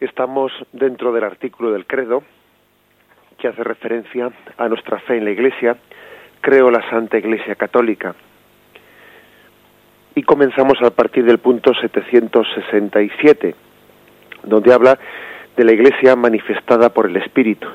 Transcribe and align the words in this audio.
Estamos 0.00 0.50
dentro 0.72 1.12
del 1.12 1.24
artículo 1.24 1.72
del 1.72 1.86
credo 1.86 2.22
que 3.36 3.48
hace 3.48 3.62
referencia 3.62 4.30
a 4.56 4.68
nuestra 4.68 4.98
fe 5.00 5.18
en 5.18 5.26
la 5.26 5.30
Iglesia, 5.30 5.76
creo 6.40 6.70
la 6.70 6.88
Santa 6.88 7.18
Iglesia 7.18 7.54
Católica. 7.54 8.14
Y 10.14 10.22
comenzamos 10.22 10.80
a 10.82 10.90
partir 10.90 11.26
del 11.26 11.38
punto 11.38 11.74
767, 11.74 13.54
donde 14.44 14.72
habla 14.72 14.98
de 15.54 15.64
la 15.64 15.72
Iglesia 15.72 16.16
manifestada 16.16 16.88
por 16.88 17.04
el 17.06 17.16
Espíritu. 17.16 17.68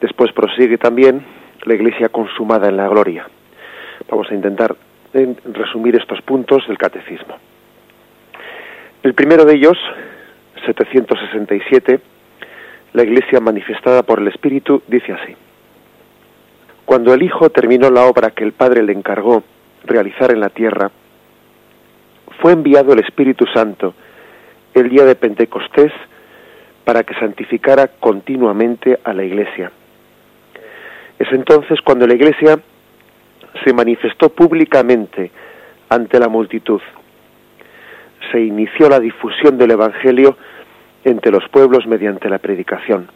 Después 0.00 0.32
prosigue 0.32 0.78
también 0.78 1.22
la 1.64 1.74
Iglesia 1.74 2.08
consumada 2.08 2.68
en 2.68 2.78
la 2.78 2.88
gloria. 2.88 3.26
Vamos 4.08 4.30
a 4.30 4.34
intentar 4.34 4.74
resumir 5.52 5.96
estos 5.96 6.22
puntos 6.22 6.66
del 6.66 6.78
catecismo. 6.78 7.36
El 9.02 9.12
primero 9.12 9.44
de 9.44 9.54
ellos, 9.54 9.78
767, 10.66 12.00
la 12.92 13.02
Iglesia 13.02 13.40
manifestada 13.40 14.02
por 14.02 14.20
el 14.20 14.28
Espíritu, 14.28 14.82
dice 14.86 15.12
así. 15.12 15.34
Cuando 16.84 17.14
el 17.14 17.22
Hijo 17.22 17.50
terminó 17.50 17.90
la 17.90 18.04
obra 18.04 18.30
que 18.30 18.44
el 18.44 18.52
Padre 18.52 18.82
le 18.82 18.92
encargó 18.92 19.42
realizar 19.84 20.30
en 20.32 20.40
la 20.40 20.50
tierra, 20.50 20.90
fue 22.40 22.52
enviado 22.52 22.92
el 22.92 23.00
Espíritu 23.00 23.46
Santo 23.46 23.94
el 24.74 24.88
día 24.90 25.04
de 25.04 25.14
Pentecostés 25.14 25.92
para 26.84 27.02
que 27.02 27.14
santificara 27.14 27.88
continuamente 27.88 28.98
a 29.02 29.12
la 29.12 29.24
Iglesia. 29.24 29.72
Es 31.18 31.32
entonces 31.32 31.80
cuando 31.80 32.06
la 32.06 32.14
Iglesia 32.14 32.58
se 33.64 33.72
manifestó 33.72 34.28
públicamente 34.28 35.30
ante 35.88 36.18
la 36.18 36.28
multitud. 36.28 36.80
Se 38.32 38.40
inició 38.40 38.88
la 38.88 39.00
difusión 39.00 39.56
del 39.56 39.70
Evangelio 39.70 40.36
entre 41.04 41.30
los 41.30 41.48
pueblos 41.48 41.86
mediante 41.86 42.28
la 42.28 42.38
predicación. 42.38 43.08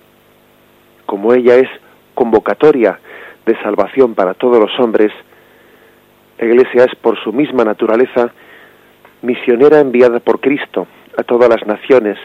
Como 1.07 1.33
ella 1.33 1.57
es 1.57 1.69
convocatoria 2.15 2.99
de 3.47 3.57
salvación 3.63 4.15
para 4.15 4.35
todos 4.35 4.59
los 4.59 4.79
hombres, 4.79 5.11
la 6.39 6.47
Iglesia 6.47 6.85
es 6.85 6.95
por 6.97 7.19
su 7.23 7.33
misma 7.33 7.65
naturaleza 7.65 8.31
misionera 9.23 9.81
enviada 9.81 10.21
por 10.21 10.41
Cristo 10.41 10.87
a 11.17 11.23
todas 11.23 11.49
las 11.49 11.67
naciones 11.67 12.19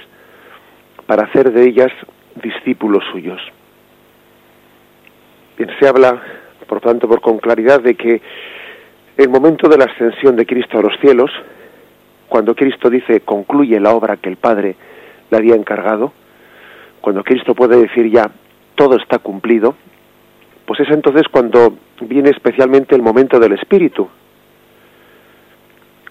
para 1.08 1.24
hacer 1.24 1.52
de 1.52 1.64
ellas 1.64 1.92
discípulos 2.36 3.04
suyos. 3.12 3.42
Se 5.80 5.88
habla, 5.88 6.22
por 6.68 6.82
tanto, 6.82 7.08
por 7.08 7.22
con 7.22 7.40
claridad 7.40 7.82
de 7.82 7.96
que 7.96 8.22
el 9.18 9.30
momento 9.30 9.70
de 9.70 9.78
la 9.78 9.86
ascensión 9.86 10.36
de 10.36 10.46
Cristo 10.46 10.80
a 10.80 10.82
los 10.82 10.94
cielos, 11.00 11.32
cuando 12.28 12.56
Cristo 12.56 12.90
dice 12.90 13.22
concluye 13.22 13.80
la 13.80 13.92
obra 13.92 14.18
que 14.18 14.30
el 14.30 14.38
Padre 14.38 14.76
le 15.34 15.38
había 15.40 15.56
encargado, 15.56 16.14
cuando 17.02 17.24
Cristo 17.24 17.56
puede 17.56 17.76
decir 17.76 18.10
ya 18.12 18.30
todo 18.76 18.98
está 18.98 19.18
cumplido, 19.18 19.76
pues 20.66 20.80
es 20.80 20.90
entonces 20.90 21.24
cuando 21.30 21.76
viene 22.02 22.30
especialmente 22.30 22.96
el 22.96 23.02
momento 23.02 23.40
del 23.40 23.54
Espíritu. 23.54 24.08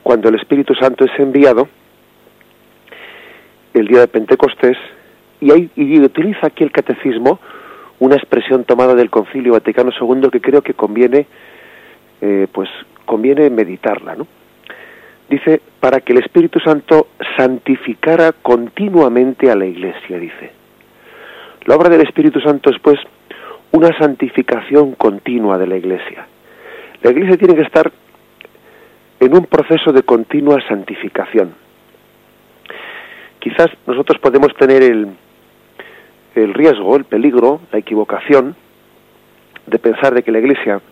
Cuando 0.02 0.28
el 0.28 0.34
Espíritu 0.34 0.74
Santo 0.74 1.04
es 1.04 1.18
enviado, 1.18 1.68
el 3.74 3.86
día 3.86 4.00
de 4.00 4.08
Pentecostés, 4.08 4.76
y, 5.40 5.52
hay, 5.52 5.70
utiliza 6.04 6.48
aquí 6.48 6.64
el 6.64 6.72
catecismo 6.72 7.38
una 8.00 8.16
expresión 8.16 8.64
tomada 8.64 8.94
del 8.94 9.10
Concilio 9.10 9.52
Vaticano 9.52 9.92
II 9.98 10.28
que 10.30 10.40
creo 10.40 10.62
que 10.62 10.74
conviene, 10.74 11.26
eh, 12.20 12.48
pues 12.52 12.68
conviene 13.06 13.48
meditarla, 13.50 14.16
¿no? 14.16 14.26
Dice, 15.32 15.62
para 15.80 16.00
que 16.00 16.12
el 16.12 16.18
Espíritu 16.18 16.60
Santo 16.60 17.06
santificara 17.38 18.32
continuamente 18.32 19.50
a 19.50 19.56
la 19.56 19.64
Iglesia, 19.64 20.18
dice. 20.18 20.52
La 21.64 21.74
obra 21.74 21.88
del 21.88 22.02
Espíritu 22.02 22.38
Santo 22.38 22.68
es, 22.68 22.76
pues, 22.82 22.98
una 23.70 23.96
santificación 23.96 24.92
continua 24.92 25.56
de 25.56 25.66
la 25.66 25.78
Iglesia. 25.78 26.26
La 27.00 27.12
Iglesia 27.12 27.38
tiene 27.38 27.54
que 27.54 27.62
estar 27.62 27.90
en 29.20 29.34
un 29.34 29.46
proceso 29.46 29.90
de 29.90 30.02
continua 30.02 30.60
santificación. 30.68 31.54
Quizás 33.38 33.68
nosotros 33.86 34.20
podemos 34.20 34.54
tener 34.58 34.82
el, 34.82 35.08
el 36.34 36.52
riesgo, 36.52 36.94
el 36.94 37.04
peligro, 37.04 37.62
la 37.72 37.78
equivocación 37.78 38.54
de 39.66 39.78
pensar 39.78 40.12
de 40.12 40.24
que 40.24 40.30
la 40.30 40.40
Iglesia 40.40 40.82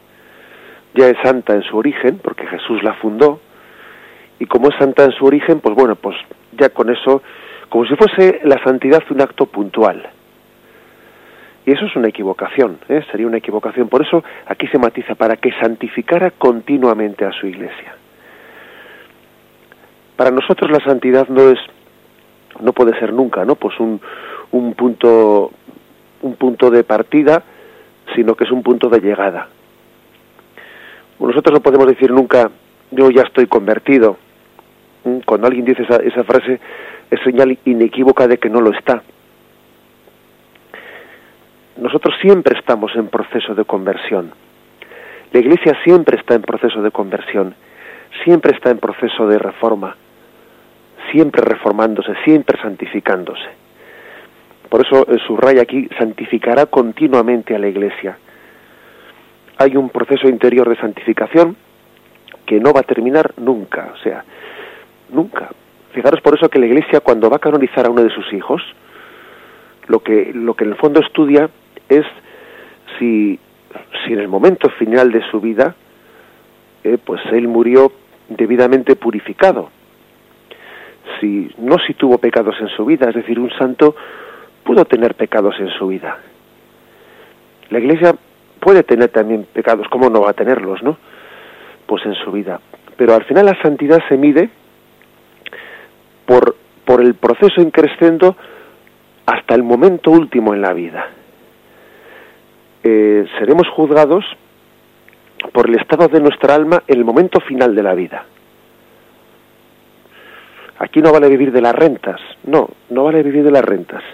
ya 0.94 1.08
es 1.10 1.18
santa 1.22 1.52
en 1.52 1.62
su 1.62 1.76
origen, 1.76 2.18
porque 2.24 2.46
Jesús 2.46 2.82
la 2.82 2.94
fundó, 2.94 3.38
y 4.40 4.46
como 4.46 4.70
es 4.70 4.74
santa 4.76 5.04
en 5.04 5.12
su 5.12 5.26
origen, 5.26 5.60
pues 5.60 5.76
bueno, 5.76 5.94
pues 5.94 6.16
ya 6.52 6.70
con 6.70 6.90
eso, 6.90 7.22
como 7.68 7.84
si 7.84 7.94
fuese 7.94 8.40
la 8.42 8.60
santidad 8.64 9.02
un 9.10 9.20
acto 9.20 9.46
puntual. 9.46 10.08
Y 11.66 11.72
eso 11.72 11.84
es 11.84 11.94
una 11.94 12.08
equivocación, 12.08 12.78
¿eh? 12.88 13.04
sería 13.12 13.26
una 13.26 13.36
equivocación. 13.36 13.88
Por 13.88 14.04
eso 14.04 14.24
aquí 14.46 14.66
se 14.68 14.78
matiza, 14.78 15.14
para 15.14 15.36
que 15.36 15.52
santificara 15.60 16.30
continuamente 16.30 17.26
a 17.26 17.32
su 17.32 17.46
iglesia. 17.46 17.94
Para 20.16 20.30
nosotros 20.30 20.70
la 20.70 20.82
santidad 20.82 21.28
no 21.28 21.50
es, 21.50 21.58
no 22.60 22.72
puede 22.72 22.98
ser 22.98 23.12
nunca, 23.12 23.44
¿no? 23.44 23.56
Pues 23.56 23.78
un, 23.78 24.00
un 24.52 24.72
punto, 24.72 25.52
un 26.22 26.34
punto 26.36 26.70
de 26.70 26.82
partida, 26.82 27.42
sino 28.16 28.34
que 28.34 28.44
es 28.44 28.50
un 28.50 28.62
punto 28.62 28.88
de 28.88 29.00
llegada. 29.00 29.48
Nosotros 31.18 31.52
no 31.52 31.60
podemos 31.60 31.86
decir 31.86 32.10
nunca, 32.10 32.50
yo 32.90 33.10
ya 33.10 33.22
estoy 33.22 33.46
convertido, 33.46 34.16
cuando 35.24 35.46
alguien 35.46 35.64
dice 35.64 35.82
esa, 35.82 35.96
esa 35.96 36.24
frase 36.24 36.60
es 37.10 37.20
señal 37.22 37.58
inequívoca 37.64 38.28
de 38.28 38.38
que 38.38 38.50
no 38.50 38.60
lo 38.60 38.70
está. 38.70 39.02
Nosotros 41.76 42.14
siempre 42.20 42.58
estamos 42.58 42.94
en 42.94 43.08
proceso 43.08 43.54
de 43.54 43.64
conversión. 43.64 44.32
La 45.32 45.40
Iglesia 45.40 45.78
siempre 45.84 46.18
está 46.18 46.34
en 46.34 46.42
proceso 46.42 46.82
de 46.82 46.90
conversión, 46.90 47.54
siempre 48.24 48.52
está 48.52 48.70
en 48.70 48.78
proceso 48.78 49.26
de 49.28 49.38
reforma, 49.38 49.96
siempre 51.10 51.42
reformándose, 51.42 52.12
siempre 52.24 52.60
santificándose. 52.60 53.48
Por 54.68 54.84
eso 54.84 55.06
eh, 55.08 55.18
subraya 55.26 55.62
aquí, 55.62 55.88
santificará 55.98 56.66
continuamente 56.66 57.54
a 57.54 57.58
la 57.58 57.68
Iglesia. 57.68 58.18
Hay 59.58 59.76
un 59.76 59.90
proceso 59.90 60.28
interior 60.28 60.68
de 60.68 60.76
santificación 60.76 61.56
que 62.46 62.60
no 62.60 62.72
va 62.72 62.80
a 62.80 62.84
terminar 62.84 63.32
nunca. 63.36 63.90
O 63.94 63.98
sea, 63.98 64.24
Nunca. 65.12 65.50
Fijaros 65.92 66.20
por 66.20 66.36
eso 66.36 66.48
que 66.48 66.58
la 66.58 66.66
Iglesia 66.66 67.00
cuando 67.00 67.28
va 67.28 67.36
a 67.36 67.40
canonizar 67.40 67.86
a 67.86 67.90
uno 67.90 68.02
de 68.02 68.10
sus 68.10 68.32
hijos, 68.32 68.62
lo 69.86 70.00
que, 70.00 70.32
lo 70.34 70.54
que 70.54 70.64
en 70.64 70.70
el 70.70 70.76
fondo 70.76 71.00
estudia 71.00 71.50
es 71.88 72.06
si, 72.98 73.38
si 74.04 74.12
en 74.12 74.20
el 74.20 74.28
momento 74.28 74.68
final 74.70 75.10
de 75.10 75.22
su 75.30 75.40
vida, 75.40 75.74
eh, 76.84 76.96
pues 77.04 77.20
él 77.32 77.48
murió 77.48 77.92
debidamente 78.28 78.94
purificado. 78.94 79.70
Si, 81.18 81.50
no 81.58 81.78
si 81.78 81.94
tuvo 81.94 82.18
pecados 82.18 82.54
en 82.60 82.68
su 82.68 82.84
vida, 82.84 83.08
es 83.08 83.16
decir, 83.16 83.38
un 83.38 83.50
santo 83.50 83.96
pudo 84.62 84.84
tener 84.84 85.14
pecados 85.16 85.56
en 85.58 85.68
su 85.70 85.88
vida. 85.88 86.18
La 87.70 87.80
Iglesia 87.80 88.14
puede 88.60 88.84
tener 88.84 89.08
también 89.08 89.46
pecados, 89.52 89.88
¿cómo 89.88 90.08
no 90.08 90.20
va 90.20 90.30
a 90.30 90.34
tenerlos, 90.34 90.82
no? 90.82 90.96
Pues 91.86 92.06
en 92.06 92.14
su 92.14 92.30
vida. 92.30 92.60
Pero 92.96 93.14
al 93.14 93.24
final 93.24 93.46
la 93.46 93.60
santidad 93.60 94.00
se 94.08 94.16
mide 94.16 94.50
por, 96.30 96.54
por 96.84 97.00
el 97.00 97.14
proceso 97.14 97.60
increscendo 97.60 98.36
hasta 99.26 99.56
el 99.56 99.64
momento 99.64 100.12
último 100.12 100.54
en 100.54 100.62
la 100.62 100.72
vida. 100.72 101.08
Eh, 102.84 103.26
seremos 103.40 103.66
juzgados 103.70 104.24
por 105.52 105.68
el 105.68 105.74
estado 105.80 106.06
de 106.06 106.20
nuestra 106.20 106.54
alma 106.54 106.84
en 106.86 106.98
el 106.98 107.04
momento 107.04 107.40
final 107.40 107.74
de 107.74 107.82
la 107.82 107.94
vida. 107.94 108.24
Aquí 110.78 111.00
no 111.00 111.10
vale 111.10 111.28
vivir 111.28 111.50
de 111.50 111.62
las 111.62 111.74
rentas, 111.74 112.20
no, 112.44 112.68
no 112.90 113.02
vale 113.02 113.24
vivir 113.24 113.42
de 113.42 113.50
las 113.50 113.64
rentas. 113.64 114.04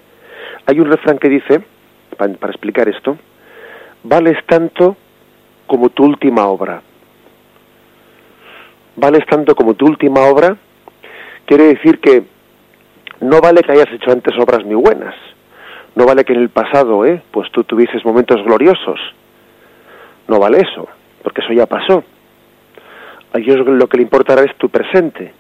Hay 0.65 0.81
un 0.81 0.91
refrán 0.91 1.19
que 1.19 1.29
dice, 1.29 1.61
para, 2.17 2.33
para 2.33 2.53
explicar 2.53 2.89
esto, 2.89 3.19
vales 4.05 4.39
tanto 4.47 4.97
como 5.67 5.91
tu 5.91 6.07
última 6.07 6.47
obra. 6.47 6.81
Vales 8.97 9.27
tanto 9.27 9.55
como 9.55 9.75
tu 9.75 9.85
última 9.85 10.23
obra 10.23 10.57
quiere 11.47 11.69
decir 11.69 12.01
que 12.01 12.25
no 13.21 13.41
vale 13.41 13.63
que 13.63 13.73
hayas 13.73 13.91
hecho 13.93 14.11
antes 14.11 14.37
obras 14.39 14.65
muy 14.65 14.75
buenas, 14.75 15.15
no 15.95 16.05
vale 16.05 16.25
que 16.25 16.35
en 16.35 16.41
el 16.41 16.51
pasado, 16.51 17.07
¿eh? 17.07 17.23
pues 17.31 17.51
tú 17.53 17.65
tuvieses 17.65 18.05
momentos 18.05 18.43
gloriosos, 18.45 19.01
no 20.29 20.39
vale 20.39 20.59
eso, 20.59 20.89
porque 21.23 21.41
eso 21.41 21.53
ya 21.55 21.67
pasó. 21.67 22.05
A 23.33 23.39
Dios 23.39 23.67
lo 23.67 23.87
que 23.87 23.97
le 23.97 24.03
importará 24.03 24.43
es 24.43 24.55
tu 24.57 24.69
presente. 24.69 25.33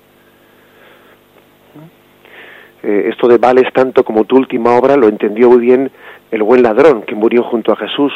Eh, 2.82 3.08
esto 3.10 3.26
de 3.26 3.38
vales 3.38 3.72
tanto 3.72 4.04
como 4.04 4.24
tu 4.24 4.36
última 4.36 4.76
obra 4.76 4.96
lo 4.96 5.08
entendió 5.08 5.50
muy 5.50 5.58
bien 5.58 5.90
el 6.30 6.42
buen 6.42 6.62
ladrón 6.62 7.02
que 7.02 7.14
murió 7.14 7.42
junto 7.42 7.72
a 7.72 7.76
Jesús, 7.76 8.12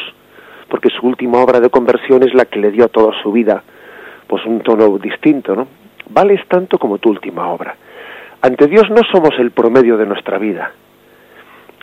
porque 0.69 0.89
su 0.89 1.05
última 1.05 1.39
obra 1.39 1.59
de 1.59 1.69
conversión 1.69 2.23
es 2.23 2.33
la 2.33 2.45
que 2.45 2.59
le 2.59 2.71
dio 2.71 2.85
a 2.85 2.89
toda 2.89 3.11
su 3.21 3.31
vida 3.31 3.63
pues 4.27 4.45
un 4.45 4.61
tono 4.61 4.97
distinto, 4.97 5.55
¿no? 5.55 5.67
vales 6.13 6.41
tanto 6.47 6.77
como 6.77 6.97
tu 6.97 7.09
última 7.09 7.47
obra. 7.47 7.75
Ante 8.41 8.67
Dios 8.67 8.89
no 8.89 9.01
somos 9.11 9.31
el 9.39 9.51
promedio 9.51 9.97
de 9.97 10.05
nuestra 10.05 10.37
vida. 10.37 10.71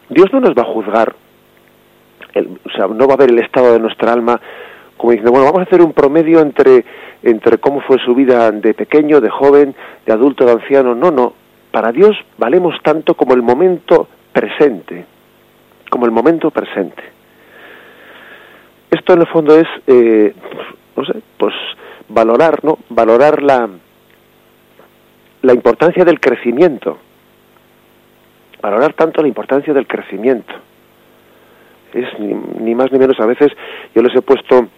Dios 0.09 0.33
no 0.33 0.41
nos 0.41 0.51
va 0.51 0.63
a 0.63 0.73
juzgar, 0.73 1.15
o 2.35 2.71
sea, 2.71 2.87
no 2.89 3.07
va 3.07 3.15
a 3.15 3.19
ver 3.19 3.31
el 3.31 3.39
estado 3.39 3.73
de 3.73 3.81
nuestra 3.81 4.13
alma 4.13 4.41
como 4.99 5.13
diciendo, 5.13 5.31
bueno, 5.31 5.47
vamos 5.47 5.61
a 5.61 5.63
hacer 5.63 5.81
un 5.81 5.93
promedio 5.93 6.41
entre, 6.41 6.85
entre 7.23 7.59
cómo 7.59 7.81
fue 7.81 7.99
su 8.05 8.15
vida 8.15 8.51
de 8.51 8.75
pequeño, 8.75 9.21
de 9.21 9.31
joven, 9.31 9.75
de 10.05 10.13
adulto, 10.13 10.45
de 10.45 10.53
anciano. 10.53 10.95
No, 10.95 11.11
no. 11.11 11.33
Para 11.71 11.93
Dios 11.93 12.17
valemos 12.37 12.75
tanto 12.83 13.15
como 13.15 13.35
el 13.35 13.43
momento 13.43 14.09
presente, 14.33 15.07
como 15.89 16.05
el 16.05 16.11
momento 16.11 16.51
presente. 16.51 17.03
Esto 18.91 19.13
en 19.13 19.21
el 19.21 19.27
fondo 19.29 19.57
es, 19.59 19.69
eh, 19.87 20.35
no 20.97 21.05
sé, 21.05 21.21
pues 21.37 21.55
valorar, 22.09 22.65
¿no? 22.65 22.79
Valorar 22.89 23.43
la, 23.43 23.69
la 25.43 25.55
importancia 25.55 26.05
del 26.05 26.21
crecimiento. 26.21 26.99
Valorar 28.61 28.93
tanto 28.95 29.23
la 29.23 29.29
importancia 29.29 29.73
del 29.73 29.87
crecimiento. 29.87 30.53
Es 31.93 32.07
ni, 32.19 32.75
más 32.75 32.93
ni 32.93 32.99
menos, 32.99 33.19
a 33.21 33.27
veces 33.27 33.53
yo 33.95 34.03
les 34.03 34.15
he 34.15 34.23
puesto, 34.23 34.69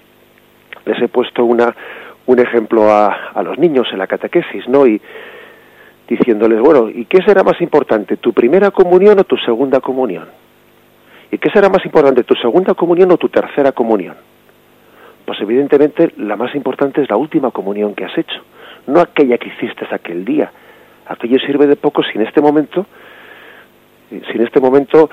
les 0.85 1.03
he 1.03 1.09
puesto 1.09 1.45
una, 1.45 1.75
un 2.27 2.39
ejemplo 2.39 2.91
a, 2.91 3.31
a 3.35 3.43
los 3.43 3.59
niños 3.59 3.89
en 3.93 3.99
la 3.99 4.07
catequesis, 4.07 4.69
¿no? 4.69 4.87
Y 4.87 5.01
diciéndoles, 6.09 6.61
bueno, 6.61 6.89
¿y 6.89 7.05
qué 7.07 7.23
será 7.23 7.43
más 7.43 7.61
importante, 7.61 8.17
tu 8.17 8.33
primera 8.33 8.71
comunión 8.71 9.19
o 9.19 9.25
tu 9.25 9.37
segunda 9.39 9.81
comunión? 9.81 10.29
¿Y 11.31 11.39
qué 11.39 11.51
será 11.51 11.69
más 11.69 11.85
importante, 11.85 12.25
tu 12.25 12.35
segunda 12.35 12.75
comunión 12.75 13.12
o 13.12 13.17
tu 13.17 13.29
tercera 13.29 13.73
comunión? 13.73 14.17
Pues 15.25 15.41
evidentemente 15.41 16.12
la 16.17 16.37
más 16.37 16.55
importante 16.55 17.03
es 17.03 17.09
la 17.09 17.17
última 17.17 17.53
comunión 17.53 17.95
que 17.95 18.05
has 18.05 18.19
hecho, 18.19 18.41
no 18.91 19.01
aquella 19.01 19.39
que 19.39 19.49
hiciste 19.49 19.87
aquel 19.91 20.25
día. 20.25 20.51
Aquello 21.07 21.39
sirve 21.39 21.67
de 21.67 21.77
poco 21.77 22.03
si 22.03 22.19
en 22.19 22.27
este 22.27 22.41
momento, 22.41 22.87
si 24.11 24.37
en 24.37 24.43
este 24.43 24.61
momento, 24.61 25.11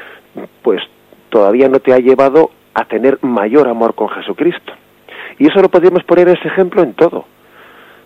pues 0.62 0.82
todavía 1.30 1.70
no 1.70 1.80
te 1.80 1.94
ha 1.94 2.00
llevado 2.00 2.52
a 2.74 2.86
tener 2.86 3.18
mayor 3.22 3.68
amor 3.68 3.96
con 3.96 4.10
Jesucristo. 4.10 4.74
Y 5.40 5.48
eso 5.48 5.62
lo 5.62 5.70
podríamos 5.70 6.04
poner 6.04 6.30
ese 6.30 6.48
ejemplo 6.48 6.84
en 6.84 6.94
todo. 6.94 7.26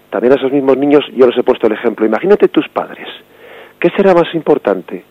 También 0.10 0.34
a 0.34 0.36
esos 0.36 0.52
mismos 0.52 0.78
niños 0.78 1.06
yo 1.16 1.28
les 1.28 1.38
he 1.38 1.44
puesto 1.44 1.68
el 1.68 1.74
ejemplo. 1.74 2.06
Imagínate 2.06 2.48
tus 2.50 2.68
padres. 2.70 3.08
¿Qué 3.80 3.90
será 3.96 4.14
más 4.14 4.34
importante? 4.34 5.04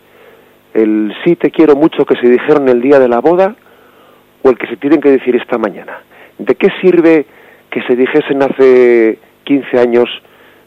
¿El 0.73 1.13
sí 1.23 1.35
te 1.35 1.51
quiero 1.51 1.75
mucho 1.75 2.05
que 2.05 2.15
se 2.15 2.29
dijeron 2.29 2.69
el 2.69 2.81
día 2.81 2.99
de 2.99 3.09
la 3.09 3.19
boda 3.19 3.55
o 4.43 4.49
el 4.49 4.57
que 4.57 4.67
se 4.67 4.77
tienen 4.77 5.01
que 5.01 5.11
decir 5.11 5.35
esta 5.35 5.57
mañana? 5.57 5.99
¿De 6.37 6.55
qué 6.55 6.69
sirve 6.81 7.25
que 7.69 7.81
se 7.83 7.95
dijesen 7.95 8.41
hace 8.43 9.19
15 9.43 9.79
años 9.79 10.09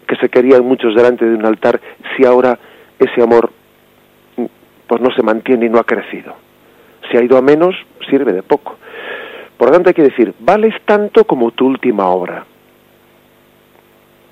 que 0.06 0.16
se 0.16 0.28
querían 0.28 0.64
muchos 0.64 0.94
delante 0.94 1.24
de 1.24 1.34
un 1.34 1.46
altar 1.46 1.80
si 2.16 2.24
ahora 2.24 2.58
ese 2.98 3.22
amor 3.22 3.50
pues 4.86 5.00
no 5.00 5.10
se 5.14 5.22
mantiene 5.22 5.66
y 5.66 5.68
no 5.68 5.78
ha 5.78 5.84
crecido? 5.84 6.34
Si 7.10 7.16
ha 7.16 7.22
ido 7.22 7.36
a 7.36 7.42
menos, 7.42 7.74
sirve 8.08 8.32
de 8.32 8.42
poco. 8.42 8.76
Por 9.56 9.68
lo 9.68 9.74
tanto, 9.74 9.90
hay 9.90 9.94
que 9.94 10.02
decir, 10.02 10.34
vales 10.40 10.74
tanto 10.84 11.24
como 11.24 11.50
tu 11.52 11.66
última 11.66 12.08
obra. 12.08 12.44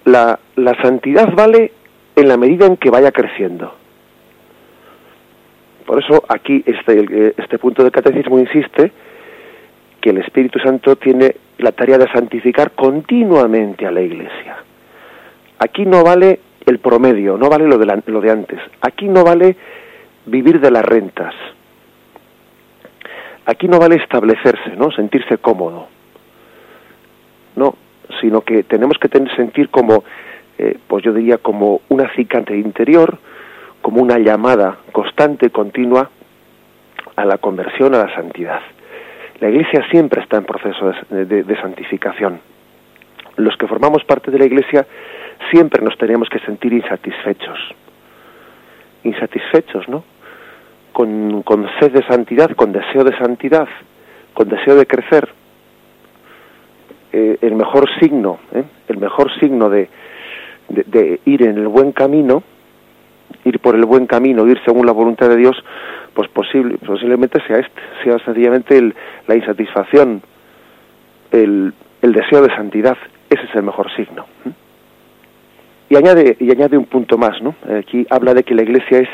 La, 0.05 0.39
la 0.57 0.75
santidad 0.83 1.33
vale 1.33 1.73
en 2.17 2.29
la 2.29 2.37
medida 2.37 2.67
en 2.67 2.77
que 2.77 2.91
vaya 2.91 3.13
creciendo. 3.13 3.75
Por 5.87 6.03
eso 6.03 6.25
aquí 6.29 6.63
este, 6.67 7.35
este 7.37 7.59
punto 7.59 7.83
del 7.83 7.93
catecismo 7.93 8.39
insiste 8.39 8.93
que 10.01 10.11
el 10.11 10.19
Espíritu 10.19 10.59
Santo 10.59 10.97
tiene 10.97 11.37
la 11.59 11.73
tarea 11.73 11.99
de 11.99 12.11
santificar 12.11 12.73
continuamente 12.73 13.87
a 13.87 13.91
la 13.91 14.01
Iglesia. 14.01 14.57
Aquí 15.63 15.87
no 15.87 16.03
vale 16.03 16.41
el 16.67 16.81
promedio, 16.81 17.37
no 17.37 17.49
vale 17.49 17.69
lo 17.69 17.79
de, 17.79 18.03
lo 18.07 18.21
de 18.21 18.31
antes. 18.33 18.59
Aquí 18.81 19.07
no 19.07 19.23
vale 19.23 19.57
vivir 20.27 20.59
de 20.61 20.73
las 20.73 20.85
rentas. 20.85 21.35
Aquí 23.47 23.69
no 23.69 23.79
vale 23.79 23.95
establecerse, 23.97 24.75
¿no? 24.77 24.91
Sentirse 24.91 25.39
cómodo. 25.39 25.87
No, 27.55 27.77
sino 28.21 28.41
que 28.41 28.65
tenemos 28.65 28.99
que 28.99 29.09
tener, 29.09 29.35
sentir 29.37 29.69
como, 29.69 30.03
eh, 30.59 30.79
pues 30.89 31.05
yo 31.05 31.13
diría, 31.13 31.39
como 31.39 31.81
una 31.91 32.07
acicante 32.07 32.57
interior, 32.57 33.19
como 33.83 34.03
una 34.03 34.19
llamada 34.19 34.79
constante, 34.91 35.51
continua 35.51 36.11
a 37.15 37.25
la 37.25 37.39
conversión, 37.39 37.95
a 37.95 38.07
la 38.07 38.15
santidad. 38.17 38.61
La 39.39 39.49
Iglesia 39.49 39.87
siempre 39.93 40.23
está 40.23 40.39
en 40.39 40.45
proceso 40.45 40.93
de, 41.11 41.57
santificación. 41.61 42.41
Los 43.37 43.57
que 43.57 43.69
formamos 43.69 44.03
parte 44.05 44.33
de 44.33 44.39
la 44.39 44.45
Iglesia 44.45 44.87
siempre 45.51 45.83
nos 45.83 45.97
tenemos 45.99 46.29
que 46.29 46.39
sentir 46.41 46.73
insatisfechos. 46.73 47.59
Insatisfechos, 49.05 49.89
¿no? 49.89 50.05
Con, 50.93 51.43
con 51.43 51.69
sed 51.81 51.93
de 51.93 52.07
santidad, 52.07 52.51
con 52.53 52.73
deseo 52.73 53.05
de 53.05 53.17
santidad, 53.17 53.69
con 54.35 54.49
deseo 54.49 54.77
de 54.77 54.87
crecer. 54.87 55.29
Eh, 57.13 57.39
el 57.43 57.55
mejor 57.55 57.89
signo, 58.01 58.39
¿eh? 58.55 58.65
el 58.89 58.97
mejor 58.97 59.31
signo 59.39 59.69
de, 59.69 59.89
de, 60.69 61.21
ir 61.27 61.43
en 61.43 61.59
el 61.59 61.69
buen 61.69 61.93
camino, 61.93 62.43
ir 63.45 63.59
por 63.59 63.75
el 63.75 63.85
buen 63.85 64.07
camino, 64.07 64.47
ir 64.47 64.59
según 64.65 64.87
la 64.87 64.93
voluntad 64.93 65.29
de 65.29 65.37
Dios, 65.37 65.63
pues 66.15 66.29
posible, 66.29 66.79
posiblemente 66.79 67.39
sea 67.47 67.59
este, 67.59 67.83
sea 68.03 68.19
sencillamente 68.21 68.79
el, 68.79 68.95
la 69.27 69.35
insatisfacción, 69.35 70.23
el, 71.31 71.75
el, 72.01 72.13
deseo 72.13 72.43
de 72.43 72.55
santidad, 72.55 72.97
ese 73.29 73.43
es 73.45 73.55
el 73.55 73.63
mejor 73.63 73.95
signo. 73.95 74.27
Y 75.93 75.97
añade, 75.97 76.39
y 76.41 76.51
añade 76.51 76.79
un 76.79 76.87
punto 76.87 77.19
más, 77.19 77.43
¿no? 77.43 77.55
Aquí 77.79 78.07
habla 78.09 78.33
de 78.33 78.45
que 78.45 78.55
la 78.55 78.63
iglesia 78.63 79.01
es 79.01 79.09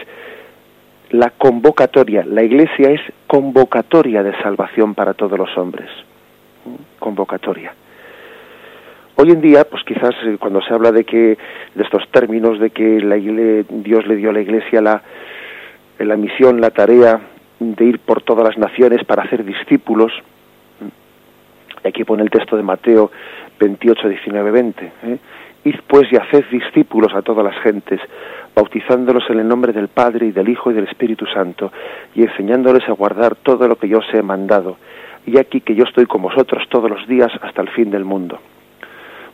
la 1.10 1.30
convocatoria, 1.30 2.24
la 2.24 2.44
iglesia 2.44 2.92
es 2.92 3.00
convocatoria 3.26 4.22
de 4.22 4.32
salvación 4.44 4.94
para 4.94 5.12
todos 5.14 5.36
los 5.36 5.58
hombres. 5.58 5.88
Convocatoria. 7.00 7.74
Hoy 9.16 9.32
en 9.32 9.40
día, 9.40 9.64
pues 9.64 9.82
quizás 9.82 10.14
eh, 10.24 10.36
cuando 10.38 10.62
se 10.62 10.72
habla 10.72 10.92
de 10.92 11.02
que 11.02 11.36
de 11.74 11.82
estos 11.82 12.08
términos 12.12 12.60
de 12.60 12.70
que 12.70 13.00
la 13.00 13.16
Dios 13.16 14.06
le 14.06 14.14
dio 14.14 14.30
a 14.30 14.34
la 14.34 14.40
Iglesia 14.40 14.80
la 14.80 15.02
la 15.98 16.16
misión, 16.16 16.60
la 16.60 16.70
tarea 16.70 17.20
de 17.58 17.84
ir 17.86 17.98
por 17.98 18.22
todas 18.22 18.44
las 18.44 18.56
naciones 18.56 19.02
para 19.02 19.24
hacer 19.24 19.44
discípulos. 19.44 20.12
Aquí 21.82 22.04
pone 22.04 22.22
el 22.22 22.30
texto 22.30 22.56
de 22.56 22.62
Mateo 22.62 23.10
28, 23.58 24.08
19, 24.08 24.50
20. 24.52 24.84
¿eh? 24.84 25.18
Id 25.64 25.76
pues 25.86 26.10
y 26.12 26.16
haced 26.16 26.44
discípulos 26.50 27.14
a 27.14 27.22
todas 27.22 27.44
las 27.44 27.58
gentes, 27.62 28.00
bautizándolos 28.54 29.24
en 29.30 29.40
el 29.40 29.48
nombre 29.48 29.72
del 29.72 29.88
Padre 29.88 30.26
y 30.26 30.30
del 30.32 30.48
Hijo 30.48 30.70
y 30.70 30.74
del 30.74 30.88
Espíritu 30.88 31.26
Santo, 31.26 31.72
y 32.14 32.22
enseñándoles 32.22 32.88
a 32.88 32.92
guardar 32.92 33.36
todo 33.36 33.68
lo 33.68 33.76
que 33.76 33.88
yo 33.88 33.98
os 33.98 34.14
he 34.14 34.22
mandado. 34.22 34.76
Y 35.26 35.38
aquí 35.38 35.60
que 35.60 35.74
yo 35.74 35.84
estoy 35.84 36.06
con 36.06 36.22
vosotros 36.22 36.62
todos 36.68 36.90
los 36.90 37.06
días 37.06 37.30
hasta 37.42 37.62
el 37.62 37.68
fin 37.70 37.90
del 37.90 38.04
mundo. 38.04 38.38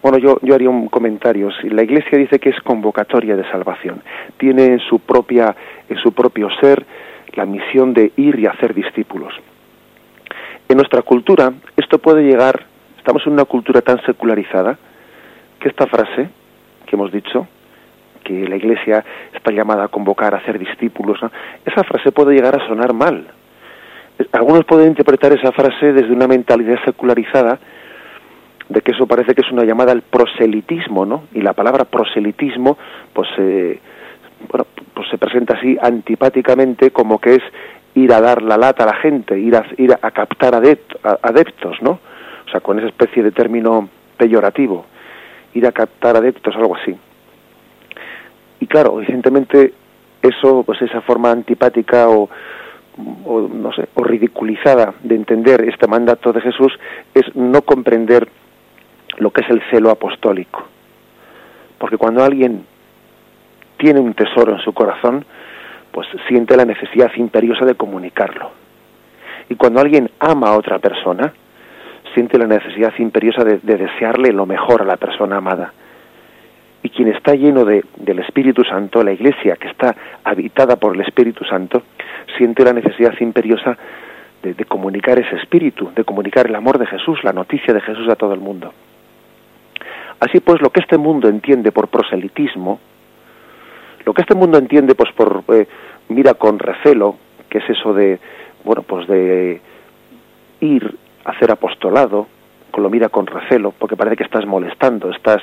Bueno, 0.03 0.19
yo, 0.19 0.39
yo 0.43 0.55
haría 0.55 0.69
un 0.69 0.89
comentario. 0.89 1.49
La 1.63 1.83
Iglesia 1.83 2.19
dice 2.19 2.39
que 2.39 2.51
es 2.51 2.61
convocatoria 2.61 3.37
de 3.37 3.51
salvación. 3.51 4.03
Tiene 4.37 4.67
en 4.67 4.81
su, 4.81 4.99
propia, 4.99 5.55
en 5.89 5.97
su 5.99 6.13
propio 6.13 6.49
ser 6.61 6.85
la 7.35 7.47
misión 7.47 7.95
de 7.95 8.13
ir 8.17 8.39
y 8.39 8.47
hacer 8.47 8.75
discípulos. 8.75 9.33
En 10.69 10.77
nuestra 10.77 11.03
cultura, 11.03 11.53
esto 11.77 11.99
puede 11.99 12.23
llegar, 12.23 12.65
estamos 12.99 13.27
en 13.27 13.33
una 13.33 13.45
cultura 13.45 13.81
tan 13.81 14.05
secularizada, 14.05 14.79
que 15.65 15.71
esta 15.71 15.87
frase 15.87 16.29
que 16.85 16.95
hemos 16.95 17.11
dicho, 17.11 17.49
que 18.23 18.47
la 18.47 18.57
Iglesia 18.57 19.03
está 19.33 19.51
llamada 19.51 19.85
a 19.85 19.89
convocar 19.89 20.35
a 20.35 20.37
hacer 20.37 20.59
discípulos, 20.59 21.19
esa 21.65 21.83
frase 21.85 22.13
puede 22.13 22.35
llegar 22.35 22.55
a 22.55 22.67
sonar 22.67 22.93
mal. 22.93 23.27
Algunos 24.33 24.67
pueden 24.67 24.89
interpretar 24.89 25.33
esa 25.33 25.53
frase 25.53 25.95
desde 25.95 26.13
una 26.13 26.29
mentalidad 26.29 26.77
secularizada, 26.85 27.59
de 28.69 28.81
que 28.83 28.93
eso 28.93 29.07
parece 29.07 29.35
que 29.35 29.41
es 29.41 29.51
una 29.51 29.65
llamada 29.65 29.93
al 29.93 30.03
proselitismo, 30.03 31.07
¿no? 31.07 31.25
Y 31.33 31.41
la 31.41 31.55
palabra 31.55 31.87
proselitismo, 31.87 32.77
pues, 33.15 33.29
eh, 33.39 33.81
bueno, 34.51 34.67
pues 34.93 35.09
se 35.09 35.17
presenta 35.17 35.57
así 35.57 35.79
antipáticamente 35.81 36.91
como 36.91 37.19
que 37.19 37.37
es 37.37 37.43
ir 37.95 38.13
a 38.13 38.21
dar 38.21 38.43
la 38.43 38.59
lata 38.59 38.85
a 38.85 38.89
la 38.89 38.97
gente, 38.97 39.39
ir 39.39 39.57
a, 39.57 39.65
ir 39.79 39.95
a 39.95 40.11
captar 40.11 40.55
adeptos, 40.55 41.81
¿no? 41.81 42.01
O 42.47 42.51
sea, 42.51 42.61
con 42.61 42.79
esa 42.79 42.89
especie 42.89 43.23
de 43.23 43.33
término 43.33 43.89
peyorativo, 44.19 44.85
ir 45.55 45.67
a 45.67 45.73
captar 45.73 46.17
adeptos, 46.17 46.55
algo 46.57 46.77
así. 46.77 46.95
Y 48.61 48.67
claro, 48.67 49.01
evidentemente 49.01 49.73
eso, 50.23 50.63
pues 50.65 50.81
esa 50.83 51.01
forma 51.01 51.31
antipática 51.31 52.09
o, 52.09 52.29
o 53.25 53.41
no 53.41 53.73
sé, 53.73 53.89
o 53.95 54.05
ridiculizada 54.05 54.95
de 55.03 55.15
entender 55.15 55.63
este 55.69 55.87
mandato 55.87 56.33
de 56.33 56.41
Jesús 56.41 56.73
es 57.15 57.35
no 57.35 57.63
comprender 57.63 58.29
lo 59.19 59.31
que 59.31 59.43
es 59.43 59.51
el 59.51 59.63
celo 59.71 59.91
apostólico. 59.91 60.65
Porque 61.79 61.99
cuando 61.99 62.25
alguien 62.25 62.65
tiene 63.77 64.01
un 64.01 64.15
tesoro 64.15 64.53
en 64.53 64.61
su 64.61 64.73
corazón, 64.73 65.25
pues 65.93 66.09
siente 66.29 66.57
la 66.57 66.65
necesidad 66.65 67.11
imperiosa 67.17 67.65
de 67.65 67.75
comunicarlo. 67.75 68.51
Y 69.49 69.57
cuando 69.57 69.81
alguien 69.81 70.11
ama 70.19 70.49
a 70.49 70.57
otra 70.57 70.79
persona, 70.79 71.33
siente 72.15 72.39
la 72.39 72.47
necesidad 72.47 72.93
imperiosa 72.99 73.45
de, 73.45 73.59
desearle 73.59 74.33
lo 74.33 74.47
mejor 74.47 74.83
a 74.83 74.85
la 74.85 74.97
persona 74.97 75.37
amada. 75.37 75.73
Y 76.83 76.91
quien 76.91 77.09
está 77.09 77.35
lleno 77.35 77.65
de, 77.65 77.85
del 77.97 78.21
Espíritu 78.21 78.63
Santo, 78.65 79.03
la 79.03 79.13
iglesia 79.13 79.57
que 79.57 79.69
está 79.69 79.97
habitada 80.23 80.77
por 80.77 80.95
el 80.95 81.01
Espíritu 81.01 81.45
Santo, 81.45 81.83
siente 82.37 82.65
la 82.65 82.73
necesidad 82.73 83.15
imperiosa 83.21 83.77
de, 84.43 84.65
comunicar 84.67 85.19
ese 85.19 85.37
espíritu, 85.37 85.91
de 85.95 86.05
comunicar 86.05 86.47
el 86.47 86.55
amor 86.55 86.79
de 86.79 86.87
Jesús, 86.87 87.25
la 87.25 87.33
noticia 87.33 87.73
de 87.73 87.81
Jesús 87.81 88.09
a 88.11 88.17
todo 88.17 88.35
el 88.35 88.41
mundo. 88.41 88.73
Así 90.21 90.41
pues, 90.41 90.61
lo 90.61 90.71
que 90.71 90.81
este 90.81 90.99
mundo 90.99 91.29
entiende 91.29 91.73
por 91.73 91.89
proselitismo, 91.89 92.79
lo 94.05 94.13
que 94.13 94.21
este 94.21 94.35
mundo 94.35 94.59
entiende 94.59 94.95
pues 94.95 95.11
por 95.13 95.45
eh, 95.49 95.67
mira 96.09 96.35
con 96.35 96.59
recelo, 96.59 97.17
que 97.49 97.59
es 97.59 97.71
eso 97.71 97.95
de 97.95 98.19
bueno, 98.65 98.83
pues 98.83 99.07
de 99.09 99.61
ir 100.61 100.95
hacer 101.25 101.51
apostolado, 101.51 102.27
lo 102.77 102.91
mira 102.91 103.09
con 103.09 103.27
recelo, 103.27 103.73
porque 103.79 103.97
parece 103.97 104.17
que 104.17 104.25
estás 104.25 104.47
molestando, 104.47 105.11
estás 105.11 105.41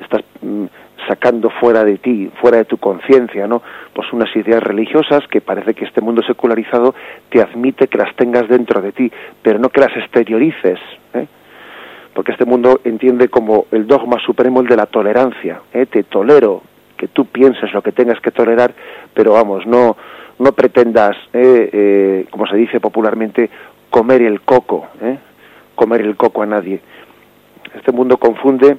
estás 0.00 0.22
mm, 0.42 0.64
sacando 1.08 1.50
fuera 1.50 1.84
de 1.84 1.98
ti, 1.98 2.30
fuera 2.40 2.58
de 2.58 2.64
tu 2.64 2.78
conciencia, 2.78 3.46
¿no? 3.46 3.62
Pues 3.92 4.12
unas 4.12 4.34
ideas 4.36 4.62
religiosas 4.62 5.26
que 5.28 5.40
parece 5.40 5.74
que 5.74 5.84
este 5.84 6.00
mundo 6.00 6.22
secularizado 6.22 6.94
te 7.30 7.40
admite 7.40 7.88
que 7.88 7.98
las 7.98 8.14
tengas 8.16 8.48
dentro 8.48 8.80
de 8.80 8.92
ti, 8.92 9.10
pero 9.42 9.58
no 9.58 9.68
que 9.68 9.80
las 9.80 9.96
exteriorices, 9.96 10.78
¿eh? 11.14 11.26
porque 12.14 12.32
este 12.32 12.46
mundo 12.46 12.80
entiende 12.84 13.28
como 13.28 13.66
el 13.70 13.86
dogma 13.86 14.18
supremo 14.24 14.60
el 14.60 14.66
de 14.66 14.76
la 14.76 14.86
tolerancia, 14.86 15.60
¿eh? 15.72 15.86
te 15.86 16.02
tolero, 16.02 16.62
que 16.96 17.08
tú 17.08 17.26
pienses 17.26 17.72
lo 17.72 17.82
que 17.82 17.92
tengas 17.92 18.20
que 18.20 18.30
tolerar, 18.30 18.72
pero 19.12 19.32
vamos, 19.32 19.66
no, 19.66 19.96
no 20.38 20.52
pretendas, 20.52 21.16
¿eh? 21.32 21.70
eh 21.72 22.26
como 22.30 22.46
se 22.46 22.56
dice 22.56 22.80
popularmente, 22.80 23.50
comer 23.90 24.22
el 24.22 24.40
coco, 24.42 24.86
¿eh? 25.00 25.18
comer 25.74 26.00
el 26.02 26.16
coco 26.16 26.42
a 26.42 26.46
nadie. 26.46 26.80
Este 27.74 27.92
mundo 27.92 28.16
confunde 28.16 28.76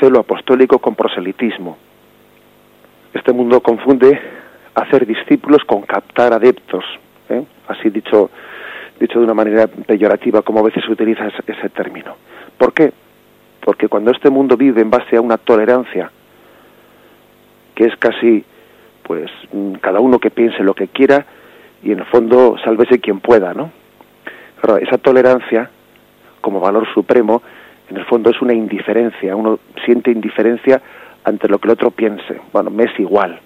celo 0.00 0.20
apostólico 0.20 0.78
con 0.78 0.94
proselitismo. 0.94 1.76
Este 3.12 3.32
mundo 3.32 3.60
confunde 3.60 4.20
hacer 4.74 5.06
discípulos 5.06 5.64
con 5.64 5.82
captar 5.82 6.32
adeptos, 6.32 6.84
¿eh? 7.28 7.44
así 7.68 7.90
dicho, 7.90 8.30
dicho 9.00 9.18
de 9.18 9.24
una 9.24 9.34
manera 9.34 9.66
peyorativa, 9.66 10.42
como 10.42 10.60
a 10.60 10.64
veces 10.64 10.84
se 10.84 10.92
utiliza 10.92 11.28
ese, 11.46 11.68
término. 11.70 12.16
¿Por 12.58 12.72
qué? 12.74 12.92
Porque 13.60 13.88
cuando 13.88 14.10
este 14.10 14.30
mundo 14.30 14.56
vive 14.56 14.82
en 14.82 14.90
base 14.90 15.16
a 15.16 15.20
una 15.20 15.38
tolerancia, 15.38 16.10
que 17.74 17.84
es 17.84 17.96
casi, 17.96 18.44
pues, 19.02 19.30
mm, 19.52 19.74
cada 19.74 20.00
uno 20.00 20.18
que 20.18 20.30
piense 20.30 20.62
lo 20.62 20.74
que 20.74 20.88
quiera 20.88 21.24
y 21.82 21.92
en 21.92 22.00
el 22.00 22.04
fondo 22.06 22.56
sálvese 22.64 23.00
quien 23.00 23.20
pueda, 23.20 23.54
¿no? 23.54 23.70
Esa 24.80 24.98
tolerancia, 24.98 25.70
como 26.40 26.60
valor 26.60 26.86
supremo, 26.92 27.42
en 27.88 27.96
el 27.96 28.04
fondo 28.04 28.30
es 28.30 28.40
una 28.42 28.52
indiferencia, 28.52 29.36
uno 29.36 29.58
siente 29.84 30.10
indiferencia 30.10 30.80
ante 31.24 31.48
lo 31.48 31.58
que 31.58 31.68
el 31.68 31.72
otro 31.72 31.90
piense. 31.90 32.40
Bueno, 32.52 32.70
me 32.70 32.84
es 32.84 32.98
igual. 32.98 33.38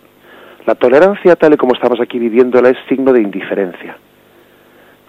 La 0.66 0.74
tolerancia, 0.74 1.36
tal 1.36 1.54
y 1.54 1.56
como 1.56 1.74
estamos 1.74 2.00
aquí 2.00 2.18
viviéndola, 2.18 2.70
es 2.70 2.76
signo 2.88 3.12
de 3.12 3.22
indiferencia. 3.22 3.96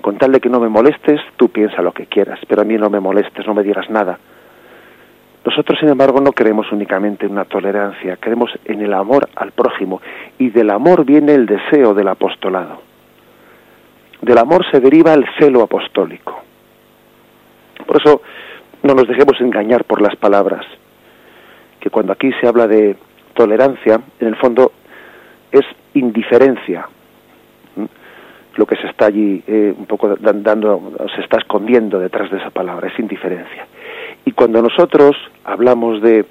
Con 0.01 0.17
tal 0.17 0.31
de 0.31 0.39
que 0.39 0.49
no 0.49 0.59
me 0.59 0.69
molestes, 0.69 1.21
tú 1.37 1.49
piensa 1.49 1.81
lo 1.81 1.91
que 1.91 2.07
quieras, 2.07 2.39
pero 2.47 2.61
a 2.61 2.65
mí 2.65 2.75
no 2.75 2.89
me 2.89 2.99
molestes, 2.99 3.45
no 3.45 3.53
me 3.53 3.63
digas 3.63 3.89
nada. 3.89 4.17
Nosotros, 5.45 5.79
sin 5.79 5.89
embargo, 5.89 6.21
no 6.21 6.33
queremos 6.33 6.71
únicamente 6.71 7.25
una 7.25 7.45
tolerancia, 7.45 8.17
queremos 8.17 8.51
en 8.65 8.81
el 8.81 8.93
amor 8.93 9.29
al 9.35 9.51
prójimo. 9.51 10.01
Y 10.37 10.49
del 10.49 10.69
amor 10.69 11.03
viene 11.03 11.33
el 11.33 11.45
deseo 11.45 11.93
del 11.93 12.07
apostolado. 12.09 12.90
Del 14.21 14.37
amor 14.37 14.65
se 14.71 14.79
deriva 14.79 15.13
el 15.13 15.25
celo 15.39 15.63
apostólico. 15.63 16.41
Por 17.85 17.97
eso, 17.99 18.21
no 18.83 18.93
nos 18.93 19.07
dejemos 19.07 19.39
engañar 19.41 19.83
por 19.83 20.01
las 20.01 20.15
palabras, 20.15 20.65
que 21.79 21.89
cuando 21.89 22.13
aquí 22.13 22.31
se 22.39 22.47
habla 22.47 22.67
de 22.67 22.95
tolerancia, 23.33 23.99
en 24.19 24.27
el 24.27 24.35
fondo 24.35 24.71
es 25.51 25.65
indiferencia 25.93 26.87
lo 28.55 28.65
que 28.65 28.75
se 28.75 28.87
está 28.87 29.05
allí 29.05 29.43
eh, 29.47 29.73
un 29.77 29.85
poco 29.85 30.15
dando, 30.17 30.93
se 31.15 31.21
está 31.21 31.37
escondiendo 31.37 31.99
detrás 31.99 32.29
de 32.31 32.37
esa 32.37 32.49
palabra, 32.49 32.87
es 32.87 32.99
indiferencia. 32.99 33.65
Y 34.25 34.31
cuando 34.31 34.61
nosotros 34.61 35.15
hablamos 35.45 36.01
de, 36.01 36.25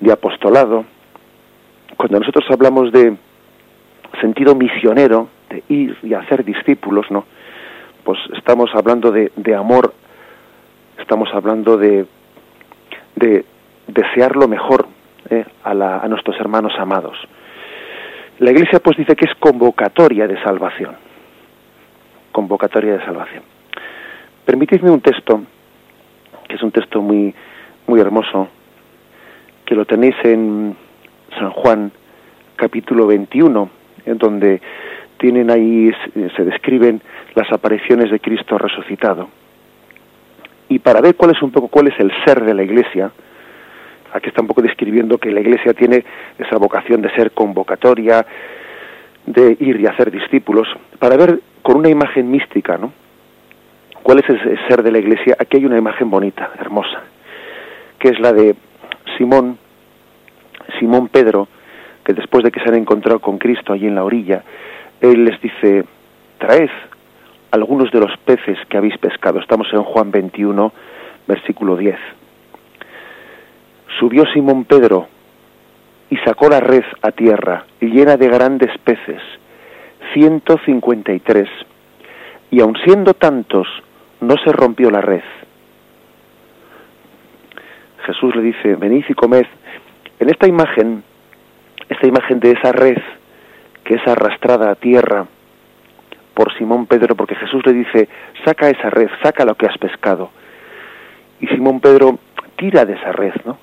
de 0.00 0.12
apostolado, 0.12 0.84
cuando 1.96 2.20
nosotros 2.20 2.44
hablamos 2.50 2.90
de 2.92 3.16
sentido 4.20 4.54
misionero, 4.54 5.28
de 5.48 5.62
ir 5.68 5.96
y 6.02 6.14
hacer 6.14 6.44
discípulos, 6.44 7.10
¿no? 7.10 7.24
Pues 8.04 8.18
estamos 8.36 8.70
hablando 8.74 9.10
de, 9.10 9.30
amor 9.54 9.94
estamos 10.98 11.28
hablando 11.32 11.76
de, 11.76 12.06
de 13.16 13.44
desear 13.86 14.36
lo 14.36 14.48
mejor 14.48 14.86
eh, 15.30 15.44
a, 15.64 15.74
la, 15.74 15.98
a 15.98 16.08
nuestros 16.08 16.38
hermanos 16.40 16.72
amados. 16.78 17.16
La 18.38 18.50
Iglesia 18.50 18.78
pues 18.80 18.96
dice 18.96 19.16
que 19.16 19.26
es 19.26 19.34
convocatoria 19.34 20.26
de 20.26 20.40
salvación. 20.42 20.96
Convocatoria 22.32 22.98
de 22.98 23.04
salvación. 23.04 23.42
Permitidme 24.44 24.90
un 24.90 25.00
texto, 25.00 25.42
que 26.48 26.54
es 26.54 26.62
un 26.62 26.70
texto 26.70 27.02
muy, 27.02 27.34
muy 27.86 28.00
hermoso, 28.00 28.48
que 29.64 29.74
lo 29.74 29.84
tenéis 29.84 30.14
en 30.22 30.76
San 31.38 31.50
Juan 31.50 31.92
capítulo 32.56 33.06
21, 33.06 33.68
en 34.06 34.18
donde 34.18 34.60
tienen 35.18 35.50
ahí, 35.50 35.90
se 36.36 36.44
describen 36.44 37.00
las 37.34 37.50
apariciones 37.52 38.10
de 38.10 38.20
Cristo 38.20 38.56
resucitado 38.56 39.28
y 40.68 40.78
para 40.78 41.00
ver 41.00 41.16
cuál 41.16 41.30
es 41.30 41.42
un 41.42 41.50
poco 41.50 41.68
cuál 41.68 41.88
es 41.88 41.98
el 41.98 42.12
ser 42.24 42.44
de 42.44 42.54
la 42.54 42.62
Iglesia, 42.62 43.10
aquí 44.12 44.28
está 44.28 44.42
un 44.42 44.48
poco 44.48 44.62
describiendo 44.62 45.18
que 45.18 45.30
la 45.30 45.40
Iglesia 45.40 45.72
tiene 45.72 46.04
esa 46.38 46.58
vocación 46.58 47.00
de 47.00 47.10
ser 47.14 47.32
convocatoria, 47.32 48.24
de 49.26 49.56
ir 49.60 49.80
y 49.80 49.86
hacer 49.86 50.10
discípulos, 50.10 50.68
para 50.98 51.16
ver 51.16 51.40
con 51.62 51.76
una 51.76 51.88
imagen 51.88 52.30
mística, 52.30 52.76
¿no? 52.76 52.92
¿Cuál 54.02 54.20
es 54.20 54.28
el 54.28 54.58
ser 54.68 54.82
de 54.82 54.92
la 54.92 54.98
Iglesia? 54.98 55.36
Aquí 55.38 55.58
hay 55.58 55.66
una 55.66 55.78
imagen 55.78 56.10
bonita, 56.10 56.50
hermosa, 56.58 57.02
que 57.98 58.08
es 58.08 58.20
la 58.20 58.32
de 58.32 58.54
Simón, 59.16 59.58
Simón 60.78 61.08
Pedro, 61.08 61.48
que 62.04 62.12
después 62.14 62.44
de 62.44 62.50
que 62.50 62.60
se 62.60 62.68
han 62.68 62.76
encontrado 62.76 63.20
con 63.20 63.38
Cristo 63.38 63.72
allí 63.72 63.86
en 63.86 63.94
la 63.94 64.04
orilla, 64.04 64.42
él 65.00 65.24
les 65.24 65.40
dice, 65.40 65.84
traed 66.38 66.70
algunos 67.50 67.90
de 67.90 68.00
los 68.00 68.16
peces 68.18 68.58
que 68.68 68.76
habéis 68.76 68.98
pescado. 68.98 69.40
Estamos 69.40 69.68
en 69.72 69.82
Juan 69.82 70.10
21, 70.10 70.72
versículo 71.26 71.76
10. 71.76 71.96
Subió 73.98 74.24
Simón 74.32 74.64
Pedro 74.64 75.08
y 76.10 76.16
sacó 76.18 76.48
la 76.48 76.60
red 76.60 76.84
a 77.02 77.10
tierra, 77.10 77.64
llena 77.80 78.16
de 78.16 78.28
grandes 78.28 78.76
peces, 78.78 79.22
153, 80.14 81.48
y 82.50 82.60
aun 82.60 82.76
siendo 82.84 83.14
tantos, 83.14 83.66
no 84.20 84.36
se 84.42 84.52
rompió 84.52 84.90
la 84.90 85.00
red. 85.00 85.22
Jesús 88.06 88.34
le 88.36 88.42
dice, 88.42 88.74
venid 88.76 89.04
y 89.08 89.14
comed. 89.14 89.46
En 90.18 90.30
esta 90.30 90.48
imagen, 90.48 91.04
esta 91.88 92.06
imagen 92.06 92.40
de 92.40 92.52
esa 92.52 92.72
red 92.72 92.96
que 93.88 93.94
es 93.94 94.06
arrastrada 94.06 94.70
a 94.70 94.74
tierra, 94.74 95.24
por 96.34 96.52
Simón 96.58 96.84
Pedro, 96.84 97.16
porque 97.16 97.34
Jesús 97.36 97.64
le 97.64 97.72
dice, 97.72 98.06
saca 98.44 98.68
esa 98.68 98.90
red, 98.90 99.08
saca 99.22 99.46
lo 99.46 99.54
que 99.54 99.64
has 99.64 99.78
pescado. 99.78 100.28
Y 101.40 101.46
Simón 101.46 101.80
Pedro 101.80 102.18
tira 102.56 102.84
de 102.84 102.92
esa 102.92 103.12
red, 103.12 103.32
¿no? 103.46 103.56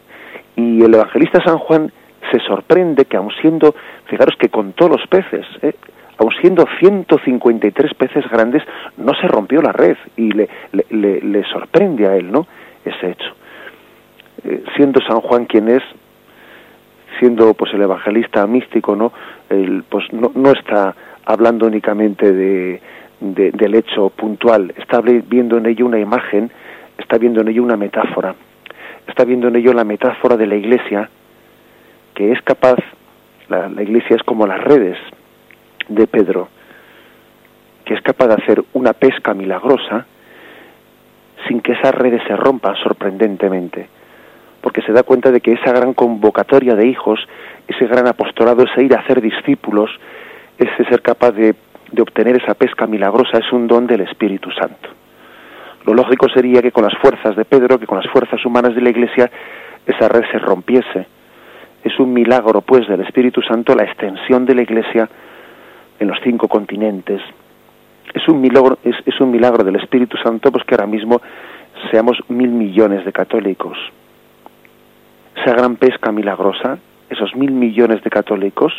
Y 0.55 0.83
el 0.83 0.95
evangelista 0.95 1.43
San 1.45 1.59
Juan 1.59 1.91
se 2.31 2.39
sorprende 2.39 3.05
que 3.05 3.17
aun 3.17 3.29
siendo, 3.39 3.75
fijaros 4.07 4.35
que 4.39 4.49
contó 4.49 4.89
los 4.89 5.05
peces, 5.05 5.45
¿eh? 5.61 5.75
aun 6.17 6.31
siendo 6.41 6.65
153 6.79 7.93
peces 7.93 8.27
grandes, 8.27 8.63
no 8.97 9.13
se 9.13 9.27
rompió 9.27 9.61
la 9.61 9.73
red 9.73 9.95
y 10.17 10.31
le, 10.31 10.49
le, 10.89 11.21
le, 11.21 11.43
sorprende 11.43 12.07
a 12.07 12.15
él, 12.15 12.31
¿no? 12.31 12.47
Ese 12.83 13.11
hecho. 13.11 13.31
Eh, 14.43 14.63
siendo 14.75 15.01
San 15.01 15.21
Juan 15.21 15.45
quien 15.45 15.69
es, 15.69 15.83
siendo 17.19 17.53
pues 17.53 17.73
el 17.73 17.81
evangelista 17.81 18.45
místico, 18.47 18.95
¿no? 18.95 19.11
El, 19.49 19.83
pues 19.83 20.11
no, 20.13 20.31
no 20.35 20.51
está 20.51 20.95
hablando 21.25 21.65
únicamente 21.65 22.31
de, 22.31 22.81
del 23.19 23.75
hecho 23.75 24.09
puntual, 24.09 24.73
está 24.77 25.01
viendo 25.01 25.57
en 25.57 25.65
ello 25.65 25.85
una 25.85 25.99
imagen, 25.99 26.51
está 26.97 27.17
viendo 27.17 27.41
en 27.41 27.47
ello 27.47 27.63
una 27.63 27.77
metáfora, 27.77 28.35
está 29.07 29.23
viendo 29.25 29.47
en 29.47 29.55
ello 29.55 29.73
la 29.73 29.83
metáfora 29.83 30.37
de 30.37 30.47
la 30.47 30.55
iglesia, 30.55 31.09
que 32.13 32.31
es 32.31 32.41
capaz, 32.41 32.77
la, 33.49 33.69
la 33.69 33.83
iglesia 33.83 34.15
es 34.15 34.23
como 34.23 34.45
las 34.45 34.63
redes 34.63 34.97
de 35.87 36.07
Pedro, 36.07 36.49
que 37.85 37.93
es 37.93 38.01
capaz 38.01 38.27
de 38.27 38.33
hacer 38.35 38.63
una 38.73 38.93
pesca 38.93 39.33
milagrosa 39.33 40.05
sin 41.47 41.61
que 41.61 41.73
esas 41.73 41.93
redes 41.93 42.21
se 42.27 42.35
rompan 42.35 42.75
sorprendentemente, 42.77 43.87
porque 44.65 44.81
se 44.81 44.93
da 44.93 45.03
cuenta 45.03 45.29
de 45.29 45.41
que 45.41 45.53
esa 45.53 45.71
gran 45.71 45.93
convocatoria 45.93 46.73
de 46.73 46.87
hijos, 46.87 47.19
ese 47.67 47.85
gran 47.85 48.07
apostolado, 48.07 48.63
ese 48.63 48.83
ir 48.83 48.95
a 48.95 48.99
hacer 49.01 49.21
discípulos, 49.21 49.91
ese 50.57 50.85
ser 50.85 51.03
capaz 51.03 51.33
de, 51.33 51.53
de 51.91 52.01
obtener 52.01 52.41
esa 52.41 52.55
pesca 52.55 52.87
milagrosa 52.87 53.37
es 53.37 53.53
un 53.53 53.67
don 53.67 53.85
del 53.85 54.01
Espíritu 54.01 54.49
Santo. 54.49 54.89
Lo 55.85 55.93
lógico 55.93 56.27
sería 56.29 56.63
que 56.63 56.71
con 56.71 56.83
las 56.83 56.97
fuerzas 56.97 57.35
de 57.35 57.45
Pedro, 57.45 57.77
que 57.77 57.85
con 57.85 57.99
las 57.99 58.11
fuerzas 58.11 58.43
humanas 58.43 58.73
de 58.73 58.81
la 58.81 58.89
Iglesia, 58.89 59.29
esa 59.85 60.09
red 60.09 60.23
se 60.31 60.39
rompiese. 60.39 61.05
Es 61.83 61.99
un 61.99 62.11
milagro, 62.11 62.61
pues, 62.61 62.87
del 62.87 63.01
Espíritu 63.01 63.43
Santo 63.43 63.75
la 63.75 63.83
extensión 63.83 64.47
de 64.47 64.55
la 64.55 64.63
Iglesia 64.63 65.07
en 65.99 66.07
los 66.07 66.17
cinco 66.23 66.47
continentes. 66.47 67.21
Es 68.15 68.27
un 68.27 68.41
milagro, 68.41 68.79
es, 68.83 68.95
es 69.05 69.21
un 69.21 69.29
milagro 69.29 69.63
del 69.63 69.75
Espíritu 69.75 70.17
Santo, 70.17 70.51
pues 70.51 70.63
que 70.65 70.73
ahora 70.73 70.87
mismo 70.87 71.21
seamos 71.91 72.17
mil 72.29 72.49
millones 72.49 73.05
de 73.05 73.11
católicos. 73.11 73.77
Esa 75.35 75.53
gran 75.53 75.75
pesca 75.75 76.11
milagrosa, 76.11 76.77
esos 77.09 77.35
mil 77.35 77.51
millones 77.51 78.03
de 78.03 78.09
católicos, 78.09 78.73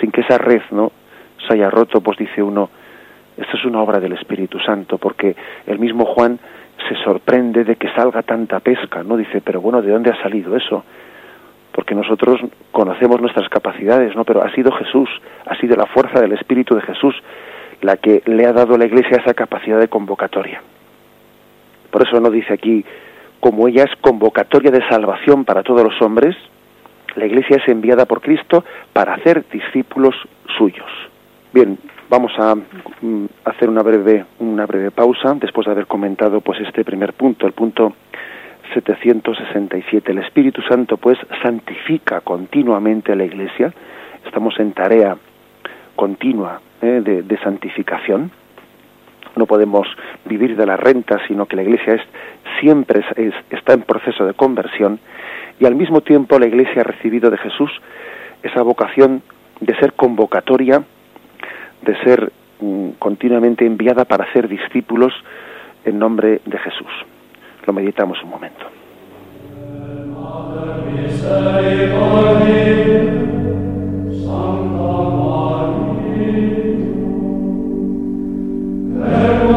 sin 0.00 0.10
que 0.10 0.22
esa 0.22 0.38
red 0.38 0.62
no 0.70 0.92
se 1.46 1.54
haya 1.54 1.70
roto, 1.70 2.00
pues 2.00 2.18
dice 2.18 2.42
uno, 2.42 2.70
esto 3.36 3.56
es 3.56 3.64
una 3.64 3.82
obra 3.82 4.00
del 4.00 4.12
Espíritu 4.12 4.58
Santo, 4.58 4.98
porque 4.98 5.36
el 5.66 5.78
mismo 5.78 6.06
Juan 6.06 6.38
se 6.88 6.94
sorprende 7.02 7.64
de 7.64 7.76
que 7.76 7.90
salga 7.90 8.22
tanta 8.22 8.60
pesca, 8.60 9.02
¿no? 9.02 9.16
Dice, 9.16 9.40
pero 9.40 9.60
bueno, 9.60 9.82
¿de 9.82 9.92
dónde 9.92 10.10
ha 10.10 10.22
salido 10.22 10.56
eso? 10.56 10.84
Porque 11.72 11.94
nosotros 11.94 12.40
conocemos 12.72 13.20
nuestras 13.20 13.48
capacidades, 13.48 14.14
¿no? 14.16 14.24
Pero 14.24 14.42
ha 14.42 14.50
sido 14.54 14.72
Jesús, 14.72 15.08
ha 15.46 15.56
sido 15.56 15.76
la 15.76 15.86
fuerza 15.86 16.20
del 16.20 16.32
Espíritu 16.32 16.74
de 16.74 16.82
Jesús 16.82 17.14
la 17.82 17.96
que 17.96 18.22
le 18.24 18.46
ha 18.46 18.52
dado 18.52 18.74
a 18.74 18.78
la 18.78 18.86
Iglesia 18.86 19.18
esa 19.18 19.34
capacidad 19.34 19.78
de 19.78 19.88
convocatoria. 19.88 20.62
Por 21.90 22.06
eso 22.06 22.20
no 22.20 22.30
dice 22.30 22.54
aquí, 22.54 22.84
como 23.40 23.68
ella 23.68 23.84
es 23.84 23.94
convocatoria 24.00 24.70
de 24.70 24.86
salvación 24.88 25.44
para 25.44 25.62
todos 25.62 25.82
los 25.82 26.00
hombres, 26.02 26.36
la 27.14 27.26
Iglesia 27.26 27.56
es 27.56 27.68
enviada 27.68 28.04
por 28.04 28.20
Cristo 28.20 28.64
para 28.92 29.14
hacer 29.14 29.44
discípulos 29.50 30.14
suyos. 30.58 30.90
Bien, 31.52 31.78
vamos 32.10 32.32
a 32.38 32.54
mm, 32.54 33.26
hacer 33.44 33.68
una 33.68 33.82
breve 33.82 34.24
una 34.38 34.66
breve 34.66 34.90
pausa 34.90 35.34
después 35.34 35.66
de 35.66 35.72
haber 35.72 35.86
comentado 35.86 36.40
pues 36.40 36.60
este 36.60 36.84
primer 36.84 37.14
punto, 37.14 37.46
el 37.46 37.52
punto 37.52 37.94
767. 38.74 40.12
El 40.12 40.18
Espíritu 40.18 40.62
Santo 40.62 40.96
pues 40.96 41.18
santifica 41.42 42.20
continuamente 42.20 43.12
a 43.12 43.16
la 43.16 43.24
Iglesia. 43.24 43.72
Estamos 44.24 44.58
en 44.58 44.72
tarea 44.72 45.16
continua 45.94 46.60
¿eh? 46.82 47.00
de, 47.02 47.38
santificación. 47.38 48.30
No 49.34 49.46
podemos 49.46 49.86
vivir 50.24 50.56
de 50.56 50.66
la 50.66 50.76
renta, 50.76 51.18
sino 51.26 51.46
que 51.46 51.56
la 51.56 51.62
Iglesia 51.62 51.94
es, 51.94 52.02
siempre 52.60 53.04
está 53.50 53.74
en 53.74 53.82
proceso 53.82 54.24
de 54.24 54.34
conversión 54.34 54.98
y 55.58 55.66
al 55.66 55.74
mismo 55.74 56.00
tiempo 56.00 56.38
la 56.38 56.46
Iglesia 56.46 56.82
ha 56.82 56.84
recibido 56.84 57.30
de 57.30 57.38
Jesús 57.38 57.70
esa 58.42 58.62
vocación 58.62 59.22
de 59.60 59.74
ser 59.76 59.94
convocatoria, 59.94 60.82
de 61.82 61.96
ser 62.04 62.32
mm, 62.60 62.90
continuamente 62.98 63.64
enviada 63.66 64.04
para 64.04 64.24
hacer 64.24 64.48
discípulos 64.48 65.12
en 65.84 65.98
nombre 65.98 66.40
de 66.44 66.58
Jesús. 66.58 66.90
Lo 67.66 67.72
meditamos 67.72 68.22
un 68.22 68.30
momento. 68.30 68.66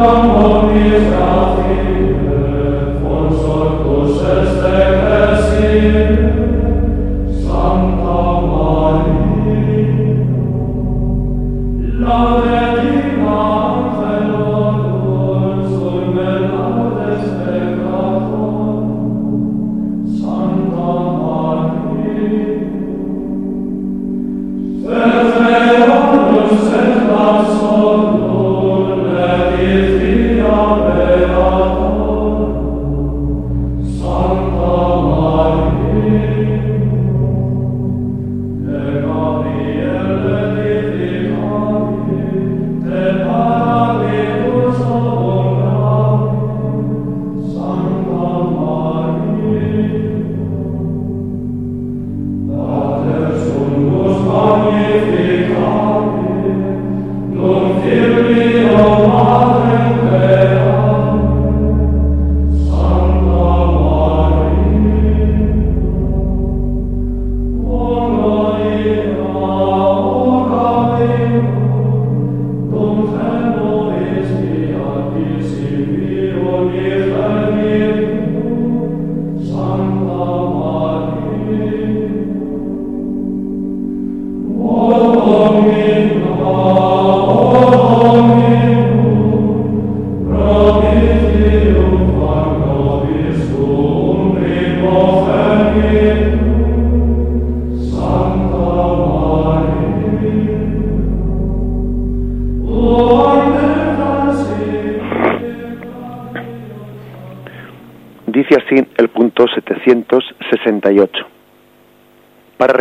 Para 0.00 1.39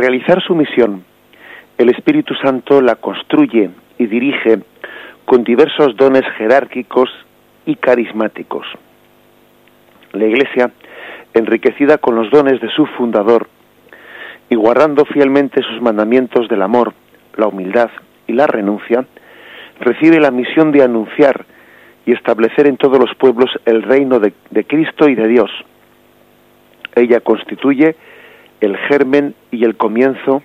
realizar 0.09 0.41
su 0.41 0.55
misión, 0.55 1.03
el 1.77 1.89
Espíritu 1.89 2.33
Santo 2.41 2.81
la 2.81 2.95
construye 2.95 3.69
y 3.99 4.07
dirige 4.07 4.57
con 5.25 5.43
diversos 5.43 5.95
dones 5.95 6.23
jerárquicos 6.35 7.11
y 7.67 7.75
carismáticos. 7.75 8.65
La 10.13 10.25
Iglesia, 10.25 10.71
enriquecida 11.35 11.99
con 11.99 12.15
los 12.15 12.31
dones 12.31 12.59
de 12.59 12.71
su 12.71 12.87
fundador 12.87 13.49
y 14.49 14.55
guardando 14.55 15.05
fielmente 15.05 15.61
sus 15.61 15.79
mandamientos 15.79 16.49
del 16.49 16.63
amor, 16.63 16.93
la 17.37 17.45
humildad 17.45 17.91
y 18.25 18.33
la 18.33 18.47
renuncia, 18.47 19.05
recibe 19.79 20.19
la 20.19 20.31
misión 20.31 20.71
de 20.71 20.81
anunciar 20.81 21.45
y 22.07 22.13
establecer 22.13 22.65
en 22.65 22.77
todos 22.77 22.97
los 22.97 23.13
pueblos 23.13 23.51
el 23.67 23.83
reino 23.83 24.19
de, 24.19 24.33
de 24.49 24.63
Cristo 24.63 25.07
y 25.07 25.13
de 25.13 25.27
Dios. 25.27 25.51
Ella 26.95 27.19
constituye 27.19 27.95
el 28.61 28.77
germen 28.77 29.35
y 29.51 29.63
el 29.63 29.75
comienzo 29.77 30.43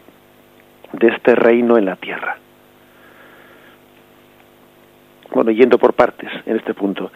de 0.92 1.09
este 1.09 1.35
reino 1.35 1.77
en 1.77 1.87
la 1.87 1.96
tierra. 1.96 2.37
Bueno, 5.33 5.50
yendo 5.50 5.79
por 5.79 5.94
partes 5.94 6.31
en 6.46 6.57
este 6.57 6.74
punto. 6.74 7.11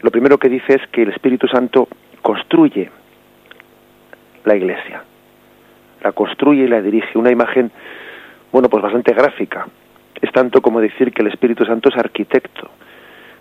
Lo 0.00 0.10
primero 0.10 0.38
que 0.38 0.48
dice 0.48 0.74
es 0.74 0.86
que 0.88 1.02
el 1.02 1.10
Espíritu 1.10 1.46
Santo 1.48 1.86
construye 2.22 2.90
la 4.44 4.56
iglesia. 4.56 5.04
La 6.02 6.12
construye 6.12 6.64
y 6.64 6.68
la 6.68 6.80
dirige. 6.80 7.18
Una 7.18 7.30
imagen, 7.30 7.70
bueno, 8.50 8.68
pues 8.68 8.82
bastante 8.82 9.12
gráfica. 9.12 9.66
Es 10.20 10.32
tanto 10.32 10.62
como 10.62 10.80
decir 10.80 11.12
que 11.12 11.22
el 11.22 11.28
Espíritu 11.28 11.64
Santo 11.64 11.90
es 11.90 11.96
arquitecto, 11.96 12.70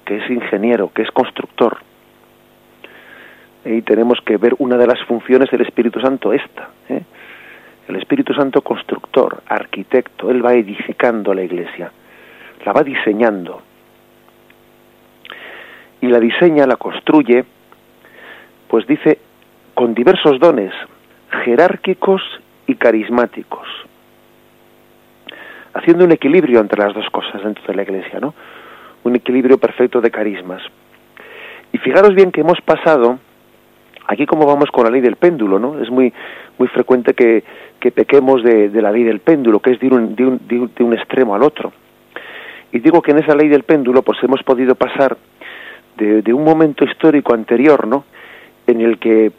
que 0.06 0.18
es 0.18 0.30
ingeniero, 0.30 0.92
que 0.94 1.04
es 1.04 1.12
constructor 1.12 1.78
y 3.66 3.82
tenemos 3.82 4.20
que 4.22 4.38
ver 4.38 4.56
una 4.60 4.78
de 4.78 4.88
las 4.88 5.00
funciones 5.06 5.50
del 5.52 5.62
Espíritu 5.62 6.00
Santo 6.00 6.34
esta. 6.34 6.70
¿eh? 6.90 7.02
El 7.88 7.96
Espíritu 7.98 8.34
Santo 8.34 8.62
constructor, 8.62 9.44
arquitecto, 9.48 10.32
Él 10.32 10.44
va 10.44 10.54
edificando 10.54 11.34
la 11.34 11.44
iglesia, 11.44 11.92
la 12.66 12.74
va 12.74 12.84
diseñando. 12.84 13.62
Y 16.02 16.08
la 16.08 16.20
diseña, 16.20 16.66
la 16.66 16.78
construye, 16.78 17.46
pues 18.68 18.88
dice, 18.88 19.20
con 19.76 19.94
diversos 19.94 20.40
dones, 20.40 20.74
jerárquicos 21.44 22.22
y 22.66 22.76
carismáticos, 22.76 23.68
haciendo 25.74 26.06
un 26.06 26.12
equilibrio 26.12 26.60
entre 26.60 26.82
las 26.82 26.94
dos 26.96 27.08
cosas 27.12 27.44
dentro 27.44 27.64
de 27.68 27.76
la 27.76 27.84
iglesia, 27.84 28.20
¿no? 28.20 28.34
Un 29.04 29.16
equilibrio 29.16 29.60
perfecto 29.60 30.02
de 30.02 30.10
carismas. 30.10 30.62
Y 31.72 31.78
fijaros 31.78 32.16
bien 32.16 32.32
que 32.32 32.42
hemos 32.42 32.60
pasado 32.62 33.20
Aquí 34.12 34.26
como 34.26 34.46
vamos 34.46 34.70
con 34.72 34.84
la 34.84 34.90
ley 34.90 35.00
del 35.00 35.16
péndulo, 35.16 35.58
¿no? 35.58 35.80
Es 35.80 35.90
muy 35.90 36.12
muy 36.58 36.68
frecuente 36.68 37.14
que, 37.14 37.46
que 37.80 37.92
pequemos 37.92 38.44
de, 38.44 38.70
la 38.82 38.92
ley 38.92 39.04
del 39.04 39.22
péndulo, 39.22 39.62
que 39.62 39.72
es 39.72 39.80
de 39.80 39.88
un, 39.88 40.16
de, 40.18 40.26
un, 40.26 40.42
de 40.48 40.84
un 40.84 40.94
extremo 40.94 41.34
al 41.34 41.44
otro. 41.44 41.72
Y 42.74 42.80
digo 42.80 43.02
que 43.02 43.12
en 43.12 43.20
esa 43.20 43.36
ley 43.36 43.48
del 43.48 43.64
péndulo 43.64 44.02
pues 44.02 44.22
hemos 44.22 44.44
podido 44.44 44.76
pasar 44.76 45.16
de, 45.96 46.34
un 46.34 46.44
momento 46.44 46.84
histórico 46.84 47.34
anterior, 47.34 47.88
¿no? 47.88 48.04
En 48.68 48.82
el 48.82 49.00
que 49.00 49.32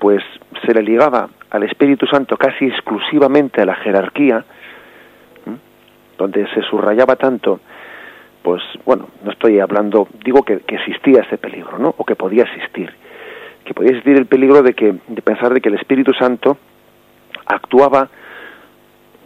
pues 0.00 0.24
se 0.66 0.74
le 0.74 0.82
ligaba 0.82 1.28
al 1.50 1.62
Espíritu 1.62 2.06
Santo 2.06 2.36
casi 2.36 2.64
exclusivamente 2.64 3.62
a 3.62 3.66
la 3.66 3.76
jerarquía, 3.76 4.44
donde 6.18 6.48
se 6.54 6.62
subrayaba 6.62 7.14
tanto, 7.14 7.60
pues 8.42 8.62
bueno, 8.84 9.10
no 9.22 9.30
estoy 9.30 9.60
hablando, 9.60 10.08
digo 10.24 10.42
que, 10.42 10.58
que, 10.58 10.74
existía 10.74 11.22
ese 11.22 11.38
peligro, 11.38 11.78
¿no? 11.78 11.94
O 11.96 12.04
que 12.04 12.16
podía 12.16 12.42
existir, 12.42 12.92
que 13.64 13.74
podía 13.74 13.90
existir 13.90 14.16
el 14.16 14.26
peligro 14.26 14.62
de 14.62 14.74
que 14.74 14.94
de 15.06 15.22
pensar 15.22 15.52
de 15.54 15.60
que 15.60 15.68
el 15.68 15.76
Espíritu 15.76 16.12
Santo 16.12 16.56
actuaba 17.46 18.08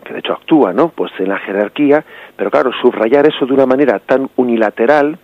que 0.07 0.13
de 0.13 0.21
hecho 0.21 0.33
actúa, 0.35 0.73
¿no? 0.73 0.89
Pues 0.89 1.11
en 1.19 1.29
la 1.29 1.39
jerarquía, 1.39 2.05
pero 2.37 2.51
claro, 2.51 2.71
subrayar 2.81 3.27
eso 3.27 3.45
de 3.45 3.53
una 3.53 3.67
manera 3.67 3.99
tan 3.99 4.31
unilateral 4.37 5.19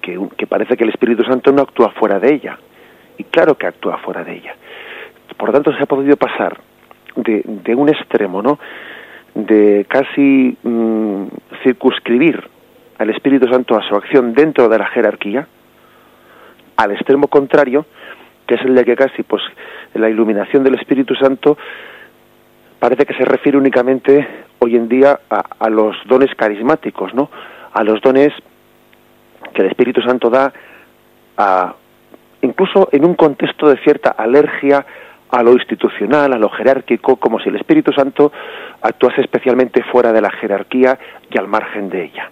que, 0.00 0.18
que 0.36 0.46
parece 0.46 0.76
que 0.76 0.84
el 0.84 0.90
Espíritu 0.90 1.24
Santo 1.24 1.50
no 1.50 1.62
actúa 1.62 1.90
fuera 1.90 2.20
de 2.20 2.32
ella. 2.32 2.58
Y 3.18 3.24
claro 3.24 3.56
que 3.56 3.66
actúa 3.66 3.98
fuera 3.98 4.22
de 4.22 4.36
ella. 4.36 4.54
Por 5.36 5.48
lo 5.48 5.52
tanto, 5.52 5.72
se 5.72 5.82
ha 5.82 5.86
podido 5.86 6.16
pasar 6.16 6.58
de, 7.16 7.42
de 7.44 7.74
un 7.74 7.88
extremo, 7.88 8.40
¿no? 8.40 8.58
De 9.34 9.84
casi 9.88 10.56
mm, 10.62 11.24
circunscribir 11.64 12.48
al 12.98 13.10
Espíritu 13.10 13.48
Santo 13.48 13.76
a 13.76 13.82
su 13.82 13.96
acción 13.96 14.32
dentro 14.32 14.68
de 14.68 14.78
la 14.78 14.86
jerarquía, 14.86 15.46
al 16.80 16.92
extremo 16.92 17.28
contrario, 17.28 17.84
que 18.46 18.54
es 18.54 18.62
el 18.62 18.74
de 18.74 18.84
que 18.86 18.96
casi, 18.96 19.22
pues, 19.22 19.42
la 19.92 20.08
iluminación 20.08 20.64
del 20.64 20.76
Espíritu 20.76 21.14
Santo 21.14 21.58
parece 22.78 23.04
que 23.04 23.12
se 23.12 23.24
refiere 23.26 23.58
únicamente 23.58 24.26
hoy 24.60 24.76
en 24.76 24.88
día 24.88 25.20
a, 25.28 25.68
los 25.68 25.94
dones 26.06 26.34
carismáticos, 26.34 27.12
¿no? 27.12 27.28
A 27.74 27.84
los 27.84 28.00
dones 28.00 28.32
que 29.52 29.60
el 29.60 29.68
Espíritu 29.68 30.00
Santo 30.00 30.30
da 30.30 30.52
incluso 32.40 32.88
en 32.92 33.04
un 33.04 33.14
contexto 33.14 33.68
de 33.68 33.76
cierta 33.78 34.10
alergia 34.10 34.86
a 35.30 35.42
lo 35.42 35.52
institucional, 35.52 36.32
a 36.32 36.38
lo 36.38 36.48
jerárquico, 36.48 37.16
como 37.16 37.40
si 37.40 37.50
el 37.50 37.56
Espíritu 37.56 37.92
Santo 37.92 38.32
actuase 38.80 39.20
especialmente 39.20 39.82
fuera 39.82 40.12
de 40.12 40.22
la 40.22 40.30
jerarquía 40.30 40.98
y 41.30 41.38
al 41.38 41.46
margen 41.46 41.90
de 41.90 42.04
ella. 42.04 42.30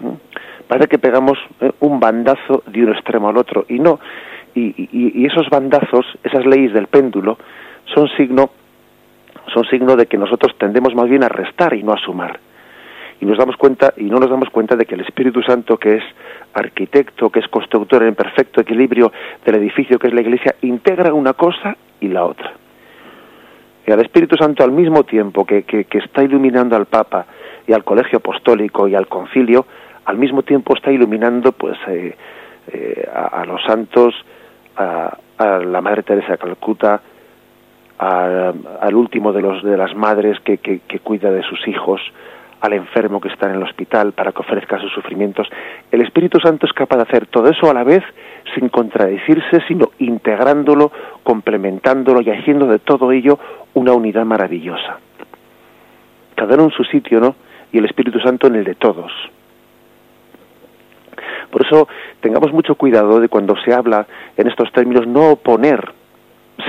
¿Mm? 0.00 0.45
Parece 0.68 0.88
que 0.88 0.98
pegamos 0.98 1.38
eh, 1.60 1.72
un 1.80 2.00
bandazo 2.00 2.62
de 2.66 2.84
un 2.84 2.92
extremo 2.92 3.28
al 3.28 3.36
otro 3.36 3.66
y 3.68 3.78
no, 3.78 4.00
y, 4.54 5.26
esos 5.26 5.48
bandazos, 5.50 6.06
esas 6.24 6.46
leyes 6.46 6.72
del 6.72 6.86
péndulo, 6.86 7.38
son 7.94 8.08
signo 8.16 8.50
son 9.52 9.64
signo 9.66 9.94
de 9.96 10.06
que 10.06 10.18
nosotros 10.18 10.56
tendemos 10.58 10.94
más 10.94 11.08
bien 11.08 11.22
a 11.22 11.28
restar 11.28 11.72
y 11.74 11.82
no 11.82 11.92
a 11.92 11.98
sumar. 11.98 12.40
Y 13.20 13.26
nos 13.26 13.38
damos 13.38 13.56
cuenta 13.56 13.94
y 13.96 14.04
no 14.04 14.18
nos 14.18 14.28
damos 14.28 14.50
cuenta 14.50 14.76
de 14.76 14.84
que 14.84 14.96
el 14.96 15.02
Espíritu 15.02 15.40
Santo, 15.42 15.78
que 15.78 15.96
es 15.96 16.02
arquitecto, 16.52 17.30
que 17.30 17.40
es 17.40 17.48
constructor 17.48 18.02
en 18.02 18.14
perfecto 18.14 18.60
equilibrio 18.60 19.12
del 19.44 19.56
edificio 19.56 19.98
que 19.98 20.08
es 20.08 20.14
la 20.14 20.20
Iglesia, 20.20 20.56
integra 20.62 21.14
una 21.14 21.34
cosa 21.34 21.76
y 22.00 22.08
la 22.08 22.24
otra. 22.24 22.52
Y 23.86 23.92
al 23.92 24.00
Espíritu 24.00 24.36
Santo 24.36 24.64
al 24.64 24.72
mismo 24.72 25.04
tiempo 25.04 25.46
que, 25.46 25.62
que, 25.62 25.86
está 25.98 26.24
iluminando 26.24 26.74
al 26.74 26.86
Papa 26.86 27.26
y 27.68 27.72
al 27.72 27.84
Colegio 27.84 28.18
Apostólico 28.18 28.88
y 28.88 28.96
al 28.96 29.06
Concilio, 29.06 29.64
al 30.06 30.18
mismo 30.18 30.42
tiempo 30.42 30.74
está 30.74 30.90
iluminando 30.90 31.52
pues 31.52 31.76
eh, 31.88 32.16
eh, 32.72 33.08
a, 33.12 33.44
los 33.44 33.62
santos, 33.64 34.14
a, 34.76 35.16
a 35.38 35.58
la 35.58 35.80
Madre 35.80 36.02
Teresa 36.02 36.32
de 36.32 36.38
Calcuta, 36.38 37.00
al 37.98 38.94
último 38.94 39.32
de, 39.32 39.40
los, 39.40 39.62
de 39.62 39.76
las 39.76 39.94
madres 39.94 40.38
que, 40.40 40.58
que, 40.58 40.98
cuida 41.00 41.30
de 41.30 41.42
sus 41.42 41.66
hijos, 41.66 42.00
al 42.60 42.72
enfermo 42.74 43.20
que 43.20 43.28
está 43.28 43.48
en 43.48 43.56
el 43.56 43.62
hospital 43.62 44.12
para 44.12 44.32
que 44.32 44.40
ofrezca 44.40 44.78
sus 44.78 44.92
sufrimientos. 44.92 45.48
El 45.90 46.02
Espíritu 46.02 46.38
Santo 46.40 46.66
es 46.66 46.72
capaz 46.72 46.96
de 46.96 47.02
hacer 47.02 47.26
todo 47.26 47.48
eso 47.48 47.70
a 47.70 47.74
la 47.74 47.84
vez 47.84 48.02
sin 48.54 48.68
contradecirse, 48.68 49.62
sino 49.66 49.90
integrándolo, 49.98 50.92
complementándolo 51.22 52.20
y 52.20 52.30
haciendo 52.30 52.66
de 52.66 52.78
todo 52.78 53.12
ello 53.12 53.38
una 53.74 53.92
unidad 53.92 54.24
maravillosa. 54.24 54.98
Cada 56.34 56.54
uno 56.54 56.64
en 56.64 56.70
su 56.70 56.84
sitio, 56.84 57.18
¿no? 57.18 57.34
Y 57.72 57.78
el 57.78 57.86
Espíritu 57.86 58.20
Santo 58.20 58.46
en 58.46 58.56
el 58.56 58.64
de 58.64 58.74
todos. 58.74 59.12
Por 61.50 61.64
eso 61.64 61.88
tengamos 62.20 62.52
mucho 62.52 62.74
cuidado 62.74 63.20
de 63.20 63.28
cuando 63.28 63.56
se 63.64 63.72
habla 63.72 64.06
en 64.36 64.46
estos 64.48 64.72
términos 64.72 65.06
no 65.06 65.30
oponer, 65.30 65.92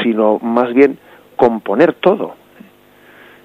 sino 0.04 0.40
más 0.40 0.74
bien 0.74 0.98
componer 1.36 1.94
todo. 1.94 2.36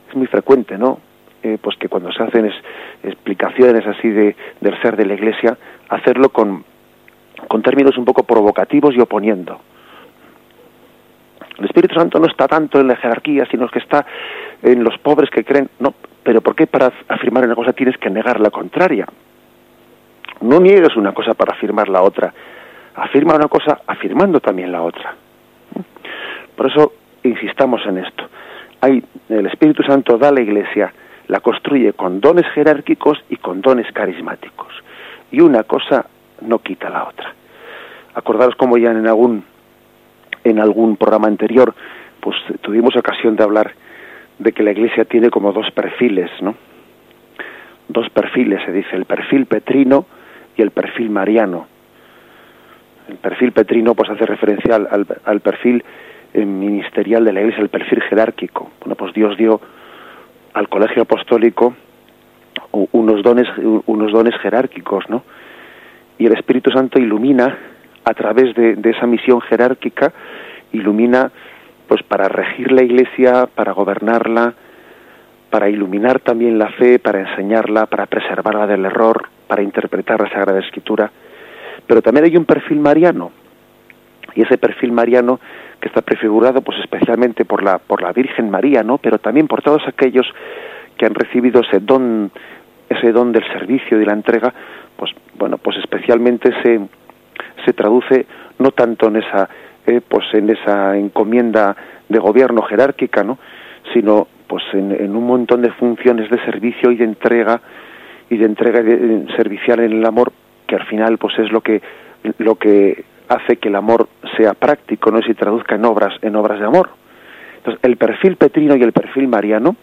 Es 0.08 0.16
muy 0.16 0.26
frecuente, 0.26 0.78
¿no? 0.78 0.98
Eh, 1.42 1.58
pues 1.60 1.76
que 1.76 1.88
cuando 1.88 2.12
se 2.12 2.22
hacen 2.22 2.50
explicaciones 3.02 3.84
así 3.86 4.08
de, 4.08 4.36
del 4.60 4.80
ser 4.80 4.96
de 4.96 5.06
la 5.06 5.14
Iglesia, 5.14 5.58
hacerlo 5.88 6.28
con, 6.28 6.64
con 7.48 7.62
términos 7.62 7.98
un 7.98 8.04
poco 8.04 8.22
provocativos 8.22 8.94
y 8.94 9.00
oponiendo. 9.00 9.60
El 11.58 11.64
Espíritu 11.64 11.94
Santo 11.94 12.18
no 12.18 12.26
está 12.26 12.46
tanto 12.46 12.80
en 12.80 12.88
la 12.88 12.96
jerarquía, 12.96 13.46
sino 13.50 13.68
que 13.68 13.78
está 13.78 14.06
en 14.62 14.84
los 14.84 14.98
pobres 14.98 15.30
que 15.30 15.44
creen. 15.44 15.68
No, 15.80 15.94
pero 16.22 16.40
¿por 16.40 16.54
qué 16.54 16.66
para 16.66 16.92
afirmar 17.08 17.44
una 17.44 17.54
cosa 17.54 17.72
tienes 17.72 17.96
que 17.98 18.10
negar 18.10 18.40
la 18.40 18.50
contraria? 18.50 19.06
No 20.42 20.58
niegues 20.58 20.96
una 20.96 21.12
cosa 21.12 21.34
para 21.34 21.52
afirmar 21.52 21.88
la 21.88 22.02
otra. 22.02 22.34
Afirma 22.96 23.36
una 23.36 23.48
cosa 23.48 23.80
afirmando 23.86 24.40
también 24.40 24.72
la 24.72 24.82
otra. 24.82 25.14
Por 26.56 26.66
eso 26.66 26.92
insistamos 27.22 27.80
en 27.86 27.98
esto. 27.98 28.24
Hay, 28.80 29.02
el 29.28 29.46
Espíritu 29.46 29.84
Santo 29.84 30.18
da 30.18 30.28
a 30.28 30.32
la 30.32 30.40
Iglesia, 30.40 30.92
la 31.28 31.38
construye 31.40 31.92
con 31.92 32.20
dones 32.20 32.44
jerárquicos 32.52 33.22
y 33.30 33.36
con 33.36 33.60
dones 33.60 33.90
carismáticos. 33.92 34.72
Y 35.30 35.40
una 35.40 35.62
cosa 35.62 36.06
no 36.40 36.58
quita 36.58 36.90
la 36.90 37.04
otra. 37.04 37.32
Acordaros 38.14 38.56
como 38.56 38.76
ya 38.76 38.90
en 38.90 39.06
algún, 39.06 39.44
en 40.42 40.58
algún 40.58 40.96
programa 40.96 41.28
anterior, 41.28 41.72
pues 42.18 42.36
tuvimos 42.60 42.96
ocasión 42.96 43.36
de 43.36 43.44
hablar 43.44 43.72
de 44.40 44.52
que 44.52 44.64
la 44.64 44.72
Iglesia 44.72 45.04
tiene 45.04 45.30
como 45.30 45.52
dos 45.52 45.70
perfiles, 45.70 46.30
¿no? 46.40 46.56
Dos 47.88 48.10
perfiles, 48.10 48.60
se 48.66 48.72
dice, 48.72 48.96
el 48.96 49.04
perfil 49.04 49.46
petrino 49.46 50.06
y 50.56 50.62
el 50.62 50.70
perfil 50.70 51.10
mariano. 51.10 51.66
El 53.08 53.16
perfil 53.16 53.52
petrino 53.52 53.94
pues 53.94 54.10
hace 54.10 54.24
referencia 54.26 54.76
al, 54.76 55.06
al 55.24 55.40
perfil 55.40 55.84
ministerial 56.34 57.24
de 57.24 57.32
la 57.32 57.40
Iglesia, 57.40 57.62
el 57.62 57.68
perfil 57.68 58.02
jerárquico. 58.02 58.70
Bueno, 58.80 58.94
pues 58.94 59.12
Dios 59.12 59.36
dio 59.36 59.60
al 60.54 60.68
colegio 60.68 61.02
apostólico 61.02 61.74
unos 62.92 63.22
dones, 63.22 63.48
unos 63.86 64.12
dones 64.12 64.34
jerárquicos, 64.40 65.08
¿no? 65.08 65.24
Y 66.18 66.26
el 66.26 66.32
Espíritu 66.32 66.70
Santo 66.70 66.98
ilumina 66.98 67.58
a 68.04 68.14
través 68.14 68.54
de, 68.54 68.76
de 68.76 68.90
esa 68.90 69.06
misión 69.06 69.40
jerárquica, 69.42 70.12
ilumina 70.72 71.30
pues 71.86 72.02
para 72.02 72.28
regir 72.28 72.72
la 72.72 72.82
Iglesia, 72.82 73.46
para 73.54 73.72
gobernarla, 73.72 74.54
para 75.50 75.68
iluminar 75.68 76.20
también 76.20 76.58
la 76.58 76.70
fe, 76.70 76.98
para 76.98 77.20
enseñarla, 77.20 77.86
para 77.86 78.06
preservarla 78.06 78.66
del 78.66 78.86
error, 78.86 79.28
para 79.52 79.62
interpretar 79.62 80.18
la 80.18 80.30
Sagrada 80.30 80.60
Escritura. 80.60 81.12
Pero 81.86 82.00
también 82.00 82.24
hay 82.24 82.38
un 82.38 82.46
perfil 82.46 82.80
mariano, 82.80 83.32
y 84.34 84.40
ese 84.40 84.56
perfil 84.56 84.92
mariano 84.92 85.40
que 85.78 85.88
está 85.88 86.00
prefigurado 86.00 86.62
pues 86.62 86.78
especialmente 86.78 87.44
por 87.44 87.62
la 87.62 87.76
por 87.76 88.00
la 88.00 88.12
Virgen 88.12 88.48
María, 88.48 88.82
¿no? 88.82 88.96
Pero 88.96 89.18
también 89.18 89.46
por 89.48 89.60
todos 89.60 89.82
aquellos 89.86 90.26
que 90.96 91.04
han 91.04 91.14
recibido 91.14 91.60
ese 91.60 91.80
don 91.80 92.30
ese 92.88 93.12
don 93.12 93.30
del 93.30 93.44
servicio 93.52 94.00
y 94.00 94.06
la 94.06 94.14
entrega, 94.14 94.54
pues 94.96 95.10
bueno, 95.34 95.58
pues 95.58 95.76
especialmente 95.76 96.50
se 96.62 96.80
se 97.66 97.74
traduce 97.74 98.24
no 98.58 98.70
tanto 98.70 99.08
en 99.08 99.16
esa 99.16 99.50
eh, 99.86 100.00
pues 100.08 100.24
en 100.32 100.48
esa 100.48 100.96
encomienda 100.96 101.76
de 102.08 102.18
gobierno 102.18 102.62
jerárquica, 102.62 103.22
¿no? 103.22 103.38
sino 103.92 104.28
pues 104.46 104.62
en, 104.72 105.14
un 105.14 105.26
montón 105.26 105.60
de 105.60 105.72
funciones 105.72 106.30
de 106.30 106.42
servicio 106.46 106.90
y 106.90 106.96
de 106.96 107.04
entrega 107.04 107.60
y 108.32 108.38
de 108.38 108.46
entrega 108.46 108.80
servicial 109.36 109.80
en 109.80 109.92
el 109.92 110.06
amor 110.06 110.32
que 110.66 110.74
al 110.74 110.86
final 110.86 111.18
pues 111.18 111.38
es 111.38 111.52
lo 111.52 111.60
que 111.60 111.82
lo 112.38 112.54
que 112.54 113.04
hace 113.28 113.56
que 113.56 113.68
el 113.68 113.76
amor 113.76 114.08
sea 114.36 114.54
práctico, 114.54 115.10
no 115.10 115.18
y 115.18 115.22
se 115.22 115.34
traduzca 115.34 115.74
en 115.74 115.84
obras, 115.84 116.14
en 116.22 116.34
obras 116.36 116.58
de 116.58 116.66
amor. 116.66 116.88
Entonces, 117.56 117.80
el 117.84 117.96
perfil 117.96 118.36
petrino 118.36 118.74
y 118.76 118.82
el 118.82 118.92
perfil 118.92 119.28
mariano 119.28 119.76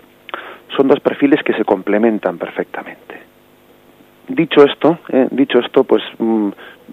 son 0.75 0.87
dos 0.87 0.99
perfiles 0.99 1.43
que 1.43 1.53
se 1.53 1.63
complementan 1.63 2.37
perfectamente. 2.37 3.19
Dicho 4.27 4.63
esto, 4.63 4.99
eh, 5.09 5.27
dicho 5.31 5.59
esto, 5.59 5.83
pues 5.83 6.03
mm, 6.17 6.49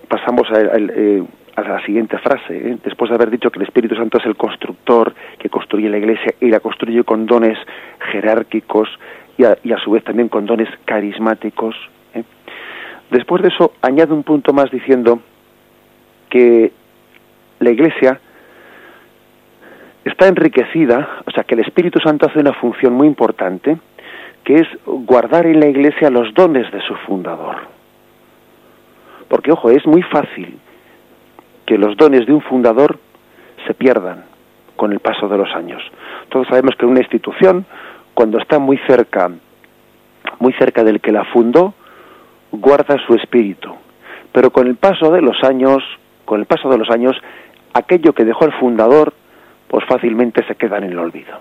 pasamos 0.09 0.51
a, 0.51 0.61
eh, 0.61 1.23
a, 1.57 1.62
la 1.62 1.85
siguiente 1.85 2.19
frase. 2.19 2.57
Eh. 2.57 2.79
Después 2.83 3.11
de 3.11 3.16
haber 3.16 3.31
dicho 3.31 3.51
que 3.51 3.59
el 3.59 3.66
Espíritu 3.66 3.95
Santo 3.95 4.19
es 4.19 4.27
el 4.27 4.37
constructor 4.37 5.14
que 5.38 5.49
construye 5.49 5.88
la 5.88 5.99
Iglesia 5.99 6.35
y 6.40 6.49
la 6.49 6.61
construye 6.61 7.05
con 7.05 7.27
dones 7.27 7.59
jerárquicos 8.12 8.88
y 9.38 9.44
a, 9.44 9.79
su 9.79 9.90
vez 9.90 10.05
también 10.05 10.29
con 10.29 10.46
dones 10.46 10.68
carismáticos. 10.85 11.75
Después 13.11 13.42
de 13.42 13.49
eso 13.49 13.72
añade 13.83 14.12
un 14.12 14.22
punto 14.22 14.53
más 14.53 14.70
diciendo 14.70 15.20
que 16.29 16.72
la 17.61 17.70
Iglesia 17.70 18.20
está 20.05 20.29
enriquecida, 20.29 21.20
o 21.27 21.31
sea 21.31 21.44
que 21.44 21.55
el 21.55 21.61
Espíritu 21.61 21.99
Santo 22.01 22.27
hace 22.27 22.38
una 22.38 22.53
función 22.55 22.94
muy 22.94 23.07
importante, 23.07 23.77
que 24.44 24.61
es 24.61 24.68
guardar 24.85 25.46
en 25.46 25.61
la 25.61 25.66
Iglesia 25.66 26.11
los 26.11 26.33
dones 26.35 26.70
de 26.72 26.81
su 26.83 26.94
fundador. 26.94 27.57
Porque, 29.29 29.51
ojo, 29.53 29.70
es 29.70 29.85
muy 29.87 30.03
fácil 30.03 30.59
que 31.66 31.77
los 31.77 31.96
dones 31.96 32.27
de 32.27 32.33
un 32.33 32.40
fundador 32.40 32.99
se 33.66 33.75
pierdan 33.75 34.25
con 34.77 34.92
el 34.92 35.01
paso 35.01 35.29
de 35.29 35.37
los 35.37 35.53
años. 35.55 35.83
Todos 36.29 36.46
sabemos 36.49 36.77
que 36.77 36.87
una 36.87 37.01
institución, 37.01 37.66
cuando 38.16 38.38
está 38.38 38.59
muy 38.59 38.79
cerca, 38.87 39.31
muy 40.38 40.55
cerca 40.55 40.83
del 40.83 41.02
que 41.02 41.12
la 41.12 41.26
fundó, 41.26 41.74
guarda 42.50 42.96
su 43.07 43.14
espíritu. 43.14 43.74
Pero 44.33 44.50
con 44.50 44.66
el 44.68 44.76
paso 44.76 45.12
de 45.12 45.20
los 45.20 45.44
años, 45.44 45.83
con 46.24 46.40
el 46.40 46.46
paso 46.46 46.70
de 46.70 46.79
los 46.79 46.88
años, 46.88 47.14
aquello 47.74 48.14
que 48.14 48.24
dejó 48.24 48.46
el 48.46 48.55
fundador, 48.55 49.12
pues 49.68 49.85
fácilmente 49.85 50.42
se 50.46 50.55
queda 50.55 50.79
en 50.79 50.85
el 50.85 50.98
olvido. 50.98 51.38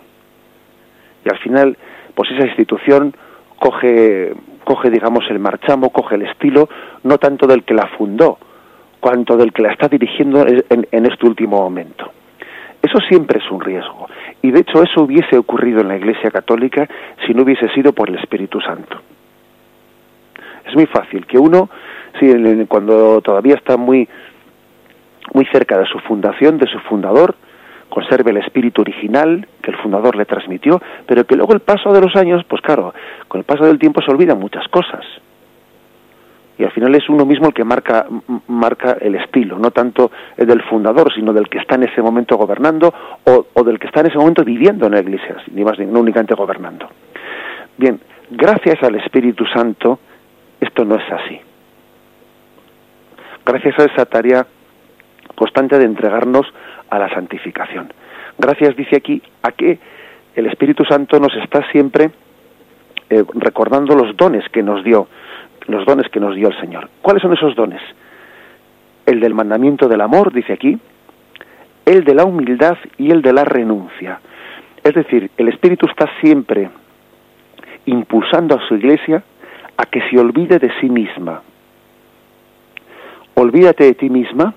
Y 1.23 1.29
al 1.29 1.37
final, 1.37 1.77
pues 2.13 2.29
esa 2.31 2.45
institución 2.45 3.15
coge, 3.57 4.33
coge 4.65 4.89
digamos, 4.89 5.23
el 5.29 5.39
marchamo, 5.39 5.91
coge 5.91 6.15
el 6.15 6.23
estilo, 6.23 6.67
no 7.03 7.17
tanto 7.19 7.47
del 7.47 7.63
que 7.63 7.73
la 7.73 7.87
fundó, 7.97 8.37
cuanto 8.99 9.37
del 9.37 9.53
que 9.53 9.61
la 9.61 9.71
está 9.71 9.87
dirigiendo 9.87 10.45
en, 10.45 10.85
en 10.91 11.05
este 11.05 11.25
último 11.25 11.55
momento. 11.61 12.11
Eso 12.85 12.99
siempre 12.99 13.39
es 13.39 13.49
un 13.49 13.61
riesgo. 13.61 14.07
Y 14.43 14.51
de 14.51 14.59
hecho 14.59 14.83
eso 14.83 15.01
hubiese 15.01 15.37
ocurrido 15.37 15.81
en 15.81 15.87
la 15.87 15.97
Iglesia 15.97 16.29
Católica 16.29 16.87
si 17.25 17.33
no 17.33 17.41
hubiese 17.41 17.67
sido 17.69 17.93
por 17.93 18.09
el 18.09 18.15
Espíritu 18.19 18.61
Santo. 18.61 19.01
Es 20.67 20.75
muy 20.75 20.85
fácil 20.85 21.25
que 21.25 21.39
uno, 21.39 21.67
si, 22.19 22.31
cuando 22.67 23.21
todavía 23.21 23.55
está 23.55 23.75
muy, 23.75 24.07
muy 25.33 25.45
cerca 25.45 25.79
de 25.79 25.87
su 25.87 25.97
fundación, 25.99 26.59
de 26.59 26.67
su 26.67 26.77
fundador, 26.81 27.35
conserve 27.89 28.29
el 28.29 28.37
espíritu 28.37 28.81
original 28.81 29.47
que 29.63 29.71
el 29.71 29.77
fundador 29.77 30.15
le 30.15 30.25
transmitió, 30.25 30.79
pero 31.07 31.25
que 31.25 31.35
luego 31.35 31.53
el 31.53 31.61
paso 31.61 31.91
de 31.91 32.01
los 32.01 32.15
años, 32.15 32.43
pues 32.47 32.61
claro, 32.61 32.93
con 33.27 33.39
el 33.39 33.45
paso 33.45 33.65
del 33.65 33.79
tiempo 33.79 34.01
se 34.03 34.11
olvidan 34.11 34.39
muchas 34.39 34.67
cosas. 34.67 35.03
Y 36.57 36.63
al 36.63 36.71
final 36.71 36.95
es 36.95 37.09
uno 37.09 37.25
mismo 37.25 37.47
el 37.47 37.53
que 37.53 37.65
marca, 37.65 38.07
marca 38.47 38.97
el 39.01 39.15
estilo, 39.15 39.59
no 39.59 39.71
tanto 39.71 40.11
el 40.37 40.47
del 40.47 40.61
fundador, 40.63 41.13
sino 41.13 41.33
del 41.33 41.49
que 41.49 41.57
está 41.57 41.75
en 41.75 41.83
ese 41.83 42.01
momento 42.01 42.37
gobernando 42.37 42.93
o, 43.25 43.47
o 43.53 43.63
del 43.63 43.77
que 43.77 43.87
está 43.87 43.99
en 43.99 44.07
ese 44.07 44.17
momento 44.17 44.43
viviendo 44.43 44.85
en 44.85 44.93
la 44.93 45.01
iglesia, 45.01 45.35
ni 45.51 45.63
más 45.63 45.77
ni 45.77 45.85
no 45.85 45.99
únicamente 45.99 46.33
gobernando. 46.33 46.87
Bien, 47.77 47.99
gracias 48.31 48.81
al 48.83 48.95
Espíritu 48.95 49.45
Santo, 49.47 49.99
esto 50.61 50.85
no 50.85 50.95
es 50.95 51.11
así. 51.11 51.39
Gracias 53.45 53.77
a 53.79 53.83
esa 53.85 54.05
tarea 54.05 54.47
constante 55.35 55.77
de 55.77 55.85
entregarnos 55.85 56.47
a 56.89 56.97
la 56.97 57.09
santificación. 57.09 57.91
Gracias, 58.37 58.75
dice 58.75 58.95
aquí, 58.95 59.21
a 59.43 59.51
que 59.51 59.77
el 60.35 60.45
Espíritu 60.47 60.83
Santo 60.85 61.19
nos 61.19 61.35
está 61.35 61.69
siempre 61.71 62.11
eh, 63.09 63.23
recordando 63.35 63.95
los 63.95 64.15
dones 64.17 64.47
que 64.49 64.63
nos 64.63 64.83
dio, 64.83 65.07
los 65.67 65.85
dones 65.85 66.09
que 66.09 66.19
nos 66.19 66.35
dio 66.35 66.49
el 66.49 66.59
Señor. 66.59 66.89
¿Cuáles 67.01 67.21
son 67.21 67.33
esos 67.33 67.55
dones? 67.55 67.81
El 69.05 69.19
del 69.19 69.33
mandamiento 69.33 69.87
del 69.87 70.01
amor, 70.01 70.31
dice 70.33 70.53
aquí, 70.53 70.77
el 71.85 72.03
de 72.03 72.15
la 72.15 72.25
humildad 72.25 72.77
y 72.97 73.11
el 73.11 73.21
de 73.21 73.33
la 73.33 73.43
renuncia. 73.43 74.19
Es 74.83 74.93
decir, 74.93 75.29
el 75.37 75.47
Espíritu 75.47 75.85
está 75.87 76.09
siempre 76.21 76.69
impulsando 77.85 78.55
a 78.55 78.67
su 78.67 78.75
iglesia 78.75 79.23
a 79.77 79.85
que 79.85 80.01
se 80.09 80.17
olvide 80.17 80.59
de 80.59 80.71
sí 80.79 80.89
misma. 80.89 81.41
Olvídate 83.35 83.83
de 83.83 83.93
ti 83.93 84.09
misma, 84.09 84.53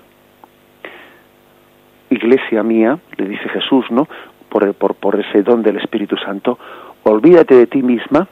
iglesia 2.09 2.63
mía, 2.63 2.97
le 3.17 3.27
dice 3.27 3.49
Jesús, 3.49 3.85
¿no? 3.91 4.07
Por, 4.49 4.73
por, 4.73 4.95
por 4.95 5.19
ese 5.19 5.43
don 5.43 5.61
del 5.61 5.77
Espíritu 5.77 6.15
Santo, 6.17 6.57
olvídate 7.03 7.55
de 7.55 7.67
ti 7.67 7.83
misma 7.83 8.27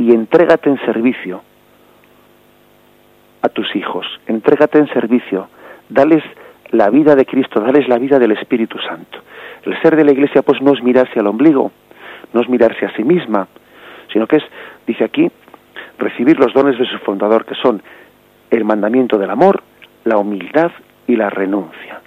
y 0.00 0.12
entrégate 0.12 0.70
en 0.70 0.78
servicio 0.86 1.42
a 3.42 3.50
tus 3.50 3.76
hijos, 3.76 4.06
entrégate 4.26 4.78
en 4.78 4.88
servicio, 4.88 5.48
dales 5.90 6.24
la 6.70 6.88
vida 6.88 7.14
de 7.14 7.26
Cristo, 7.26 7.60
dales 7.60 7.86
la 7.86 7.98
vida 7.98 8.18
del 8.18 8.32
Espíritu 8.32 8.78
Santo. 8.78 9.18
El 9.62 9.78
ser 9.82 9.96
de 9.96 10.04
la 10.04 10.12
iglesia 10.12 10.40
pues 10.40 10.62
no 10.62 10.72
es 10.72 10.82
mirarse 10.82 11.20
al 11.20 11.26
ombligo, 11.26 11.70
no 12.32 12.40
es 12.40 12.48
mirarse 12.48 12.86
a 12.86 12.96
sí 12.96 13.04
misma, 13.04 13.46
sino 14.10 14.26
que 14.26 14.36
es, 14.36 14.44
dice 14.86 15.04
aquí, 15.04 15.30
recibir 15.98 16.38
los 16.40 16.54
dones 16.54 16.78
de 16.78 16.86
su 16.86 16.96
fundador, 17.00 17.44
que 17.44 17.54
son 17.56 17.82
el 18.50 18.64
mandamiento 18.64 19.18
del 19.18 19.28
amor, 19.28 19.62
la 20.04 20.16
humildad 20.16 20.70
y 21.06 21.16
la 21.16 21.28
renuncia. 21.28 21.99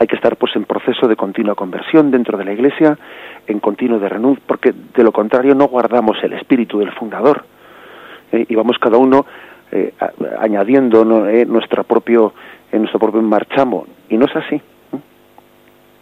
Hay 0.00 0.06
que 0.06 0.16
estar 0.16 0.36
pues 0.36 0.54
en 0.54 0.64
proceso 0.64 1.08
de 1.08 1.16
continua 1.16 1.54
conversión 1.54 2.10
dentro 2.10 2.38
de 2.38 2.44
la 2.44 2.52
iglesia, 2.52 2.96
en 3.46 3.58
continuo 3.58 3.98
de 3.98 4.08
renuncia, 4.08 4.42
porque 4.46 4.72
de 4.72 5.02
lo 5.02 5.12
contrario 5.12 5.54
no 5.54 5.66
guardamos 5.66 6.16
el 6.22 6.34
espíritu 6.34 6.78
del 6.78 6.92
fundador. 6.92 7.44
¿eh? 8.32 8.46
y 8.48 8.54
vamos 8.54 8.78
cada 8.78 8.96
uno 8.96 9.26
eh, 9.70 9.92
añadiendo 10.38 11.28
eh, 11.28 11.44
nuestra 11.46 11.82
propio, 11.82 12.32
en 12.72 12.80
nuestro 12.80 13.00
propio 13.00 13.22
marchamo. 13.22 13.86
Y 14.08 14.16
no 14.16 14.26
es 14.26 14.36
así. 14.36 14.60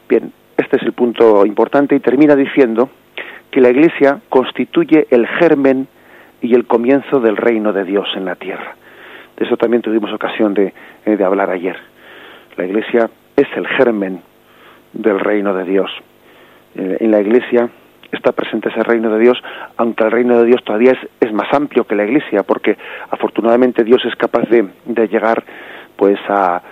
Bien, 0.08 0.32
este 0.56 0.76
es 0.76 0.82
el 0.82 0.92
punto 0.92 1.44
importante 1.44 1.96
y 1.96 2.00
termina 2.00 2.36
diciendo 2.36 2.88
que 3.50 3.60
la 3.60 3.70
iglesia 3.70 4.20
constituye 4.28 5.06
el 5.10 5.26
germen 5.26 5.88
y 6.40 6.54
el 6.54 6.66
comienzo 6.66 7.20
del 7.20 7.36
reino 7.36 7.72
de 7.72 7.84
Dios 7.84 8.08
en 8.16 8.24
la 8.24 8.36
tierra. 8.36 8.76
De 9.36 9.44
eso 9.44 9.56
también 9.56 9.82
tuvimos 9.82 10.12
ocasión 10.12 10.54
de 10.54 10.72
hablar 11.24 11.50
ayer. 11.50 11.76
La 12.56 12.64
iglesia 12.64 13.10
es 13.36 13.46
el 13.56 13.66
germen 13.66 14.22
del 14.92 15.20
reino 15.20 15.54
de 15.54 15.64
Dios. 15.64 15.90
En 16.74 17.10
la 17.10 17.20
iglesia 17.20 17.70
está 18.12 18.32
presente 18.32 18.68
ese 18.68 18.82
reino 18.82 19.10
de 19.10 19.20
Dios, 19.20 19.42
aunque 19.76 20.04
el 20.04 20.10
reino 20.10 20.38
de 20.38 20.46
Dios 20.46 20.62
todavía 20.64 20.96
es, 21.20 21.32
más 21.32 21.52
amplio 21.52 21.84
que 21.84 21.94
la 21.94 22.04
iglesia, 22.04 22.42
porque 22.42 22.76
afortunadamente 23.10 23.84
Dios 23.84 24.04
es 24.04 24.16
capaz 24.16 24.48
de, 24.48 24.68
llegar 25.08 25.44
pues 25.96 26.18
a, 26.28 26.62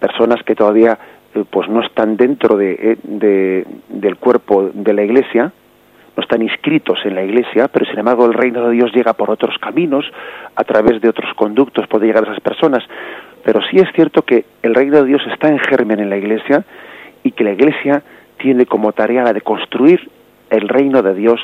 personas 0.00 0.42
que 0.42 0.54
todavía 0.54 0.98
eh, 1.34 1.44
pues 1.48 1.68
no 1.68 1.80
están 1.80 2.16
dentro 2.16 2.56
de, 2.56 2.72
eh, 2.72 2.96
de, 3.02 3.66
del 3.88 4.16
cuerpo 4.16 4.70
de 4.72 4.92
la 4.92 5.02
iglesia, 5.02 5.52
no 6.16 6.22
están 6.22 6.42
inscritos 6.42 6.98
en 7.04 7.14
la 7.14 7.22
iglesia, 7.22 7.68
pero 7.68 7.84
sin 7.84 7.98
embargo 7.98 8.26
el 8.26 8.32
reino 8.32 8.66
de 8.66 8.72
Dios 8.72 8.90
llega 8.92 9.12
por 9.12 9.30
otros 9.30 9.56
caminos, 9.58 10.10
a 10.56 10.64
través 10.64 11.00
de 11.00 11.08
otros 11.08 11.32
conductos 11.34 11.86
puede 11.86 12.06
llegar 12.06 12.24
a 12.24 12.32
esas 12.32 12.40
personas. 12.40 12.82
Pero 13.46 13.60
sí 13.70 13.76
es 13.76 13.88
cierto 13.94 14.22
que 14.22 14.44
el 14.62 14.74
reino 14.74 14.96
de 14.96 15.06
Dios 15.06 15.22
está 15.32 15.46
en 15.46 15.60
germen 15.60 16.00
en 16.00 16.10
la 16.10 16.16
iglesia 16.16 16.64
y 17.22 17.30
que 17.30 17.44
la 17.44 17.52
iglesia 17.52 18.02
tiene 18.38 18.66
como 18.66 18.90
tarea 18.90 19.22
la 19.22 19.32
de 19.32 19.40
construir 19.40 20.10
el 20.50 20.68
reino 20.68 21.00
de 21.00 21.14
Dios 21.14 21.40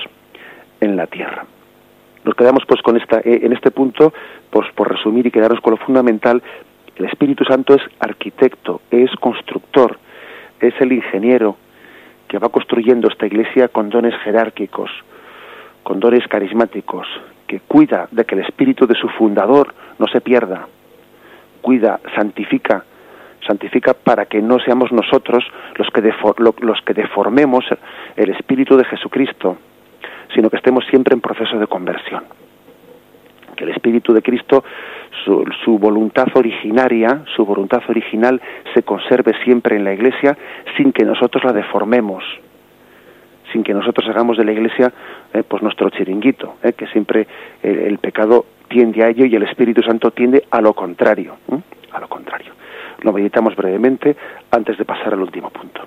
en 0.81 0.97
la 0.97 1.07
tierra. 1.07 1.45
Nos 2.25 2.35
quedamos 2.35 2.65
pues 2.67 2.83
con 2.83 2.97
esta, 2.97 3.21
eh, 3.21 3.43
en 3.45 3.53
este 3.53 3.71
punto, 3.71 4.13
pues 4.51 4.67
por 4.75 4.91
resumir 4.91 5.29
y 5.29 5.31
quedarnos 5.31 5.61
con 5.61 5.75
lo 5.75 5.77
fundamental, 5.77 6.43
el 6.97 7.05
Espíritu 7.05 7.45
Santo 7.45 7.77
es 7.77 7.83
arquitecto, 8.01 8.81
es 8.91 9.13
constructor, 9.21 9.97
es 10.59 10.75
el 10.81 10.91
ingeniero, 10.91 11.57
que 12.27 12.39
va 12.39 12.49
construyendo 12.49 13.07
esta 13.07 13.27
iglesia 13.27 13.69
con 13.69 13.91
dones 13.91 14.15
jerárquicos, 14.25 14.91
con 15.85 16.01
dones 16.01 16.27
carismáticos, 16.27 17.07
que 17.47 17.61
cuida 17.61 18.09
de 18.11 18.25
que 18.25 18.35
el 18.35 18.41
espíritu 18.41 18.89
de 18.89 18.97
su 18.97 19.09
fundador 19.09 19.73
no 20.01 20.09
se 20.09 20.21
pierda, 20.21 20.67
cuida, 21.63 22.01
santifica, 22.15 22.85
santifica 23.47 23.95
para 23.95 24.27
que 24.27 24.43
no 24.43 24.59
seamos 24.59 24.93
nosotros 24.93 25.45
los 25.77 25.89
que, 25.89 26.03
los 26.61 26.83
que 26.83 26.95
deformemos 26.95 27.65
el 28.17 28.31
espíritu 28.31 28.77
de 28.77 28.85
Jesucristo, 28.85 29.57
sino 30.35 30.51
que 30.51 30.57
estemos 30.57 30.85
siempre 30.87 31.15
en 31.15 31.21
proceso 31.21 31.59
de 31.59 31.67
conversión. 31.67 32.25
Que 33.57 33.65
el 33.65 33.71
espíritu 33.71 34.13
de 34.13 34.23
Cristo, 34.23 34.65
su, 35.25 35.45
su, 35.65 35.79
voluntad 35.79 36.27
originaria, 36.35 37.23
su 37.37 37.45
voluntad 37.45 37.83
original, 37.89 38.41
se 38.75 38.83
conserve 38.83 39.33
siempre 39.45 39.77
en 39.77 39.85
la 39.85 39.93
Iglesia 39.93 40.37
sin 40.77 40.93
que 40.93 41.05
nosotros 41.05 41.45
la 41.45 41.53
deformemos, 41.53 42.25
sin 43.53 43.63
que 43.63 43.75
nosotros 43.75 44.09
hagamos 44.09 44.39
de 44.39 44.45
la 44.45 44.53
Iglesia 44.53 44.93
eh, 45.35 45.43
pues 45.47 45.63
nuestro 45.63 45.91
chiringuito, 45.91 46.57
eh, 46.63 46.73
que 46.73 46.87
siempre 46.89 47.27
el, 47.63 47.99
pecado 47.99 48.47
tiende 48.73 49.05
a 49.05 49.09
ello 49.09 49.27
y 49.27 49.37
el 49.37 49.43
Espíritu 49.43 49.83
Santo 49.83 50.11
tiende 50.13 50.45
a 50.51 50.63
lo 50.63 50.73
contrario, 50.73 51.37
a 51.93 52.01
lo 52.01 52.09
contrario. 52.09 52.53
Lo 53.03 53.13
meditamos 53.13 53.55
brevemente 53.55 54.17
antes 54.51 54.79
de 54.79 54.85
pasar 54.87 55.13
al 55.13 55.21
último 55.21 55.51
punto. 55.51 55.83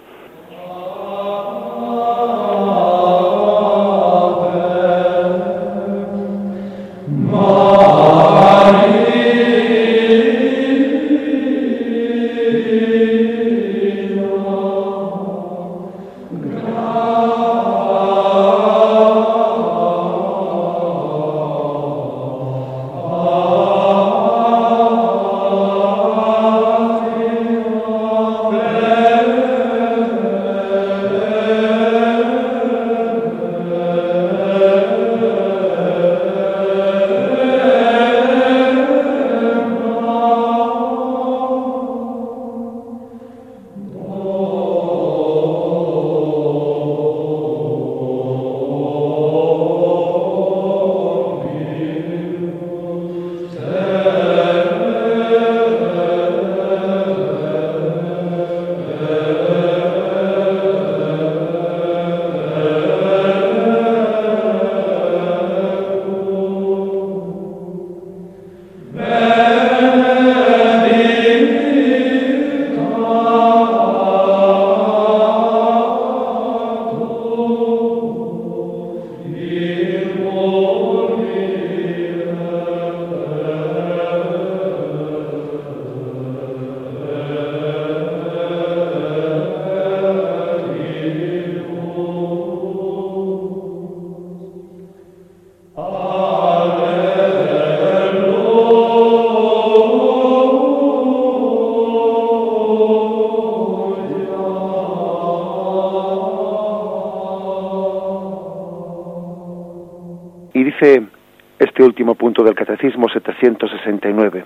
Del 112.43 112.55
Catecismo 112.55 113.07
769, 113.09 114.45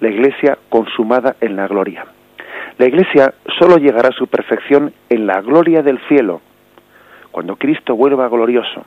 la 0.00 0.08
Iglesia 0.08 0.58
consumada 0.68 1.36
en 1.40 1.56
la 1.56 1.66
gloria. 1.66 2.06
La 2.78 2.86
Iglesia 2.86 3.34
solo 3.58 3.76
llegará 3.76 4.08
a 4.08 4.12
su 4.12 4.26
perfección 4.26 4.92
en 5.08 5.26
la 5.26 5.40
gloria 5.40 5.82
del 5.82 5.98
cielo, 6.08 6.40
cuando 7.30 7.56
Cristo 7.56 7.96
vuelva 7.96 8.28
glorioso. 8.28 8.84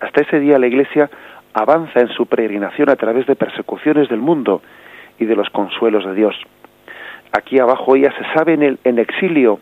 Hasta 0.00 0.22
ese 0.22 0.40
día 0.40 0.58
la 0.58 0.66
Iglesia 0.66 1.10
avanza 1.52 2.00
en 2.00 2.08
su 2.08 2.26
peregrinación 2.26 2.88
a 2.88 2.96
través 2.96 3.26
de 3.26 3.36
persecuciones 3.36 4.08
del 4.08 4.20
mundo 4.20 4.62
y 5.18 5.26
de 5.26 5.36
los 5.36 5.50
consuelos 5.50 6.04
de 6.04 6.14
Dios. 6.14 6.36
Aquí 7.32 7.58
abajo 7.58 7.96
ella 7.96 8.12
se 8.16 8.24
sabe 8.32 8.54
en, 8.54 8.62
el, 8.62 8.78
en 8.84 8.98
exilio, 8.98 9.60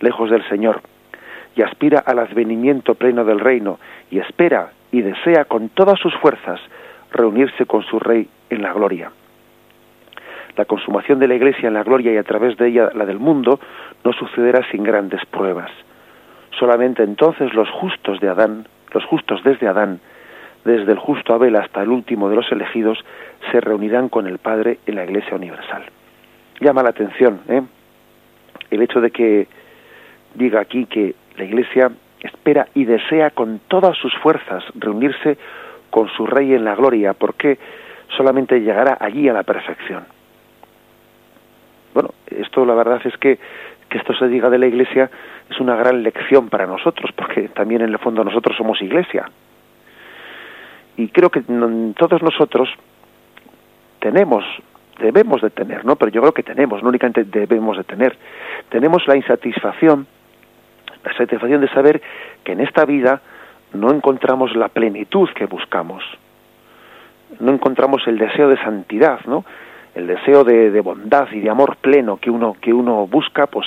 lejos 0.00 0.30
del 0.30 0.46
Señor, 0.48 0.80
y 1.56 1.62
aspira 1.62 2.00
al 2.00 2.18
advenimiento 2.18 2.94
pleno 2.94 3.24
del 3.24 3.40
reino, 3.40 3.78
y 4.10 4.18
espera 4.18 4.70
y 4.94 5.02
desea 5.02 5.44
con 5.46 5.70
todas 5.70 5.98
sus 5.98 6.14
fuerzas 6.14 6.60
reunirse 7.10 7.66
con 7.66 7.82
su 7.82 7.98
Rey 7.98 8.28
en 8.48 8.62
la 8.62 8.72
gloria. 8.72 9.10
La 10.56 10.66
consumación 10.66 11.18
de 11.18 11.26
la 11.26 11.34
Iglesia 11.34 11.66
en 11.66 11.74
la 11.74 11.82
gloria 11.82 12.12
y 12.12 12.16
a 12.16 12.22
través 12.22 12.56
de 12.56 12.68
ella 12.68 12.90
la 12.94 13.04
del 13.04 13.18
mundo 13.18 13.58
no 14.04 14.12
sucederá 14.12 14.64
sin 14.70 14.84
grandes 14.84 15.20
pruebas. 15.26 15.72
Solamente 16.60 17.02
entonces 17.02 17.52
los 17.54 17.68
justos 17.70 18.20
de 18.20 18.28
Adán, 18.28 18.68
los 18.92 19.04
justos 19.04 19.42
desde 19.42 19.66
Adán, 19.66 19.98
desde 20.64 20.92
el 20.92 20.98
justo 20.98 21.34
Abel 21.34 21.56
hasta 21.56 21.82
el 21.82 21.88
último 21.88 22.30
de 22.30 22.36
los 22.36 22.52
elegidos, 22.52 23.04
se 23.50 23.60
reunirán 23.60 24.08
con 24.08 24.28
el 24.28 24.38
Padre 24.38 24.78
en 24.86 24.94
la 24.94 25.02
Iglesia 25.02 25.34
universal. 25.34 25.82
Llama 26.60 26.84
la 26.84 26.90
atención 26.90 27.40
¿eh? 27.48 27.62
el 28.70 28.80
hecho 28.80 29.00
de 29.00 29.10
que 29.10 29.48
diga 30.34 30.60
aquí 30.60 30.86
que 30.86 31.16
la 31.36 31.42
Iglesia 31.42 31.90
espera 32.24 32.66
y 32.74 32.84
desea 32.84 33.30
con 33.30 33.60
todas 33.68 33.96
sus 33.96 34.14
fuerzas 34.16 34.64
reunirse 34.74 35.38
con 35.90 36.08
su 36.08 36.26
Rey 36.26 36.54
en 36.54 36.64
la 36.64 36.74
gloria, 36.74 37.12
porque 37.12 37.58
solamente 38.16 38.60
llegará 38.60 38.96
allí 39.00 39.28
a 39.28 39.32
la 39.32 39.44
perfección. 39.44 40.04
Bueno, 41.92 42.10
esto 42.26 42.64
la 42.64 42.74
verdad 42.74 43.00
es 43.04 43.16
que 43.18 43.38
que 43.94 43.98
esto 43.98 44.12
se 44.14 44.26
diga 44.26 44.50
de 44.50 44.58
la 44.58 44.66
Iglesia 44.66 45.08
es 45.48 45.60
una 45.60 45.76
gran 45.76 46.02
lección 46.02 46.48
para 46.48 46.66
nosotros, 46.66 47.12
porque 47.14 47.48
también 47.48 47.82
en 47.82 47.90
el 47.90 47.98
fondo 47.98 48.24
nosotros 48.24 48.56
somos 48.56 48.82
Iglesia. 48.82 49.30
Y 50.96 51.08
creo 51.08 51.30
que 51.30 51.42
todos 51.42 52.20
nosotros 52.20 52.68
tenemos, 54.00 54.44
debemos 54.98 55.42
de 55.42 55.50
tener, 55.50 55.84
¿no? 55.84 55.94
Pero 55.94 56.10
yo 56.10 56.20
creo 56.22 56.34
que 56.34 56.42
tenemos, 56.42 56.82
no 56.82 56.88
únicamente 56.88 57.22
debemos 57.22 57.76
de 57.76 57.84
tener, 57.84 58.16
tenemos 58.68 59.06
la 59.06 59.16
insatisfacción, 59.16 60.08
la 61.04 61.12
satisfacción 61.16 61.60
de 61.60 61.68
saber 61.68 62.00
que 62.42 62.52
en 62.52 62.60
esta 62.60 62.84
vida 62.84 63.20
no 63.72 63.90
encontramos 63.90 64.54
la 64.56 64.68
plenitud 64.68 65.28
que 65.34 65.46
buscamos, 65.46 66.02
no 67.40 67.52
encontramos 67.52 68.06
el 68.06 68.18
deseo 68.18 68.48
de 68.48 68.56
santidad, 68.58 69.20
¿no? 69.26 69.44
el 69.94 70.06
deseo 70.06 70.44
de, 70.44 70.80
bondad 70.80 71.28
y 71.32 71.40
de 71.40 71.50
amor 71.50 71.76
pleno 71.76 72.16
que 72.16 72.30
uno 72.30 72.56
que 72.60 72.72
uno 72.72 73.06
busca 73.06 73.46
pues 73.46 73.66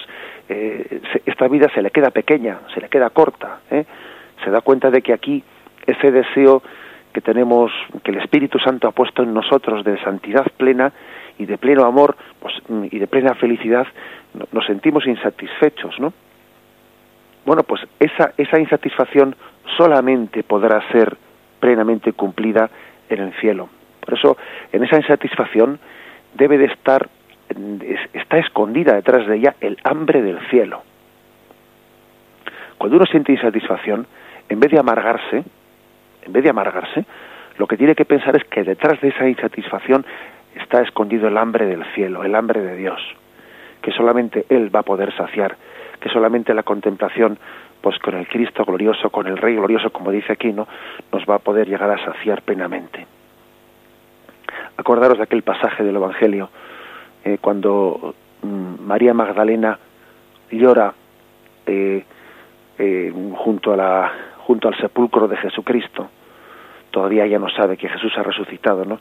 eh, 0.49 1.01
esta 1.25 1.47
vida 1.47 1.69
se 1.73 1.81
le 1.81 1.91
queda 1.91 2.11
pequeña 2.11 2.59
se 2.73 2.81
le 2.81 2.89
queda 2.89 3.09
corta 3.09 3.59
¿eh? 3.71 3.85
se 4.43 4.51
da 4.51 4.61
cuenta 4.61 4.91
de 4.91 5.01
que 5.01 5.13
aquí 5.13 5.43
ese 5.85 6.11
deseo 6.11 6.61
que 7.13 7.21
tenemos 7.21 7.71
que 8.03 8.11
el 8.11 8.17
Espíritu 8.17 8.59
Santo 8.59 8.87
ha 8.87 8.91
puesto 8.91 9.23
en 9.23 9.33
nosotros 9.33 9.83
de 9.85 9.99
santidad 10.01 10.45
plena 10.57 10.91
y 11.39 11.45
de 11.45 11.57
pleno 11.57 11.85
amor 11.85 12.17
pues 12.39 12.55
y 12.91 12.99
de 12.99 13.07
plena 13.07 13.33
felicidad 13.35 13.87
nos 14.51 14.65
sentimos 14.65 15.07
insatisfechos 15.07 15.97
no 15.99 16.11
bueno 17.47 17.63
pues 17.63 17.81
esa 17.99 18.33
esa 18.37 18.59
insatisfacción 18.59 19.35
solamente 19.75 20.43
podrá 20.43 20.87
ser 20.91 21.17
plenamente 21.59 22.13
cumplida 22.13 22.69
en 23.09 23.21
el 23.21 23.33
cielo 23.41 23.69
por 24.07 24.17
eso 24.17 24.37
en 24.71 24.85
esa 24.85 24.95
insatisfacción 24.95 25.79
debe 26.33 26.57
de 26.57 26.65
estar, 26.65 27.09
está 28.13 28.37
escondida 28.37 28.93
detrás 28.93 29.27
de 29.27 29.35
ella 29.35 29.55
el 29.59 29.77
hambre 29.83 30.21
del 30.21 30.39
cielo. 30.49 30.81
Cuando 32.77 32.95
uno 32.95 33.05
siente 33.05 33.33
insatisfacción, 33.33 34.07
en 34.47 34.61
vez 34.61 34.71
de 34.71 34.79
amargarse, 34.79 35.43
en 36.21 36.31
vez 36.31 36.41
de 36.41 36.49
amargarse, 36.49 37.05
lo 37.57 37.67
que 37.67 37.75
tiene 37.75 37.95
que 37.95 38.05
pensar 38.05 38.37
es 38.37 38.45
que 38.45 38.63
detrás 38.63 39.01
de 39.01 39.09
esa 39.09 39.27
insatisfacción 39.27 40.05
está 40.55 40.81
escondido 40.81 41.27
el 41.27 41.37
hambre 41.37 41.65
del 41.65 41.83
cielo, 41.93 42.23
el 42.23 42.33
hambre 42.33 42.61
de 42.61 42.77
Dios, 42.77 43.01
que 43.81 43.91
solamente 43.91 44.45
Él 44.47 44.73
va 44.73 44.81
a 44.81 44.83
poder 44.83 45.13
saciar, 45.17 45.57
que 45.99 46.09
solamente 46.09 46.53
la 46.53 46.63
contemplación, 46.63 47.37
pues 47.81 47.97
con 47.99 48.15
el 48.15 48.27
Cristo 48.27 48.63
glorioso, 48.65 49.09
con 49.09 49.27
el 49.27 49.37
Rey 49.37 49.55
glorioso, 49.55 49.89
como 49.91 50.11
dice 50.11 50.33
aquí, 50.33 50.51
¿no? 50.53 50.67
nos 51.11 51.23
va 51.25 51.35
a 51.35 51.39
poder 51.39 51.67
llegar 51.67 51.89
a 51.89 52.03
saciar 52.03 52.41
plenamente. 52.41 53.05
Acordaros 54.77 55.17
de 55.17 55.23
aquel 55.23 55.43
pasaje 55.43 55.83
del 55.83 55.95
Evangelio, 55.95 56.49
eh, 57.23 57.37
cuando 57.41 58.15
mm, 58.41 58.81
María 58.85 59.13
Magdalena 59.13 59.79
llora 60.51 60.93
eh, 61.65 62.03
eh, 62.77 63.13
junto, 63.35 63.73
a 63.73 63.77
la, 63.77 64.11
junto 64.37 64.67
al 64.67 64.77
sepulcro 64.77 65.27
de 65.27 65.37
Jesucristo. 65.37 66.09
Todavía 66.91 67.25
ella 67.25 67.39
no 67.39 67.49
sabe 67.49 67.75
que 67.75 67.89
Jesús 67.89 68.13
ha 68.17 68.23
resucitado, 68.23 68.85
¿no? 68.85 68.99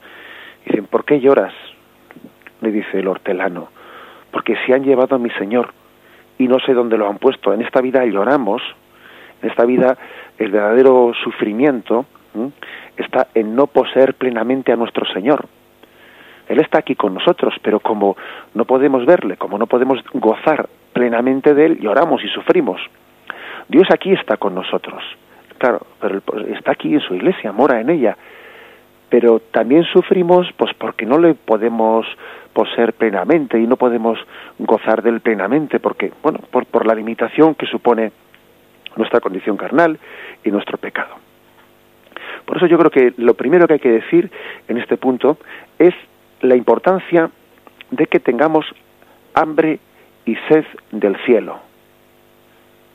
Dicen, 0.65 0.87
¿por 0.87 1.05
qué 1.05 1.21
lloras? 1.21 1.53
Le 2.61 2.73
dice 2.73 2.99
el 2.99 3.07
hortelano, 3.07 3.69
porque 4.31 4.57
se 4.67 4.75
han 4.75 4.83
llevado 4.83 5.15
a 5.17 5.19
mi 5.19 5.31
Señor 5.31 5.73
y 6.39 6.49
no 6.49 6.59
sé 6.61 6.75
dónde 6.75 6.99
lo 6.99 7.09
han 7.09 7.19
puesto. 7.19 7.53
En 7.53 7.63
esta 7.63 7.81
vida 7.81 8.05
lloramos, 8.05 8.63
en 9.43 9.51
esta 9.51 9.65
vida 9.65 9.97
el 10.39 10.51
verdadero 10.51 11.13
sufrimiento 11.23 12.07
está 12.97 13.29
en 13.35 13.55
no 13.55 13.67
poseer 13.67 14.15
plenamente 14.15 14.73
a 14.73 14.77
nuestro 14.77 15.07
Señor. 15.07 15.47
Él 16.49 16.61
está 16.61 16.79
aquí 16.79 16.95
con 16.95 17.15
nosotros, 17.15 17.55
pero 17.63 17.81
como 17.81 18.17
no 18.55 18.65
podemos 18.65 19.05
verle, 19.05 19.37
como 19.37 19.59
no 19.59 19.67
podemos 19.67 19.99
gozar 20.13 20.69
plenamente 20.93 21.55
de 21.55 21.67
Él, 21.67 21.81
lloramos 21.81 22.23
y 22.23 22.29
sufrimos. 22.29 22.81
Dios 23.69 23.89
aquí 23.91 24.13
está 24.13 24.37
con 24.37 24.55
nosotros, 24.55 25.03
claro, 25.59 25.81
pero 26.01 26.21
está 26.55 26.73
aquí 26.73 26.95
en 26.95 27.01
su 27.01 27.15
iglesia, 27.15 27.51
mora 27.51 27.81
en 27.81 27.91
ella, 27.91 28.17
pero 29.09 29.41
también 29.41 29.85
sufrimos 29.85 30.49
pues 30.57 30.73
porque 30.75 31.07
no 31.07 31.19
le 31.19 31.35
podemos 31.35 32.07
poseer 32.53 32.95
plenamente 32.95 33.61
y 33.61 33.67
no 33.67 33.77
podemos 33.77 34.19
gozar 34.59 35.03
de 35.03 35.11
él 35.11 35.21
plenamente, 35.21 35.79
porque, 35.79 36.13
bueno, 36.23 36.41
por, 36.51 36.65
por 36.67 36.87
la 36.87 36.95
limitación 36.95 37.55
que 37.55 37.67
supone 37.67 38.13
nuestra 38.97 39.21
condición 39.21 39.57
carnal 39.57 39.99
y 40.43 40.51
nuestro 40.51 40.79
pecado. 40.79 41.15
Por 42.47 42.57
eso 42.57 42.67
yo 42.67 42.79
creo 42.79 42.91
que 42.91 43.13
lo 43.19 43.35
primero 43.35 43.67
que 43.67 43.75
hay 43.75 43.81
que 43.81 43.91
decir 43.91 44.31
en 44.69 44.79
este 44.79 44.97
punto 44.97 45.37
es 45.79 45.95
la 46.41 46.57
importancia 46.57 47.31
de 47.91 48.07
que 48.07 48.21
tengamos 48.21 48.65
hambre 49.35 49.79
y 50.25 50.37
sed 50.49 50.65
del 50.93 51.17
cielo. 51.25 51.59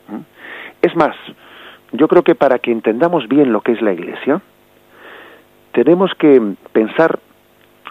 ¿Mm? 0.08 0.20
Es 0.82 0.96
más, 0.96 1.14
yo 1.92 2.08
creo 2.08 2.22
que 2.22 2.34
para 2.34 2.58
que 2.58 2.72
entendamos 2.72 3.28
bien 3.28 3.52
lo 3.52 3.60
que 3.60 3.72
es 3.72 3.82
la 3.82 3.92
iglesia, 3.92 4.40
tenemos 5.72 6.12
que 6.14 6.40
pensar 6.72 7.18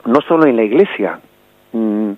no 0.05 0.21
solo 0.21 0.45
en 0.45 0.55
la 0.55 0.63
iglesia 0.63 1.19
mm, 1.73 2.11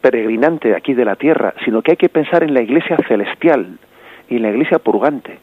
peregrinante 0.00 0.74
aquí 0.74 0.94
de 0.94 1.04
la 1.04 1.16
tierra, 1.16 1.54
sino 1.64 1.82
que 1.82 1.92
hay 1.92 1.96
que 1.96 2.08
pensar 2.08 2.42
en 2.42 2.54
la 2.54 2.62
iglesia 2.62 2.96
celestial 3.08 3.78
y 4.28 4.36
en 4.36 4.42
la 4.42 4.50
iglesia 4.50 4.78
purgante. 4.78 5.38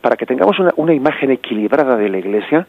Para 0.00 0.16
que 0.16 0.26
tengamos 0.26 0.58
una, 0.58 0.72
una 0.76 0.94
imagen 0.94 1.30
equilibrada 1.30 1.96
de 1.96 2.08
la 2.08 2.18
iglesia, 2.18 2.66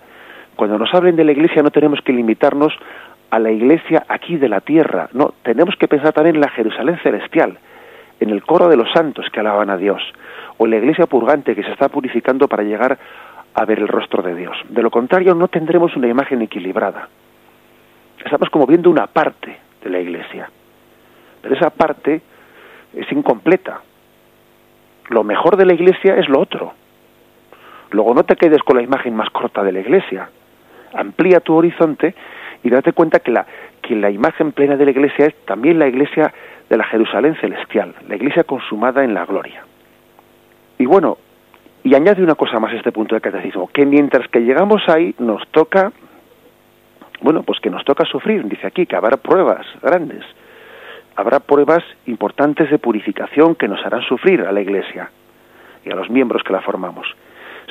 cuando 0.56 0.78
nos 0.78 0.94
hablen 0.94 1.16
de 1.16 1.24
la 1.24 1.32
iglesia 1.32 1.64
no 1.64 1.72
tenemos 1.72 2.00
que 2.02 2.14
limitarnos 2.14 2.74
a 3.30 3.40
la 3.40 3.52
iglesia 3.52 4.06
aquí 4.08 4.38
de 4.38 4.50
la 4.50 4.62
tierra. 4.62 5.10
No, 5.14 5.34
tenemos 5.42 5.76
que 5.76 5.88
pensar 5.88 6.14
también 6.14 6.36
en 6.36 6.42
la 6.42 6.50
Jerusalén 6.50 7.00
celestial, 7.02 7.58
en 8.20 8.30
el 8.30 8.44
coro 8.44 8.70
de 8.70 8.78
los 8.78 8.92
santos 8.92 9.26
que 9.32 9.40
alaban 9.40 9.72
a 9.72 9.78
Dios, 9.78 10.02
o 10.58 10.66
en 10.66 10.72
la 10.72 10.78
iglesia 10.78 11.08
purgante 11.08 11.56
que 11.56 11.64
se 11.64 11.72
está 11.72 11.90
purificando 11.90 12.48
para 12.48 12.64
llegar 12.64 13.00
a 13.54 13.66
ver 13.66 13.80
el 13.80 13.88
rostro 13.88 14.24
de 14.24 14.36
Dios. 14.36 14.58
De 14.70 14.82
lo 14.82 14.90
contrario, 14.90 15.36
no 15.36 15.48
tendremos 15.48 15.96
una 15.96 16.08
imagen 16.08 16.42
equilibrada. 16.42 17.08
Estamos 18.24 18.50
como 18.50 18.66
viendo 18.66 18.90
una 18.90 19.08
parte 19.08 19.58
de 19.84 19.90
la 19.90 20.00
iglesia, 20.00 20.50
pero 21.42 21.56
esa 21.56 21.70
parte 21.70 22.22
es 22.94 23.12
incompleta. 23.12 23.82
Lo 25.10 25.24
mejor 25.24 25.58
de 25.58 25.66
la 25.66 25.74
iglesia 25.74 26.16
es 26.16 26.30
lo 26.30 26.40
otro. 26.40 26.74
Luego 27.92 28.14
no 28.14 28.24
te 28.24 28.36
quedes 28.36 28.64
con 28.64 28.78
la 28.78 28.84
imagen 28.84 29.16
más 29.16 29.30
corta 29.30 29.64
de 29.64 29.72
la 29.72 29.80
iglesia. 29.80 30.30
Amplía 30.94 31.42
tu 31.42 31.56
horizonte 31.56 32.16
y 32.64 32.70
date 32.70 32.94
cuenta 32.94 33.20
que 33.20 33.32
la, 33.32 33.46
que 33.82 33.96
la 33.96 34.10
imagen 34.10 34.52
plena 34.52 34.78
de 34.78 34.86
la 34.86 34.92
iglesia 34.92 35.28
es 35.28 35.36
también 35.46 35.78
la 35.78 35.88
iglesia 35.88 36.34
de 36.70 36.78
la 36.78 36.86
Jerusalén 36.86 37.36
celestial, 37.42 37.94
la 38.08 38.16
iglesia 38.16 38.46
consumada 38.46 39.04
en 39.04 39.14
la 39.14 39.26
gloria. 39.26 39.64
Y 40.78 40.86
bueno, 40.86 41.18
y 41.84 41.96
añade 41.96 42.24
una 42.24 42.36
cosa 42.36 42.60
más 42.60 42.72
a 42.72 42.78
este 42.78 42.92
punto 42.92 43.16
del 43.16 43.22
catecismo, 43.22 43.68
que 43.68 43.86
mientras 43.86 44.28
que 44.30 44.40
llegamos 44.40 44.88
ahí 44.88 45.14
nos 45.20 45.46
toca, 45.50 45.92
bueno, 47.22 47.44
pues 47.44 47.60
que 47.60 47.70
nos 47.70 47.84
toca 47.84 48.06
sufrir, 48.06 48.48
dice 48.48 48.68
aquí, 48.68 48.86
que 48.86 48.96
habrá 48.96 49.18
pruebas 49.18 49.66
grandes, 49.82 50.24
habrá 51.16 51.40
pruebas 51.40 51.84
importantes 52.06 52.70
de 52.70 52.80
purificación 52.80 53.56
que 53.56 53.68
nos 53.68 53.86
harán 53.86 54.02
sufrir 54.04 54.42
a 54.42 54.52
la 54.52 54.62
iglesia 54.62 55.12
y 55.86 55.92
a 55.92 55.96
los 55.96 56.10
miembros 56.10 56.44
que 56.44 56.54
la 56.54 56.62
formamos. 56.62 57.08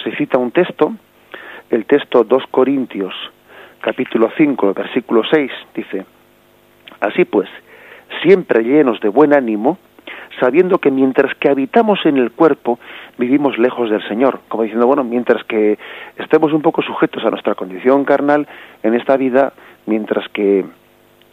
Se 0.04 0.14
cita 0.16 0.38
un 0.38 0.50
texto, 0.50 0.94
el 1.70 1.86
texto 1.86 2.24
2 2.24 2.44
Corintios 2.50 3.14
capítulo 3.80 4.30
5, 4.36 4.74
versículo 4.74 5.22
6, 5.28 5.50
dice, 5.74 6.06
Así 7.00 7.24
pues, 7.24 7.48
siempre 8.22 8.62
llenos 8.62 9.00
de 9.00 9.08
buen 9.08 9.34
ánimo, 9.34 9.76
sabiendo 10.40 10.78
que 10.78 10.90
mientras 10.90 11.34
que 11.36 11.48
habitamos 11.48 12.04
en 12.04 12.16
el 12.16 12.30
cuerpo, 12.30 12.78
vivimos 13.18 13.58
lejos 13.58 13.90
del 13.90 14.06
Señor. 14.08 14.40
Como 14.48 14.62
diciendo, 14.62 14.86
bueno, 14.86 15.04
mientras 15.04 15.44
que 15.44 15.78
estemos 16.16 16.52
un 16.52 16.62
poco 16.62 16.82
sujetos 16.82 17.24
a 17.24 17.30
nuestra 17.30 17.54
condición 17.54 18.04
carnal 18.04 18.46
en 18.82 18.94
esta 18.94 19.16
vida, 19.16 19.52
mientras 19.86 20.28
que, 20.28 20.64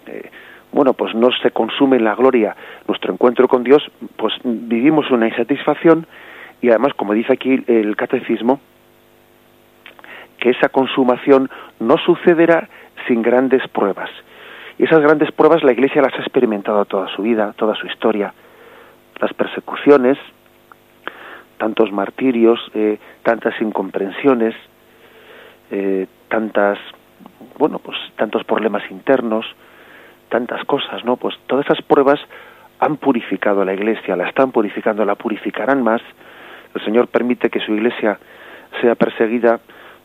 eh, 0.07 0.29
bueno, 0.71 0.93
pues 0.93 1.15
no 1.15 1.29
se 1.31 1.51
consume 1.51 1.97
en 1.97 2.03
la 2.03 2.15
gloria 2.15 2.55
nuestro 2.87 3.13
encuentro 3.13 3.47
con 3.47 3.63
Dios, 3.63 3.83
pues 4.17 4.33
vivimos 4.43 5.09
una 5.11 5.27
insatisfacción 5.27 6.05
y 6.61 6.69
además, 6.69 6.93
como 6.93 7.13
dice 7.13 7.33
aquí 7.33 7.63
el 7.67 7.95
catecismo, 7.95 8.59
que 10.39 10.51
esa 10.51 10.69
consumación 10.69 11.49
no 11.79 11.97
sucederá 11.97 12.69
sin 13.07 13.21
grandes 13.21 13.67
pruebas. 13.67 14.09
Y 14.77 14.85
esas 14.85 15.01
grandes 15.01 15.31
pruebas 15.31 15.63
la 15.63 15.73
Iglesia 15.73 16.01
las 16.01 16.13
ha 16.13 16.21
experimentado 16.21 16.85
toda 16.85 17.07
su 17.09 17.21
vida, 17.21 17.53
toda 17.57 17.75
su 17.75 17.87
historia. 17.87 18.33
Las 19.19 19.33
persecuciones, 19.33 20.17
tantos 21.57 21.91
martirios, 21.91 22.59
eh, 22.73 22.97
tantas 23.23 23.59
incomprensiones, 23.61 24.55
eh, 25.71 26.07
tantas, 26.29 26.79
bueno, 27.57 27.79
pues 27.79 27.97
tantos 28.15 28.43
problemas 28.43 28.83
internos, 28.89 29.45
tantas 30.29 30.63
cosas, 30.65 31.03
¿no? 31.03 31.17
Pues 31.17 31.35
todas 31.47 31.65
esas 31.65 31.81
pruebas 31.81 32.19
han 32.79 32.97
purificado 32.97 33.61
a 33.61 33.65
la 33.65 33.73
Iglesia, 33.73 34.15
la 34.15 34.29
están 34.29 34.51
purificando, 34.51 35.03
la 35.03 35.15
purificarán 35.15 35.83
más. 35.83 36.01
El 36.73 36.83
Señor 36.85 37.07
permite 37.07 37.49
que 37.49 37.59
su 37.59 37.73
Iglesia 37.73 38.17
sea 38.79 38.95
perseguida, 38.95 39.59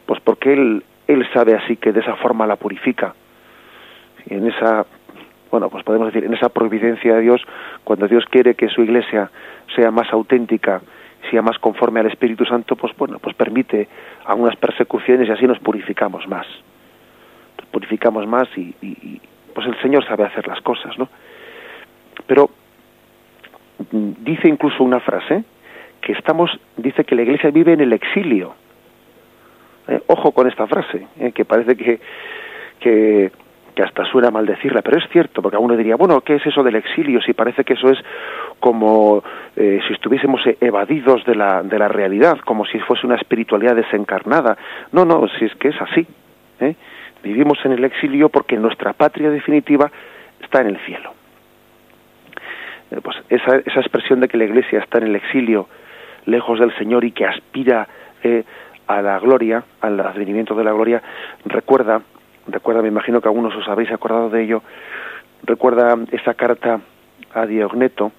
pues 0.06 0.20
porque 0.20 0.52
Él, 0.52 0.84
Él 1.06 1.26
sabe 1.32 1.54
así 1.54 1.76
que 1.76 1.92
de 1.92 2.00
esa 2.00 2.16
forma 2.16 2.46
la 2.46 2.56
purifica 2.56 3.14
en 4.26 4.46
esa 4.48 4.86
bueno, 5.50 5.68
pues 5.68 5.84
podemos 5.84 6.12
decir, 6.12 6.24
en 6.24 6.34
esa 6.34 6.48
providencia 6.48 7.14
de 7.14 7.20
Dios, 7.20 7.42
cuando 7.84 8.08
Dios 8.08 8.24
quiere 8.30 8.54
que 8.54 8.68
su 8.68 8.82
iglesia 8.82 9.30
sea 9.74 9.90
más 9.90 10.12
auténtica, 10.12 10.80
sea 11.30 11.42
más 11.42 11.58
conforme 11.58 12.00
al 12.00 12.06
Espíritu 12.06 12.44
Santo, 12.44 12.76
pues 12.76 12.94
bueno, 12.96 13.18
pues 13.18 13.34
permite 13.36 13.88
algunas 14.26 14.56
persecuciones 14.56 15.28
y 15.28 15.32
así 15.32 15.46
nos 15.46 15.58
purificamos 15.58 16.26
más. 16.28 16.46
Nos 17.58 17.68
purificamos 17.68 18.26
más 18.26 18.48
y, 18.56 19.20
pues 19.54 19.66
el 19.66 19.80
Señor 19.80 20.04
sabe 20.06 20.24
hacer 20.24 20.46
las 20.46 20.60
cosas, 20.60 20.98
¿no? 20.98 21.08
Pero 22.26 22.50
dice 23.90 24.48
incluso 24.48 24.82
una 24.82 25.00
frase 25.00 25.44
que 26.00 26.12
estamos, 26.12 26.50
dice 26.76 27.04
que 27.04 27.14
la 27.14 27.22
iglesia 27.22 27.50
vive 27.50 27.72
en 27.72 27.80
el 27.80 27.92
exilio. 27.92 28.54
Eh, 29.88 30.00
ojo 30.06 30.32
con 30.32 30.48
esta 30.48 30.66
frase, 30.66 31.06
eh, 31.18 31.32
que 31.32 31.44
parece 31.44 31.76
que, 31.76 32.00
que 32.80 33.30
que 33.74 33.82
hasta 33.82 34.04
suena 34.04 34.30
mal 34.30 34.46
decirla, 34.46 34.82
pero 34.82 34.98
es 34.98 35.08
cierto, 35.10 35.42
porque 35.42 35.56
uno 35.56 35.76
diría, 35.76 35.96
bueno, 35.96 36.20
¿qué 36.20 36.36
es 36.36 36.46
eso 36.46 36.62
del 36.62 36.76
exilio? 36.76 37.20
Si 37.20 37.32
parece 37.32 37.64
que 37.64 37.74
eso 37.74 37.90
es 37.90 37.98
como 38.60 39.22
eh, 39.56 39.80
si 39.86 39.92
estuviésemos 39.92 40.40
evadidos 40.60 41.24
de 41.24 41.34
la, 41.34 41.62
de 41.62 41.78
la 41.78 41.88
realidad, 41.88 42.38
como 42.44 42.64
si 42.64 42.78
fuese 42.80 43.06
una 43.06 43.16
espiritualidad 43.16 43.74
desencarnada. 43.74 44.56
No, 44.92 45.04
no, 45.04 45.26
si 45.38 45.46
es 45.46 45.54
que 45.56 45.68
es 45.68 45.80
así. 45.80 46.06
¿eh? 46.60 46.76
Vivimos 47.22 47.58
en 47.64 47.72
el 47.72 47.84
exilio 47.84 48.28
porque 48.28 48.56
nuestra 48.56 48.92
patria 48.92 49.30
definitiva 49.30 49.90
está 50.40 50.60
en 50.60 50.68
el 50.68 50.78
cielo. 50.86 51.12
Eh, 52.92 53.00
pues 53.02 53.16
esa, 53.28 53.56
esa 53.56 53.80
expresión 53.80 54.20
de 54.20 54.28
que 54.28 54.38
la 54.38 54.44
Iglesia 54.44 54.78
está 54.78 54.98
en 54.98 55.08
el 55.08 55.16
exilio, 55.16 55.68
lejos 56.26 56.60
del 56.60 56.74
Señor 56.78 57.04
y 57.04 57.10
que 57.10 57.26
aspira 57.26 57.88
a 58.86 59.02
la 59.02 59.18
gloria, 59.18 59.62
al 59.82 60.00
advenimiento 60.00 60.54
de 60.54 60.64
la 60.64 60.72
gloria, 60.72 61.02
recuerda 61.44 62.00
recuerda, 62.46 62.82
me 62.82 62.88
imagino 62.88 63.20
que 63.20 63.28
algunos 63.28 63.54
os 63.54 63.68
habéis 63.68 63.90
acordado 63.92 64.30
de 64.30 64.42
ello, 64.42 64.62
recuerda 65.42 65.96
esa 66.12 66.34
carta 66.34 66.80
a 67.32 67.46
Diogneto, 67.46 68.12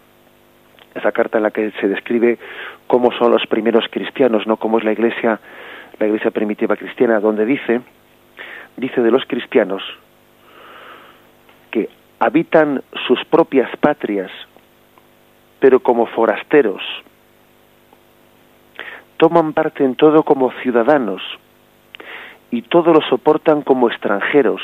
esa 0.93 1.11
carta 1.11 1.37
en 1.37 1.43
la 1.43 1.51
que 1.51 1.71
se 1.79 1.87
describe 1.87 2.37
cómo 2.87 3.11
son 3.11 3.31
los 3.31 3.45
primeros 3.47 3.85
cristianos, 3.89 4.47
no 4.47 4.57
cómo 4.57 4.77
es 4.77 4.83
la 4.83 4.93
iglesia, 4.93 5.39
la 5.99 6.07
iglesia 6.07 6.31
primitiva 6.31 6.75
cristiana, 6.75 7.19
donde 7.19 7.45
dice, 7.45 7.81
dice 8.77 9.01
de 9.01 9.11
los 9.11 9.25
cristianos 9.25 9.83
que 11.71 11.89
habitan 12.19 12.81
sus 13.07 13.23
propias 13.25 13.69
patrias, 13.77 14.31
pero 15.59 15.79
como 15.81 16.05
forasteros, 16.05 16.81
toman 19.17 19.53
parte 19.53 19.83
en 19.83 19.95
todo 19.95 20.23
como 20.23 20.51
ciudadanos, 20.61 21.21
y 22.55 22.61
todo 22.61 22.93
lo 22.93 23.01
soportan 23.01 23.63
como 23.63 23.89
extranjeros. 23.89 24.61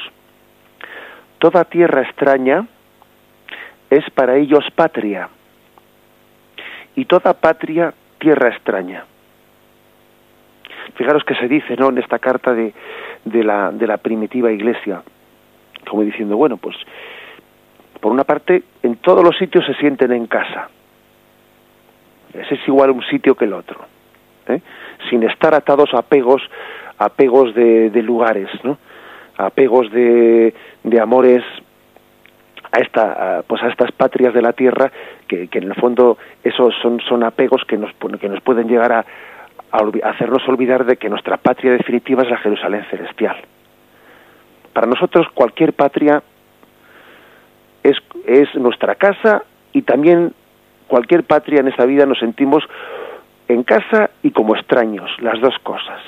Toda 1.39 1.65
tierra 1.65 2.03
extraña 2.03 2.65
es 3.89 4.09
para 4.11 4.37
ellos 4.37 4.63
patria 4.73 5.27
y 6.95 7.03
toda 7.03 7.33
patria 7.33 7.93
tierra 8.17 8.47
extraña. 8.47 9.03
Fijaros 10.95 11.25
que 11.25 11.35
se 11.35 11.49
dice 11.49 11.75
¿no? 11.75 11.89
en 11.89 11.97
esta 11.97 12.17
carta 12.19 12.53
de, 12.53 12.73
de, 13.25 13.43
la, 13.43 13.71
de 13.71 13.87
la 13.87 13.97
primitiva 13.97 14.53
iglesia, 14.53 15.03
como 15.89 16.03
diciendo, 16.03 16.37
bueno, 16.37 16.55
pues 16.55 16.77
por 17.99 18.13
una 18.13 18.23
parte 18.23 18.63
en 18.83 18.95
todos 18.97 19.21
los 19.21 19.37
sitios 19.37 19.65
se 19.65 19.73
sienten 19.73 20.13
en 20.13 20.27
casa. 20.27 20.69
Ese 22.33 22.55
es 22.55 22.67
igual 22.69 22.91
un 22.91 23.03
sitio 23.03 23.35
que 23.35 23.43
el 23.43 23.51
otro. 23.51 23.81
¿eh? 24.47 24.61
Sin 25.09 25.23
estar 25.23 25.53
atados 25.53 25.93
a 25.93 25.99
apegos 25.99 26.41
apegos 27.05 27.55
de, 27.55 27.89
lugares, 28.03 28.49
¿no? 28.63 28.77
apegos 29.37 29.91
de, 29.91 30.53
de 30.83 30.99
amores 30.99 31.43
a 32.71 32.79
esta 32.79 33.43
pues 33.47 33.61
a 33.63 33.67
estas 33.67 33.91
patrias 33.91 34.33
de 34.33 34.41
la 34.41 34.53
tierra 34.53 34.91
que, 35.27 35.49
en 35.51 35.63
el 35.63 35.75
fondo 35.75 36.17
esos 36.43 36.73
son 36.81 37.01
son 37.01 37.23
apegos 37.23 37.63
que 37.67 37.77
nos 37.77 37.91
que 38.19 38.29
nos 38.29 38.41
pueden 38.41 38.67
llegar 38.67 38.93
a, 38.93 39.05
a, 39.71 40.09
hacernos 40.09 40.47
olvidar 40.47 40.85
de 40.85 40.95
que 40.95 41.09
nuestra 41.09 41.37
patria 41.37 41.73
definitiva 41.73 42.23
es 42.23 42.29
la 42.29 42.37
Jerusalén 42.37 42.85
celestial 42.89 43.35
para 44.73 44.87
nosotros 44.87 45.27
cualquier 45.33 45.73
patria 45.73 46.23
es 47.83 47.97
es 48.25 48.53
nuestra 48.55 48.95
casa 48.95 49.43
y 49.73 49.81
también 49.81 50.33
cualquier 50.87 51.23
patria 51.23 51.59
en 51.59 51.67
esta 51.67 51.85
vida 51.85 52.05
nos 52.05 52.19
sentimos 52.19 52.63
en 53.49 53.63
casa 53.63 54.11
y 54.23 54.31
como 54.31 54.55
extraños 54.55 55.09
las 55.19 55.41
dos 55.41 55.55
cosas 55.63 55.99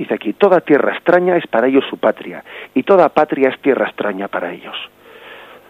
Dice 0.00 0.14
aquí, 0.14 0.32
toda 0.32 0.62
tierra 0.62 0.94
extraña 0.94 1.36
es 1.36 1.46
para 1.46 1.66
ellos 1.66 1.84
su 1.90 1.98
patria, 1.98 2.42
y 2.74 2.84
toda 2.84 3.10
patria 3.10 3.50
es 3.50 3.60
tierra 3.60 3.84
extraña 3.84 4.28
para 4.28 4.50
ellos. 4.50 4.74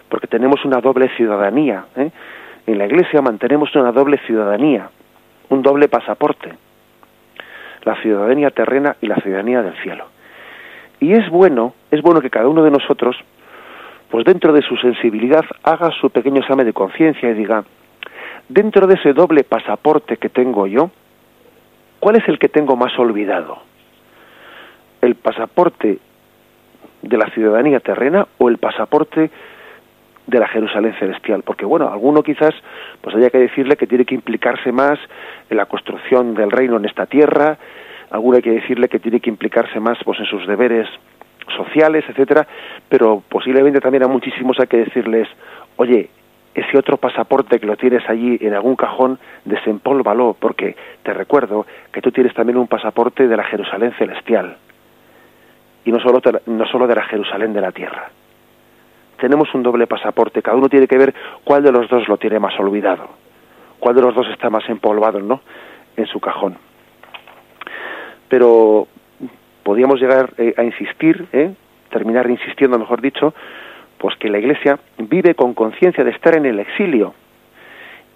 Porque 0.09 0.29
tenemos 0.29 0.65
una 0.65 0.81
doble 0.81 1.09
ciudadanía. 1.17 1.87
¿eh? 1.97 2.13
En 2.69 2.79
la 2.79 2.87
Iglesia 2.87 3.21
mantenemos 3.23 3.75
una 3.75 3.91
doble 3.91 4.19
ciudadanía, 4.19 4.89
un 5.49 5.63
doble 5.63 5.89
pasaporte. 5.89 6.53
La 7.83 8.01
ciudadanía 8.03 8.53
terrena 8.53 8.95
y 9.01 9.09
la 9.09 9.17
ciudadanía 9.17 9.63
del 9.63 9.75
cielo. 9.83 10.05
Y 11.01 11.13
es 11.13 11.29
bueno, 11.29 11.75
es 11.91 12.01
bueno 12.01 12.21
que 12.21 12.31
cada 12.31 12.47
uno 12.47 12.63
de 12.63 12.71
nosotros, 12.71 13.17
pues 14.13 14.25
dentro 14.25 14.53
de 14.53 14.63
su 14.63 14.77
sensibilidad, 14.77 15.45
haga 15.65 15.91
su 16.01 16.09
pequeño 16.09 16.39
examen 16.39 16.67
de 16.67 16.73
conciencia 16.73 17.31
y 17.31 17.35
diga, 17.35 17.65
dentro 18.49 18.87
de 18.87 18.95
ese 18.95 19.13
doble 19.13 19.43
pasaporte 19.43 20.19
que 20.19 20.29
tengo 20.29 20.69
yo, 20.69 20.93
¿cuál 21.99 22.15
es 22.15 22.29
el 22.29 22.39
que 22.39 22.49
tengo 22.49 22.77
más 22.77 22.97
olvidado? 22.97 23.70
El 25.03 25.15
pasaporte 25.15 25.99
de 27.03 27.17
la 27.17 27.31
ciudadanía 27.31 27.81
terrena 27.81 28.27
o 28.39 28.49
el 28.49 28.59
pasaporte 28.59 29.31
de 30.27 30.39
la 30.39 30.49
Jerusalén 30.49 30.95
celestial, 30.99 31.43
porque 31.43 31.65
bueno, 31.65 31.89
alguno 31.89 32.23
quizás 32.23 32.55
pues 33.01 33.17
haya 33.17 33.31
que 33.31 33.39
decirle 33.39 33.77
que 33.77 33.87
tiene 33.87 34.05
que 34.05 34.15
implicarse 34.15 34.71
más 34.71 34.99
en 35.49 35.57
la 35.57 35.67
construcción 35.67 36.35
del 36.35 36.51
reino 36.51 36.77
en 36.77 36.85
esta 36.85 37.07
tierra, 37.07 37.59
alguno 38.11 38.37
hay 38.37 38.43
que 38.43 38.53
decirle 38.53 38.89
que 38.89 39.01
tiene 39.01 39.21
que 39.21 39.31
implicarse 39.31 39.81
más 39.81 39.99
pues 40.05 40.21
en 40.21 40.27
sus 40.27 40.47
deberes 40.47 40.89
sociales, 41.57 42.05
etcétera, 42.09 42.47
pero 42.89 43.23
posiblemente 43.29 43.81
también 43.81 44.05
a 44.05 44.09
muchísimos 44.09 44.59
hay 44.61 44.69
que 44.69 44.77
decirles, 44.77 45.27
oye, 45.77 46.11
ese 46.55 46.79
otro 46.79 46.97
pasaporte 46.97 47.59
que 47.59 47.67
lo 47.67 47.77
tienes 47.77 48.09
allí 48.09 48.39
en 48.41 48.55
algún 48.55 48.77
cajón, 48.77 49.19
desempólvalo, 49.45 50.37
porque 50.39 50.77
te 51.03 51.13
recuerdo 51.13 51.67
que 51.93 52.03
tú 52.03 52.13
tienes 52.13 52.35
también 52.35 52.59
un 52.59 52.69
pasaporte 52.69 53.27
de 53.27 53.37
la 53.37 53.45
Jerusalén 53.45 53.93
celestial 53.99 54.57
y 55.85 55.93
no 55.93 56.01
solo, 56.01 56.21
no 56.47 56.67
solo 56.67 56.87
de 56.87 56.95
la 56.95 57.05
Jerusalén 57.05 57.53
de 57.53 57.61
la 57.61 57.73
tierra. 57.73 58.11
Tenemos 59.19 59.53
un 59.55 59.63
doble 59.63 59.87
pasaporte, 59.87 60.43
cada 60.43 60.57
uno 60.57 60.69
tiene 60.69 60.87
que 60.87 60.97
ver 60.97 61.15
cuál 61.45 61.63
de 61.63 61.73
los 61.73 61.89
dos 61.89 62.09
lo 62.09 62.17
tiene 62.17 62.39
más 62.39 62.59
olvidado, 62.59 63.09
cuál 63.79 63.95
de 63.95 64.03
los 64.03 64.15
dos 64.15 64.27
está 64.29 64.49
más 64.51 64.69
empolvado, 64.69 65.21
¿no? 65.21 65.41
En 65.97 66.07
su 66.07 66.21
cajón. 66.21 66.57
Pero 68.29 68.87
podríamos 69.63 70.01
llegar 70.01 70.33
eh, 70.39 70.55
a 70.57 70.63
insistir, 70.63 71.27
¿eh? 71.33 71.53
terminar 71.91 72.31
insistiendo, 72.31 72.79
mejor 72.79 73.01
dicho, 73.01 73.35
pues 73.99 74.17
que 74.17 74.31
la 74.31 74.39
Iglesia 74.39 74.79
vive 74.97 75.35
con 75.35 75.53
conciencia 75.53 76.05
de 76.05 76.11
estar 76.13 76.37
en 76.37 76.47
el 76.47 76.59
exilio 76.59 77.15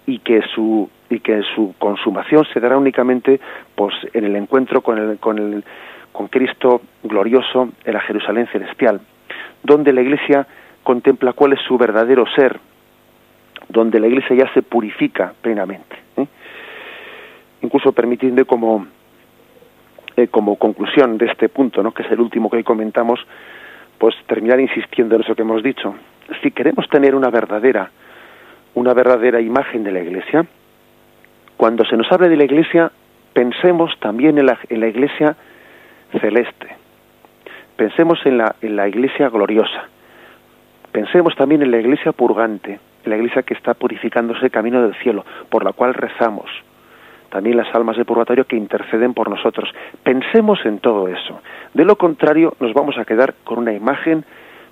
y 0.07 0.19
que 0.19 0.41
su 0.53 0.89
y 1.09 1.19
que 1.19 1.41
su 1.53 1.75
consumación 1.77 2.45
se 2.51 2.59
dará 2.59 2.77
únicamente 2.77 3.39
pues 3.75 3.93
en 4.13 4.25
el 4.25 4.35
encuentro 4.35 4.81
con 4.81 4.97
el, 4.97 5.19
con 5.19 5.37
el 5.37 5.63
con 6.15 6.27
Cristo 6.27 6.81
glorioso 7.03 7.69
en 7.83 7.93
la 7.93 7.99
Jerusalén 7.99 8.47
celestial, 8.47 9.01
donde 9.61 9.91
la 9.91 10.01
Iglesia 10.01 10.47
contempla 10.81 11.33
cuál 11.33 11.53
es 11.53 11.59
su 11.67 11.77
verdadero 11.77 12.25
ser, 12.35 12.57
donde 13.67 13.99
la 13.99 14.07
Iglesia 14.07 14.35
ya 14.35 14.53
se 14.53 14.61
purifica 14.61 15.33
plenamente. 15.41 15.97
¿eh? 16.15 16.25
Incluso 17.61 17.91
permitiendo 17.91 18.45
como, 18.45 18.87
eh, 20.15 20.27
como 20.27 20.55
conclusión 20.55 21.17
de 21.17 21.25
este 21.25 21.49
punto, 21.49 21.83
¿no? 21.83 21.91
que 21.91 22.03
es 22.03 22.11
el 22.11 22.21
último 22.21 22.49
que 22.49 22.57
hoy 22.57 22.63
comentamos, 22.63 23.19
pues 23.97 24.15
terminar 24.25 24.59
insistiendo 24.61 25.15
en 25.15 25.23
eso 25.23 25.35
que 25.35 25.41
hemos 25.41 25.61
dicho. 25.63 25.95
Si 26.41 26.51
queremos 26.51 26.87
tener 26.87 27.13
una 27.13 27.29
verdadera, 27.29 27.91
una 28.75 28.93
verdadera 28.93 29.41
imagen 29.41 29.83
de 29.83 29.91
la 29.91 29.99
Iglesia, 29.99 30.45
cuando 31.57 31.83
se 31.83 31.97
nos 31.97 32.09
hable 32.09 32.29
de 32.29 32.37
la 32.37 32.45
Iglesia, 32.45 32.91
pensemos 33.33 33.91
también 33.99 34.37
en 34.37 34.45
la, 34.45 34.57
en 34.69 34.79
la 34.79 34.87
Iglesia 34.87 35.35
celeste. 36.19 36.67
Pensemos 37.75 38.19
en 38.25 38.37
la, 38.37 38.55
en 38.61 38.75
la 38.75 38.87
Iglesia 38.87 39.29
gloriosa. 39.29 39.85
Pensemos 40.91 41.35
también 41.35 41.61
en 41.61 41.71
la 41.71 41.79
Iglesia 41.79 42.13
purgante, 42.13 42.79
en 43.03 43.09
la 43.09 43.17
Iglesia 43.17 43.43
que 43.43 43.53
está 43.53 43.73
purificándose 43.73 44.49
camino 44.49 44.81
del 44.81 44.95
cielo, 44.95 45.25
por 45.49 45.63
la 45.63 45.73
cual 45.73 45.93
rezamos. 45.93 46.49
También 47.29 47.57
las 47.57 47.73
almas 47.75 47.97
de 47.97 48.05
purgatorio 48.05 48.45
que 48.45 48.55
interceden 48.55 49.13
por 49.13 49.29
nosotros. 49.29 49.69
Pensemos 50.03 50.65
en 50.65 50.79
todo 50.79 51.09
eso. 51.09 51.41
De 51.73 51.83
lo 51.83 51.97
contrario, 51.97 52.55
nos 52.61 52.73
vamos 52.73 52.97
a 52.97 53.03
quedar 53.03 53.33
con 53.43 53.57
una 53.57 53.73
imagen 53.73 54.23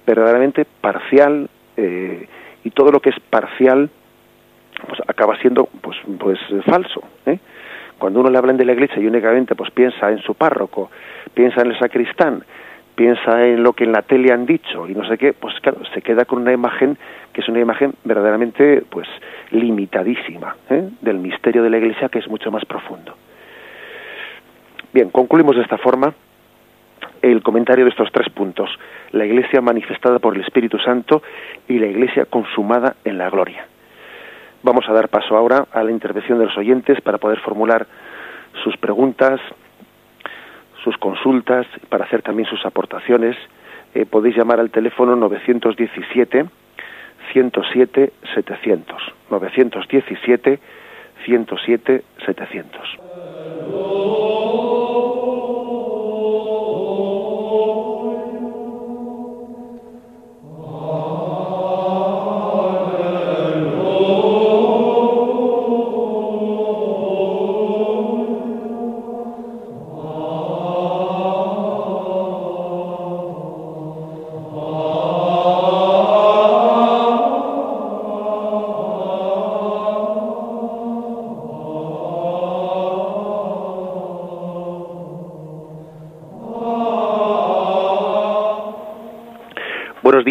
verdaderamente 0.06 0.66
parcial 0.66 1.50
eh, 1.76 2.28
y 2.64 2.70
todo 2.70 2.92
lo 2.92 3.00
que 3.00 3.10
es 3.10 3.20
parcial 3.30 3.90
pues 4.88 5.00
acaba 5.08 5.38
siendo 5.38 5.70
pues 5.82 5.98
pues 6.20 6.40
falso 6.66 7.04
¿eh? 7.26 7.40
Cuando 8.04 8.20
uno 8.20 8.30
le 8.30 8.38
habla 8.38 8.52
de 8.52 8.66
la 8.66 8.74
iglesia 8.74 9.02
y 9.02 9.08
únicamente 9.08 9.56
pues 9.56 9.72
piensa 9.72 10.12
en 10.12 10.18
su 10.18 10.36
párroco 10.36 10.92
piensa 11.34 11.62
en 11.62 11.72
el 11.72 11.80
sacristán 11.80 12.44
piensa 12.96 13.48
en 13.48 13.64
lo 13.64 13.72
que 13.72 13.86
en 13.86 13.94
la 13.94 14.02
tele 14.02 14.34
han 14.34 14.46
dicho 14.46 14.90
y 14.90 14.94
no 14.94 15.08
sé 15.08 15.18
qué 15.18 15.32
pues 15.32 15.58
claro 15.62 15.86
se 15.94 16.02
queda 16.02 16.26
con 16.26 16.42
una 16.42 16.52
imagen 16.52 16.98
que 17.32 17.40
es 17.40 17.48
una 17.48 17.62
imagen 17.62 17.94
verdaderamente 18.04 18.84
pues 18.90 19.08
limitadísima 19.52 20.54
¿eh? 20.70 20.90
del 21.00 21.20
misterio 21.20 21.64
de 21.64 21.70
la 21.70 21.78
iglesia 21.78 22.10
que 22.10 22.20
es 22.20 22.28
mucho 22.28 22.52
más 22.52 22.66
profundo. 22.66 23.16
Bien 24.92 25.10
concluimos 25.10 25.56
de 25.56 25.62
esta 25.62 25.78
forma 25.78 26.14
el 27.22 27.42
comentario 27.42 27.86
de 27.86 27.92
estos 27.92 28.12
tres 28.12 28.28
puntos. 28.34 28.70
La 29.14 29.24
iglesia 29.26 29.62
manifestada 29.62 30.20
por 30.20 30.36
el 30.36 30.42
Espíritu 30.42 30.78
Santo 30.78 31.24
y 31.70 31.80
la 31.80 31.88
iglesia 31.88 32.26
consumada 32.26 32.98
en 33.06 33.18
la 33.18 33.30
gloria 33.30 33.66
Vamos 34.64 34.88
a 34.88 34.94
dar 34.94 35.10
paso 35.10 35.36
ahora 35.36 35.68
a 35.74 35.84
la 35.84 35.92
intervención 35.92 36.40
de 36.40 36.46
los 36.46 36.58
oyentes 36.58 37.02
para 37.02 37.18
poder 37.18 37.40
formular 37.42 37.86
sus 38.64 38.78
preguntas, 38.78 39.42
sus 40.84 40.98
consultas, 40.98 41.68
para 41.90 42.06
hacer 42.06 42.22
también 42.22 42.48
sus 42.48 42.66
aportaciones. 42.66 43.36
Eh, 43.94 44.06
podéis 44.06 44.38
llamar 44.38 44.62
al 44.62 44.72
teléfono 44.72 45.18
917 45.18 46.46
107 47.34 48.14
700. 48.34 49.14
917 49.30 50.60
107 51.26 52.04
700. 52.26 53.00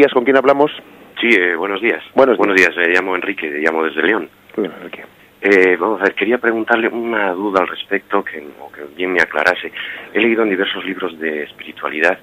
Días, 0.03 0.13
¿con 0.15 0.25
quién 0.25 0.37
hablamos? 0.37 0.73
Sí, 1.21 1.29
eh, 1.29 1.55
buenos 1.55 1.81
días. 1.81 2.03
Buenos, 2.17 2.37
buenos 2.37 2.57
días, 2.57 2.77
me 2.77 2.89
llamo 2.89 3.15
Enrique, 3.15 3.49
me 3.49 3.61
llamo 3.61 3.85
desde 3.85 4.03
León. 4.03 4.29
Bueno, 4.57 4.75
Enrique. 4.79 5.05
Eh, 5.41 5.77
vamos 5.79 6.01
a 6.01 6.05
ver, 6.05 6.15
quería 6.17 6.39
preguntarle 6.39 6.89
una 6.89 7.31
duda 7.31 7.61
al 7.61 7.69
respecto 7.69 8.25
que, 8.25 8.41
que 8.75 8.83
bien 8.97 9.13
me 9.13 9.23
aclarase. 9.23 9.71
He 10.13 10.21
leído 10.21 10.43
en 10.43 10.51
diversos 10.51 10.85
libros 10.85 11.17
de 11.21 11.45
espiritualidad 11.45 12.19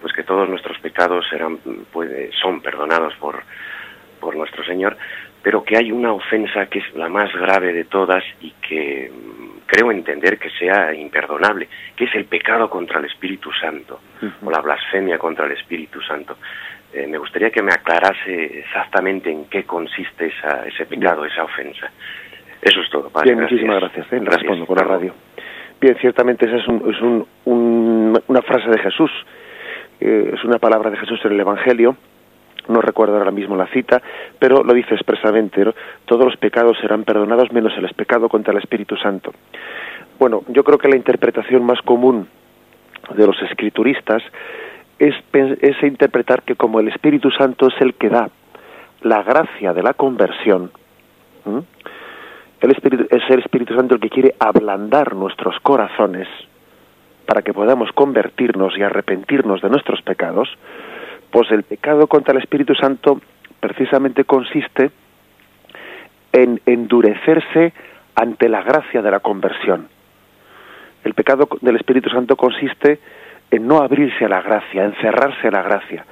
pues 0.00 0.12
que 0.12 0.22
todos 0.22 0.48
nuestros 0.48 0.78
pecados 0.78 1.26
puede, 1.92 2.30
son 2.40 2.60
perdonados 2.60 3.12
por, 3.16 3.42
por 4.20 4.36
nuestro 4.36 4.64
Señor, 4.64 4.96
pero 5.42 5.64
que 5.64 5.76
hay 5.76 5.90
una 5.90 6.12
ofensa 6.12 6.66
que 6.66 6.78
es 6.78 6.94
la 6.94 7.08
más 7.08 7.32
grave 7.34 7.72
de 7.72 7.86
todas 7.86 8.22
y 8.40 8.52
que 8.52 9.10
mm, 9.10 9.66
creo 9.66 9.90
entender 9.90 10.38
que 10.38 10.50
sea 10.50 10.94
imperdonable, 10.94 11.68
que 11.96 12.04
es 12.04 12.14
el 12.14 12.26
pecado 12.26 12.70
contra 12.70 13.00
el 13.00 13.06
Espíritu 13.06 13.50
Santo 13.60 13.98
o 14.44 14.48
la 14.48 14.60
blasfemia 14.60 15.18
contra 15.18 15.46
el 15.46 15.52
Espíritu 15.52 16.00
Santo. 16.02 16.36
Eh, 16.96 17.06
me 17.06 17.18
gustaría 17.18 17.50
que 17.50 17.60
me 17.60 17.72
aclarase 17.72 18.60
exactamente 18.60 19.30
en 19.30 19.44
qué 19.50 19.64
consiste 19.64 20.28
esa, 20.28 20.66
ese 20.66 20.86
pecado, 20.86 21.26
esa 21.26 21.44
ofensa. 21.44 21.90
Eso 22.62 22.80
es 22.80 22.88
todo. 22.88 23.10
Bien, 23.22 23.38
muchísimas 23.38 23.80
gracias. 23.80 24.10
¿eh? 24.14 24.20
Respondo 24.24 24.64
por 24.64 24.80
la 24.80 24.86
radio. 24.86 25.12
Bien, 25.78 25.94
ciertamente 26.00 26.46
esa 26.46 26.56
es, 26.56 26.62
es 26.62 27.00
un, 27.02 28.18
una 28.26 28.40
frase 28.42 28.70
de 28.70 28.78
Jesús, 28.78 29.10
eh, 30.00 30.30
es 30.32 30.42
una 30.44 30.58
palabra 30.58 30.88
de 30.88 30.96
Jesús 30.96 31.20
en 31.26 31.32
el 31.32 31.40
Evangelio, 31.40 31.96
no 32.68 32.80
recuerdo 32.80 33.18
ahora 33.18 33.30
mismo 33.30 33.56
la 33.56 33.66
cita, 33.66 34.00
pero 34.38 34.64
lo 34.64 34.72
dice 34.72 34.94
expresamente, 34.94 35.66
todos 36.06 36.24
los 36.24 36.36
pecados 36.38 36.78
serán 36.80 37.04
perdonados 37.04 37.52
menos 37.52 37.74
el 37.76 37.86
pecado 37.94 38.30
contra 38.30 38.52
el 38.52 38.58
Espíritu 38.58 38.96
Santo. 38.96 39.34
Bueno, 40.18 40.44
yo 40.48 40.64
creo 40.64 40.78
que 40.78 40.88
la 40.88 40.96
interpretación 40.96 41.62
más 41.62 41.82
común 41.82 42.26
de 43.14 43.26
los 43.26 43.40
escrituristas 43.42 44.22
es, 44.98 45.14
es 45.32 45.82
interpretar 45.82 46.42
que 46.42 46.56
como 46.56 46.80
el 46.80 46.88
Espíritu 46.88 47.30
Santo 47.30 47.68
es 47.68 47.74
el 47.80 47.94
que 47.94 48.08
da 48.08 48.30
la 49.02 49.22
gracia 49.22 49.72
de 49.72 49.82
la 49.82 49.94
conversión, 49.94 50.70
el 52.60 52.70
Espíritu, 52.70 53.06
es 53.10 53.22
el 53.28 53.40
Espíritu 53.40 53.74
Santo 53.74 53.94
el 53.94 54.00
que 54.00 54.10
quiere 54.10 54.34
ablandar 54.38 55.14
nuestros 55.14 55.58
corazones 55.60 56.26
para 57.26 57.42
que 57.42 57.52
podamos 57.52 57.90
convertirnos 57.92 58.76
y 58.78 58.82
arrepentirnos 58.82 59.60
de 59.60 59.68
nuestros 59.68 60.00
pecados, 60.02 60.48
pues 61.30 61.50
el 61.50 61.64
pecado 61.64 62.06
contra 62.06 62.32
el 62.32 62.38
Espíritu 62.38 62.74
Santo 62.74 63.20
precisamente 63.60 64.24
consiste 64.24 64.90
en 66.32 66.60
endurecerse 66.66 67.72
ante 68.14 68.48
la 68.48 68.62
gracia 68.62 69.02
de 69.02 69.10
la 69.10 69.20
conversión. 69.20 69.88
El 71.04 71.14
pecado 71.14 71.48
del 71.60 71.76
Espíritu 71.76 72.10
Santo 72.10 72.36
consiste 72.36 72.98
en 73.50 73.66
no 73.66 73.78
abrirse 73.78 74.24
a 74.24 74.28
la 74.28 74.42
gracia, 74.42 74.84
en 74.84 74.94
cerrarse 74.94 75.48
a 75.48 75.50
la 75.50 75.62
gracia. 75.62 76.04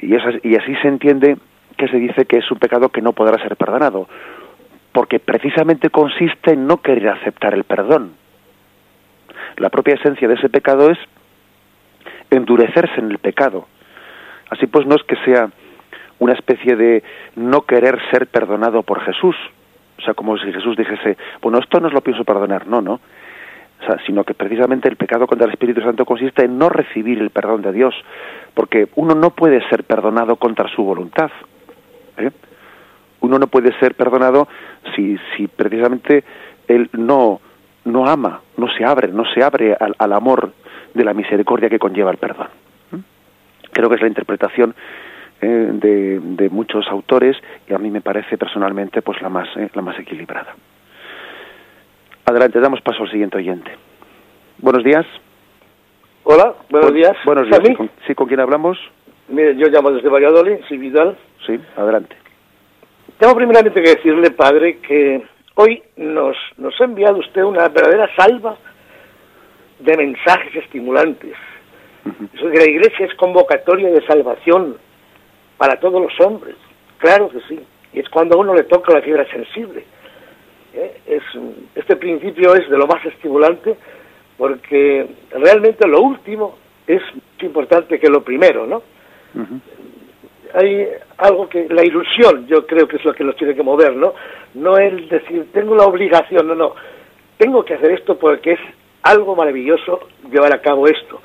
Y, 0.00 0.14
y 0.14 0.56
así 0.56 0.76
se 0.82 0.88
entiende 0.88 1.36
que 1.76 1.88
se 1.88 1.96
dice 1.96 2.26
que 2.26 2.38
es 2.38 2.50
un 2.50 2.58
pecado 2.58 2.90
que 2.90 3.02
no 3.02 3.12
podrá 3.12 3.42
ser 3.42 3.56
perdonado, 3.56 4.08
porque 4.92 5.18
precisamente 5.18 5.90
consiste 5.90 6.52
en 6.52 6.66
no 6.66 6.78
querer 6.78 7.08
aceptar 7.08 7.54
el 7.54 7.64
perdón. 7.64 8.12
La 9.56 9.70
propia 9.70 9.94
esencia 9.94 10.28
de 10.28 10.34
ese 10.34 10.48
pecado 10.48 10.90
es 10.90 10.98
endurecerse 12.30 13.00
en 13.00 13.10
el 13.10 13.18
pecado. 13.18 13.66
Así 14.50 14.66
pues 14.66 14.86
no 14.86 14.96
es 14.96 15.02
que 15.04 15.16
sea 15.24 15.50
una 16.18 16.34
especie 16.34 16.76
de 16.76 17.02
no 17.36 17.62
querer 17.62 17.98
ser 18.10 18.26
perdonado 18.26 18.82
por 18.82 19.00
Jesús, 19.00 19.34
o 19.98 20.02
sea, 20.02 20.14
como 20.14 20.36
si 20.38 20.52
Jesús 20.52 20.76
dijese, 20.76 21.16
bueno, 21.40 21.58
esto 21.58 21.80
no 21.80 21.88
os 21.88 21.92
lo 21.92 22.00
pienso 22.00 22.24
perdonar, 22.24 22.66
no, 22.66 22.80
no, 22.80 23.00
sino 24.06 24.24
que 24.24 24.34
precisamente 24.34 24.88
el 24.88 24.96
pecado 24.96 25.26
contra 25.26 25.46
el 25.46 25.52
Espíritu 25.52 25.80
Santo 25.80 26.04
consiste 26.04 26.44
en 26.44 26.58
no 26.58 26.68
recibir 26.68 27.20
el 27.20 27.30
perdón 27.30 27.62
de 27.62 27.72
Dios, 27.72 27.94
porque 28.54 28.88
uno 28.96 29.14
no 29.14 29.30
puede 29.30 29.66
ser 29.68 29.84
perdonado 29.84 30.36
contra 30.36 30.68
su 30.68 30.82
voluntad. 30.82 31.30
¿eh? 32.18 32.30
Uno 33.20 33.38
no 33.38 33.46
puede 33.46 33.72
ser 33.78 33.94
perdonado 33.94 34.48
si, 34.94 35.16
si 35.36 35.48
precisamente 35.48 36.24
él 36.68 36.90
no, 36.92 37.40
no 37.84 38.06
ama, 38.06 38.40
no 38.56 38.68
se 38.72 38.84
abre, 38.84 39.08
no 39.08 39.24
se 39.32 39.42
abre 39.42 39.76
al, 39.78 40.12
amor 40.12 40.52
de 40.94 41.04
la 41.04 41.14
misericordia 41.14 41.68
que 41.68 41.78
conlleva 41.78 42.10
el 42.10 42.18
perdón. 42.18 42.48
¿eh? 42.92 42.98
Creo 43.72 43.88
que 43.88 43.96
es 43.96 44.02
la 44.02 44.08
interpretación 44.08 44.74
eh, 45.40 45.70
de, 45.72 46.20
de, 46.20 46.50
muchos 46.50 46.86
autores 46.88 47.36
y 47.68 47.74
a 47.74 47.78
mí 47.78 47.90
me 47.90 48.00
parece 48.00 48.38
personalmente 48.38 49.02
pues 49.02 49.20
la 49.22 49.28
más, 49.28 49.48
la 49.74 49.82
más 49.82 49.98
equilibrada. 49.98 50.54
Adelante, 52.24 52.60
damos 52.60 52.80
paso 52.80 53.02
al 53.02 53.10
siguiente 53.10 53.36
oyente. 53.36 53.70
Buenos 54.58 54.84
días. 54.84 55.04
Hola, 56.22 56.54
buenos 56.70 56.94
días. 56.94 57.16
Buenos 57.24 57.46
días. 57.48 57.60
¿Sí, 58.06 58.14
¿con, 58.14 58.28
quién 58.28 58.38
hablamos? 58.38 58.78
Mire, 59.28 59.56
yo 59.56 59.66
llamo 59.68 59.90
desde 59.90 60.08
Valladolid, 60.08 60.58
soy 60.68 60.78
Vidal. 60.78 61.16
Sí, 61.44 61.58
adelante. 61.76 62.14
Tengo 63.18 63.34
primeramente 63.34 63.82
que 63.82 63.96
decirle, 63.96 64.30
padre, 64.30 64.78
que 64.78 65.22
hoy 65.56 65.82
nos, 65.96 66.36
nos 66.58 66.80
ha 66.80 66.84
enviado 66.84 67.18
usted 67.18 67.42
una 67.42 67.68
verdadera 67.68 68.08
salva 68.14 68.56
de 69.80 69.96
mensajes 69.96 70.54
estimulantes. 70.54 71.34
Eso 72.34 72.46
de 72.46 72.52
que 72.52 72.58
la 72.58 72.70
iglesia 72.70 73.06
es 73.06 73.14
convocatoria 73.14 73.90
de 73.90 74.06
salvación 74.06 74.76
para 75.58 75.78
todos 75.80 76.00
los 76.00 76.20
hombres. 76.20 76.54
Claro 76.98 77.30
que 77.30 77.40
sí. 77.48 77.60
Y 77.92 78.00
es 78.00 78.08
cuando 78.08 78.36
a 78.36 78.40
uno 78.40 78.54
le 78.54 78.62
toca 78.62 78.92
la 78.92 79.02
fibra 79.02 79.28
sensible. 79.30 79.84
¿Eh? 80.74 81.00
Es, 81.06 81.22
este 81.74 81.96
principio 81.96 82.54
es 82.54 82.68
de 82.68 82.78
lo 82.78 82.86
más 82.86 83.04
estimulante 83.04 83.76
porque 84.38 85.06
realmente 85.30 85.86
lo 85.86 86.00
último 86.00 86.56
es 86.86 87.02
más 87.02 87.42
importante 87.42 87.98
que 87.98 88.08
lo 88.08 88.22
primero, 88.22 88.66
¿no? 88.66 88.82
Hay 90.54 90.86
algo 91.18 91.48
que, 91.48 91.68
la 91.68 91.84
ilusión, 91.84 92.46
yo 92.46 92.66
creo 92.66 92.86
que 92.86 92.96
es 92.96 93.04
lo 93.04 93.14
que 93.14 93.24
nos 93.24 93.36
tiene 93.36 93.54
que 93.54 93.62
mover, 93.62 93.94
¿no? 93.94 94.14
No 94.54 94.76
el 94.76 95.08
decir, 95.08 95.46
tengo 95.52 95.74
la 95.74 95.84
obligación, 95.84 96.46
no, 96.46 96.54
no, 96.54 96.74
tengo 97.38 97.64
que 97.64 97.74
hacer 97.74 97.92
esto 97.92 98.18
porque 98.18 98.52
es 98.52 98.60
algo 99.02 99.34
maravilloso 99.34 100.08
llevar 100.30 100.52
a 100.54 100.60
cabo 100.60 100.86
esto. 100.86 101.20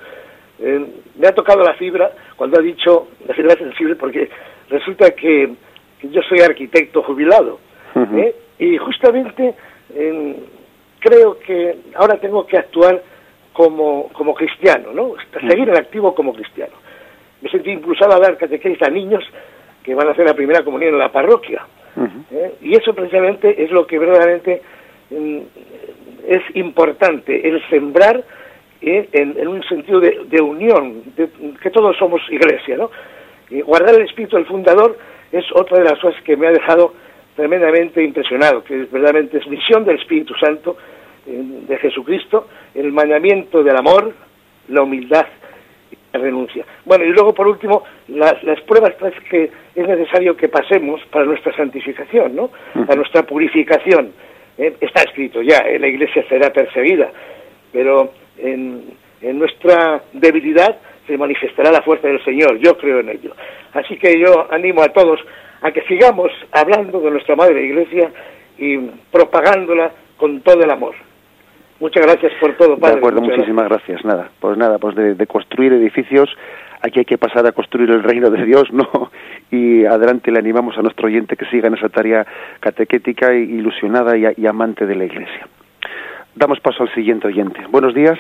Eh, 0.60 0.86
me 1.16 1.28
ha 1.28 1.36
tocado 1.36 1.64
la 1.64 1.76
fibra 1.76 2.12
cuando 2.36 2.60
ha 2.60 2.62
dicho 2.62 3.10
la 3.28 3.34
fibra 3.36 3.56
sensible 3.56 3.96
porque 3.96 4.30
resulta 4.70 5.12
que, 5.12 5.54
yo 6.04 6.22
soy 6.30 6.40
arquitecto 6.42 7.02
jubilado 7.02 7.60
¿eh? 7.96 8.36
Y 8.60 8.78
justamente 8.78 9.56
creo 11.00 11.40
que 11.40 11.78
ahora 11.96 12.18
tengo 12.18 12.46
que 12.46 12.58
actuar 12.58 13.02
como, 13.54 14.10
como 14.14 14.34
cristiano, 14.36 14.94
¿no? 14.94 15.14
Seguir 15.50 15.70
en 15.70 15.78
activo 15.78 16.14
como 16.14 16.34
cristiano. 16.34 16.74
Me 17.42 17.50
sentí 17.50 17.72
impulsado 17.72 18.14
a 18.14 18.20
dar 18.20 18.38
catequesis 18.38 18.82
a 18.84 18.90
niños 18.90 19.24
que 19.84 19.96
van 19.96 20.08
a 20.08 20.12
hacer 20.12 20.26
la 20.26 20.34
primera 20.34 20.64
comunión 20.64 20.94
en 20.94 21.00
la 21.00 21.12
parroquia. 21.12 21.66
¿eh? 22.32 22.54
Y 22.62 22.76
eso 22.76 22.94
precisamente 22.94 23.64
es 23.64 23.72
lo 23.72 23.88
que 23.88 23.98
verdaderamente 23.98 24.62
mm, 25.10 25.40
es 26.28 26.56
importante, 26.56 27.48
el 27.48 27.68
sembrar 27.70 28.24
¿eh? 28.82 29.10
en, 29.14 29.48
un 29.48 29.64
sentido 29.64 30.00
de, 30.02 30.42
unión, 30.42 31.04
que 31.16 31.70
todos 31.72 31.98
somos 31.98 32.22
iglesia, 32.30 32.78
¿no? 32.78 32.92
Guardar 33.66 33.96
el 33.96 34.06
espíritu 34.06 34.36
del 34.36 34.46
fundador 34.46 34.98
es 35.32 35.46
otra 35.54 35.80
de 35.80 35.86
las 35.86 35.98
cosas 36.00 36.22
que 36.24 36.36
me 36.36 36.48
ha 36.48 36.52
dejado 36.52 36.94
tremendamente 37.38 38.04
impresionado, 38.04 38.64
que 38.64 38.76
verdaderamente 38.76 39.38
es 39.38 39.48
misión 39.48 39.86
del 39.86 39.98
Espíritu 39.98 40.34
Santo 40.34 40.76
de 41.26 41.78
Jesucristo, 41.78 42.48
el 42.74 42.92
mandamiento 42.92 43.64
del 43.64 43.78
amor, 43.78 44.14
la 44.70 44.82
humildad 44.82 45.28
y 45.92 45.96
la 46.14 46.24
renuncia. 46.24 46.66
Bueno, 46.84 47.06
y 47.06 47.10
luego 47.10 47.34
por 47.34 47.48
último, 47.48 47.84
las, 48.08 48.42
las 48.44 48.60
pruebas 48.62 48.94
que 49.30 49.52
es 49.76 49.88
necesario 49.88 50.36
que 50.36 50.50
pasemos 50.50 51.00
para 51.12 51.26
nuestra 51.26 51.56
santificación, 51.56 52.36
¿no? 52.36 52.50
Para 52.74 52.96
nuestra 52.96 53.24
purificación. 53.24 54.14
Eh, 54.58 54.76
está 54.82 55.04
escrito 55.04 55.42
ya, 55.44 55.58
eh, 55.60 55.78
la 55.78 55.88
iglesia 55.88 56.26
será 56.28 56.52
perseguida, 56.52 57.12
pero 57.72 58.12
en, 58.40 58.86
en 59.22 59.38
nuestra 59.38 60.02
debilidad 60.14 60.78
se 61.06 61.16
manifestará 61.18 61.72
la 61.72 61.84
fuerza 61.84 62.08
del 62.08 62.24
Señor, 62.24 62.58
yo 62.58 62.76
creo 62.78 63.02
en 63.02 63.10
ello. 63.10 63.34
Así 63.74 63.98
que 63.98 64.20
yo 64.20 64.48
animo 64.50 64.82
a 64.82 64.90
todos 64.90 65.20
a 65.62 65.72
que 65.72 65.82
sigamos 65.84 66.32
hablando 66.52 67.00
de 67.00 67.12
nuestra 67.12 67.36
Madre 67.36 67.66
Iglesia 67.66 68.12
y 68.58 68.78
propagándola 69.12 69.92
con 70.18 70.42
todo 70.42 70.64
el 70.64 70.72
amor. 70.72 70.96
Muchas 71.80 72.04
gracias 72.04 72.34
por 72.40 72.56
todo, 72.58 72.78
Padre. 72.78 72.96
De 72.96 73.00
acuerdo, 73.00 73.22
muchísimas 73.22 73.70
gracias. 73.70 74.04
Nada, 74.04 74.30
pues 74.40 74.58
nada, 74.58 74.80
pues 74.80 74.96
de, 74.96 75.28
construir 75.28 75.74
edificios, 75.74 76.30
aquí 76.82 77.00
hay 77.00 77.06
que 77.06 77.20
pasar 77.20 77.46
a 77.46 77.52
construir 77.52 77.92
el 77.92 78.04
reino 78.04 78.30
de 78.32 78.46
Dios, 78.46 78.72
¿no? 78.72 79.12
Y 79.50 79.86
adelante 79.86 80.30
le 80.30 80.40
animamos 80.40 80.78
a 80.78 80.82
nuestro 80.82 81.08
oyente 81.08 81.38
que 81.38 81.46
siga 81.46 81.70
en 81.70 81.76
esa 81.76 81.88
tarea 81.88 82.28
catequética, 82.60 83.34
ilusionada 83.34 84.18
y, 84.18 84.26
y 84.36 84.46
amante 84.46 84.86
de 84.86 84.94
la 84.94 85.06
Iglesia. 85.06 85.48
Damos 86.36 86.60
paso 86.60 86.84
al 86.84 86.94
siguiente 86.94 87.28
oyente. 87.28 87.62
Buenos 87.70 87.96
días. 87.96 88.20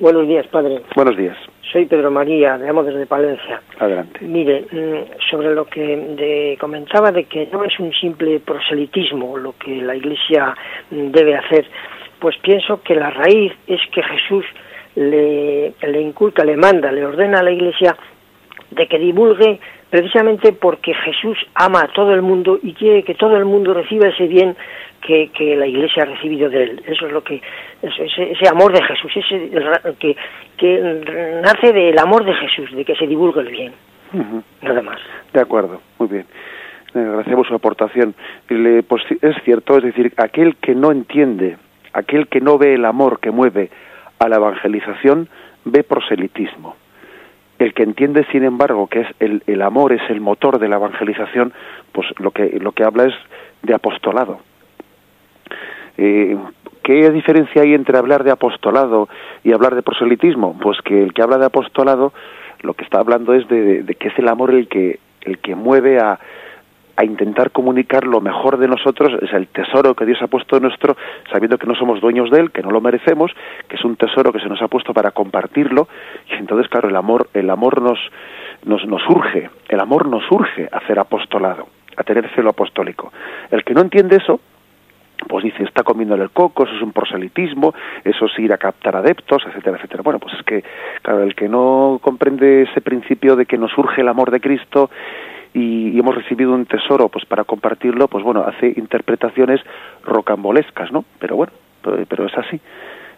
Buenos 0.00 0.28
días, 0.28 0.46
Padre. 0.46 0.80
Buenos 0.94 1.16
días. 1.16 1.36
Soy 1.72 1.86
Pedro 1.86 2.10
María, 2.10 2.56
llamo 2.56 2.84
desde 2.84 3.04
Palencia. 3.06 3.60
Adelante. 3.78 4.20
Mire, 4.24 4.64
mm, 4.70 5.20
sobre 5.28 5.52
lo 5.54 5.66
que 5.66 6.56
comentaba 6.60 7.10
de 7.10 7.24
que 7.24 7.48
no 7.52 7.64
es 7.64 7.78
un 7.80 7.92
simple 7.92 8.38
proselitismo 8.40 9.36
lo 9.36 9.54
que 9.58 9.82
la 9.82 9.96
Iglesia 9.96 10.54
mm, 10.90 11.10
debe 11.10 11.34
hacer, 11.34 11.66
pues 12.20 12.36
pienso 12.38 12.80
que 12.82 12.94
la 12.94 13.10
raíz 13.10 13.52
es 13.66 13.80
que 13.92 14.02
Jesús 14.02 14.44
le, 14.94 15.74
le 15.82 16.00
inculca, 16.00 16.44
le 16.44 16.56
manda, 16.56 16.92
le 16.92 17.04
ordena 17.04 17.40
a 17.40 17.42
la 17.42 17.50
Iglesia 17.50 17.96
de 18.70 18.86
que 18.86 18.98
divulgue 18.98 19.58
precisamente 19.90 20.52
porque 20.52 20.94
Jesús 20.94 21.38
ama 21.54 21.82
a 21.82 21.88
todo 21.88 22.12
el 22.12 22.22
mundo 22.22 22.58
y 22.62 22.74
quiere 22.74 23.02
que 23.02 23.14
todo 23.14 23.36
el 23.36 23.44
mundo 23.44 23.74
reciba 23.74 24.08
ese 24.08 24.26
bien 24.26 24.56
que, 25.00 25.30
que 25.30 25.56
la 25.56 25.66
Iglesia 25.66 26.02
ha 26.02 26.06
recibido 26.06 26.50
de 26.50 26.62
él. 26.64 26.82
Eso 26.86 27.06
es 27.06 27.12
lo 27.12 27.22
que 27.22 27.40
ese, 27.82 28.32
ese 28.32 28.48
amor 28.48 28.72
de 28.72 28.82
Jesús, 28.82 29.12
ese 29.16 29.50
que, 29.98 30.16
que 30.56 31.40
nace 31.42 31.72
del 31.72 31.98
amor 31.98 32.24
de 32.24 32.34
Jesús, 32.34 32.74
de 32.74 32.84
que 32.84 32.96
se 32.96 33.06
divulgue 33.06 33.40
el 33.40 33.48
bien. 33.48 33.72
Nada 34.62 34.82
más. 34.82 34.98
De 35.32 35.40
acuerdo, 35.40 35.80
muy 35.98 36.08
bien. 36.08 36.24
Eh, 36.94 36.98
agradecemos 36.98 37.46
su 37.46 37.54
aportación. 37.54 38.14
Pues, 38.46 39.02
es 39.22 39.36
cierto, 39.44 39.76
es 39.76 39.84
decir, 39.84 40.12
aquel 40.16 40.56
que 40.56 40.74
no 40.74 40.90
entiende 40.90 41.56
aquel 41.92 42.28
que 42.28 42.40
no 42.40 42.58
ve 42.58 42.74
el 42.74 42.84
amor 42.84 43.20
que 43.20 43.30
mueve 43.30 43.70
a 44.18 44.28
la 44.28 44.36
evangelización 44.36 45.28
ve 45.64 45.84
proselitismo. 45.84 46.76
El 47.58 47.74
que 47.74 47.82
entiende, 47.82 48.24
sin 48.30 48.44
embargo, 48.44 48.86
que 48.86 49.00
es 49.00 49.08
el, 49.18 49.42
el 49.46 49.62
amor 49.62 49.92
es 49.92 50.02
el 50.10 50.20
motor 50.20 50.58
de 50.58 50.68
la 50.68 50.76
evangelización, 50.76 51.52
pues 51.92 52.06
lo 52.18 52.30
que, 52.30 52.58
lo 52.60 52.72
que 52.72 52.84
habla 52.84 53.06
es 53.06 53.14
de 53.62 53.74
apostolado. 53.74 54.40
Eh, 55.96 56.36
¿Qué 56.82 57.10
diferencia 57.10 57.62
hay 57.62 57.74
entre 57.74 57.98
hablar 57.98 58.24
de 58.24 58.30
apostolado 58.30 59.08
y 59.42 59.52
hablar 59.52 59.74
de 59.74 59.82
proselitismo? 59.82 60.56
Pues 60.58 60.80
que 60.82 61.02
el 61.02 61.12
que 61.12 61.22
habla 61.22 61.38
de 61.38 61.46
apostolado 61.46 62.12
lo 62.60 62.74
que 62.74 62.84
está 62.84 63.00
hablando 63.00 63.34
es 63.34 63.46
de, 63.48 63.82
de 63.82 63.94
que 63.94 64.08
es 64.08 64.18
el 64.18 64.28
amor 64.28 64.50
el 64.50 64.68
que, 64.68 64.98
el 65.22 65.38
que 65.38 65.54
mueve 65.54 65.98
a, 65.98 66.18
a 66.98 67.04
intentar 67.04 67.52
comunicar 67.52 68.04
lo 68.08 68.20
mejor 68.20 68.58
de 68.58 68.66
nosotros, 68.66 69.22
es 69.22 69.32
el 69.32 69.46
tesoro 69.46 69.94
que 69.94 70.04
Dios 70.04 70.20
ha 70.20 70.26
puesto 70.26 70.58
nuestro, 70.58 70.96
sabiendo 71.30 71.56
que 71.56 71.68
no 71.68 71.76
somos 71.76 72.00
dueños 72.00 72.28
de 72.28 72.40
él, 72.40 72.50
que 72.50 72.60
no 72.60 72.72
lo 72.72 72.80
merecemos, 72.80 73.30
que 73.68 73.76
es 73.76 73.84
un 73.84 73.94
tesoro 73.94 74.32
que 74.32 74.40
se 74.40 74.48
nos 74.48 74.60
ha 74.62 74.66
puesto 74.66 74.92
para 74.92 75.12
compartirlo, 75.12 75.86
y 76.28 76.34
entonces, 76.34 76.68
claro, 76.68 76.88
el 76.88 76.96
amor, 76.96 77.28
el 77.34 77.50
amor 77.50 77.80
nos, 77.80 78.00
nos, 78.64 78.84
nos 78.84 79.08
urge, 79.08 79.48
el 79.68 79.78
amor 79.78 80.08
nos 80.08 80.28
urge 80.28 80.68
a 80.72 80.78
hacer 80.78 80.98
apostolado, 80.98 81.68
a 81.96 82.02
tener 82.02 82.28
celo 82.34 82.50
apostólico. 82.50 83.12
El 83.52 83.62
que 83.62 83.74
no 83.74 83.82
entiende 83.82 84.16
eso, 84.16 84.40
pues 85.28 85.44
dice, 85.44 85.62
está 85.62 85.84
comiéndole 85.84 86.24
el 86.24 86.30
coco, 86.30 86.64
eso 86.64 86.74
es 86.74 86.82
un 86.82 86.90
proselitismo, 86.90 87.74
eso 88.02 88.26
es 88.26 88.36
ir 88.40 88.52
a 88.52 88.58
captar 88.58 88.96
adeptos, 88.96 89.44
etcétera, 89.46 89.76
etcétera. 89.76 90.02
Bueno, 90.02 90.18
pues 90.18 90.34
es 90.34 90.42
que, 90.42 90.64
claro, 91.02 91.22
el 91.22 91.36
que 91.36 91.48
no 91.48 92.00
comprende 92.02 92.62
ese 92.62 92.80
principio 92.80 93.36
de 93.36 93.46
que 93.46 93.56
nos 93.56 93.76
urge 93.78 94.00
el 94.00 94.08
amor 94.08 94.32
de 94.32 94.40
Cristo 94.40 94.90
y, 95.54 95.98
hemos 95.98 96.14
recibido 96.14 96.52
un 96.52 96.66
tesoro 96.66 97.08
pues 97.08 97.24
para 97.24 97.44
compartirlo, 97.44 98.08
pues 98.08 98.24
bueno, 98.24 98.44
hace 98.46 98.72
interpretaciones 98.76 99.60
rocambolescas, 100.04 100.92
¿no? 100.92 101.04
Pero 101.18 101.36
bueno, 101.36 101.52
pero, 102.08 102.26
es 102.26 102.36
así. 102.36 102.60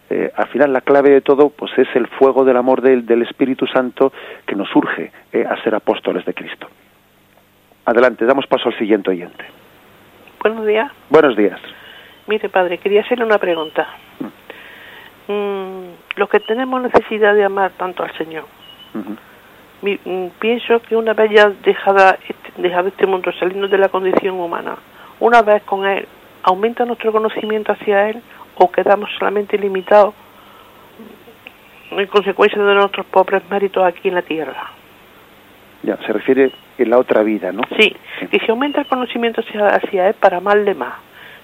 Eh, 0.09 0.31
al 0.35 0.47
final 0.47 0.73
la 0.73 0.81
clave 0.81 1.09
de 1.09 1.21
todo 1.21 1.49
pues 1.49 1.71
es 1.77 1.87
el 1.95 2.07
fuego 2.07 2.43
del 2.43 2.57
amor 2.57 2.81
del, 2.81 3.05
del 3.05 3.21
Espíritu 3.21 3.65
Santo 3.67 4.11
que 4.45 4.55
nos 4.55 4.73
urge 4.75 5.11
eh, 5.31 5.45
a 5.47 5.61
ser 5.63 5.75
apóstoles 5.75 6.25
de 6.25 6.33
Cristo. 6.33 6.67
Adelante, 7.85 8.25
damos 8.25 8.47
paso 8.47 8.69
al 8.69 8.77
siguiente 8.77 9.09
oyente. 9.09 9.45
Buenos 10.41 10.65
días. 10.65 10.91
Buenos 11.09 11.35
días. 11.35 11.59
Mire, 12.27 12.49
padre, 12.49 12.77
quería 12.77 13.01
hacerle 13.01 13.25
una 13.25 13.37
pregunta. 13.37 13.87
Mm. 15.27 15.33
mm 15.33 15.81
los 16.15 16.29
que 16.29 16.39
tenemos 16.39 16.81
necesidad 16.81 17.33
de 17.33 17.43
amar 17.43 17.71
tanto 17.77 18.03
al 18.03 18.15
Señor, 18.17 18.45
Mm, 19.81 20.27
pienso 20.39 20.79
que 20.81 20.95
una 20.95 21.13
vez 21.13 21.31
ya 21.31 21.49
dejada, 21.49 22.17
este, 22.27 22.61
dejado 22.61 22.89
este 22.89 23.07
mundo, 23.07 23.31
saliendo 23.39 23.67
de 23.67 23.77
la 23.77 23.89
condición 23.89 24.39
humana, 24.39 24.77
una 25.19 25.41
vez 25.41 25.63
con 25.63 25.85
Él, 25.85 26.07
¿aumenta 26.43 26.85
nuestro 26.85 27.11
conocimiento 27.11 27.71
hacia 27.71 28.09
Él 28.09 28.21
o 28.55 28.71
quedamos 28.71 29.09
solamente 29.17 29.57
limitados 29.57 30.13
en 31.89 32.07
consecuencia 32.07 32.61
de 32.61 32.75
nuestros 32.75 33.05
pobres 33.07 33.41
méritos 33.49 33.83
aquí 33.83 34.09
en 34.09 34.15
la 34.15 34.21
tierra? 34.21 34.69
Ya, 35.83 35.97
se 36.05 36.13
refiere 36.13 36.51
en 36.77 36.89
la 36.89 36.99
otra 36.99 37.23
vida, 37.23 37.51
¿no? 37.51 37.63
Sí, 37.77 37.95
que 38.29 38.39
si 38.39 38.51
aumenta 38.51 38.81
el 38.81 38.87
conocimiento 38.87 39.41
hacia, 39.41 39.67
hacia 39.67 40.09
Él 40.09 40.13
para 40.13 40.37
amarle 40.37 40.75
más. 40.75 40.93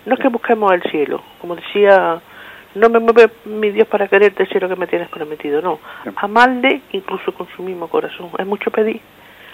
No 0.06 0.14
es 0.14 0.20
que 0.20 0.30
busquemos 0.30 0.72
el 0.72 0.84
cielo, 0.84 1.22
como 1.42 1.56
decía 1.56 2.22
no 2.78 2.90
me 2.90 3.00
mueve 3.00 3.30
mi 3.46 3.72
Dios 3.72 3.88
para 3.88 4.08
quererte 4.08 4.46
si 4.46 4.60
lo 4.60 4.70
que 4.70 4.76
me 4.76 4.88
tienes 4.88 5.10
prometido, 5.10 5.62
no. 5.62 5.80
Amarle 6.16 6.82
incluso 6.92 7.34
con 7.34 7.48
su 7.56 7.64
mismo 7.64 7.88
corazón. 7.88 8.30
Es 8.38 8.46
mucho 8.46 8.72
pedir. 8.72 9.02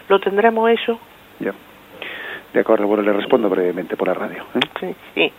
¿Lo 0.09 0.19
tendremos 0.19 0.69
eso? 0.69 0.99
Ya. 1.39 1.53
De 2.53 2.59
acuerdo, 2.59 2.85
bueno, 2.85 3.03
le 3.03 3.13
respondo 3.13 3.49
brevemente 3.49 3.97
por 3.97 4.07
la 4.07 4.13
radio. 4.13 4.43
¿eh? 4.55 4.59
Sí, 4.79 4.95
sí. 5.15 5.33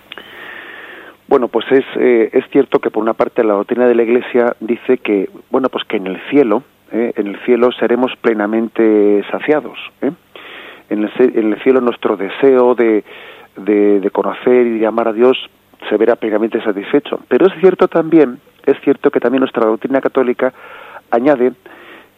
Bueno, 1.29 1.49
pues 1.49 1.65
es, 1.71 1.85
eh, 1.97 2.31
es 2.33 2.45
cierto 2.51 2.81
que 2.81 2.91
por 2.91 3.03
una 3.03 3.15
parte 3.15 3.45
la 3.45 3.55
doctrina 3.55 3.87
de 3.87 3.95
la 3.95 4.03
Iglesia 4.03 4.57
dice 4.61 4.99
que, 4.99 5.31
bueno, 5.51 5.69
pues 5.69 5.85
que 5.85 5.97
en 5.97 6.07
el 6.07 6.21
cielo, 6.29 6.63
¿eh? 6.93 7.13
en 7.17 7.29
el 7.29 7.39
cielo 7.45 7.71
seremos 7.73 8.13
plenamente 8.21 9.25
saciados. 9.31 9.79
¿eh? 10.03 10.11
En, 10.91 11.05
el, 11.05 11.11
en 11.19 11.53
el 11.53 11.63
cielo 11.63 11.81
nuestro 11.81 12.17
deseo 12.17 12.75
de, 12.75 13.05
de, 13.57 14.01
de 14.01 14.11
conocer 14.11 14.67
y 14.67 14.79
de 14.79 14.87
amar 14.87 15.09
a 15.09 15.13
Dios 15.13 15.39
se 15.89 15.97
verá 15.97 16.17
plenamente 16.17 16.63
satisfecho. 16.63 17.21
Pero 17.29 17.47
es 17.47 17.53
cierto 17.61 17.89
también 17.89 18.39
es 18.67 18.81
cierto 18.81 19.11
que 19.11 19.21
también 19.21 19.41
nuestra 19.41 19.67
doctrina 19.67 20.01
católica 20.01 20.53
añade 21.11 21.53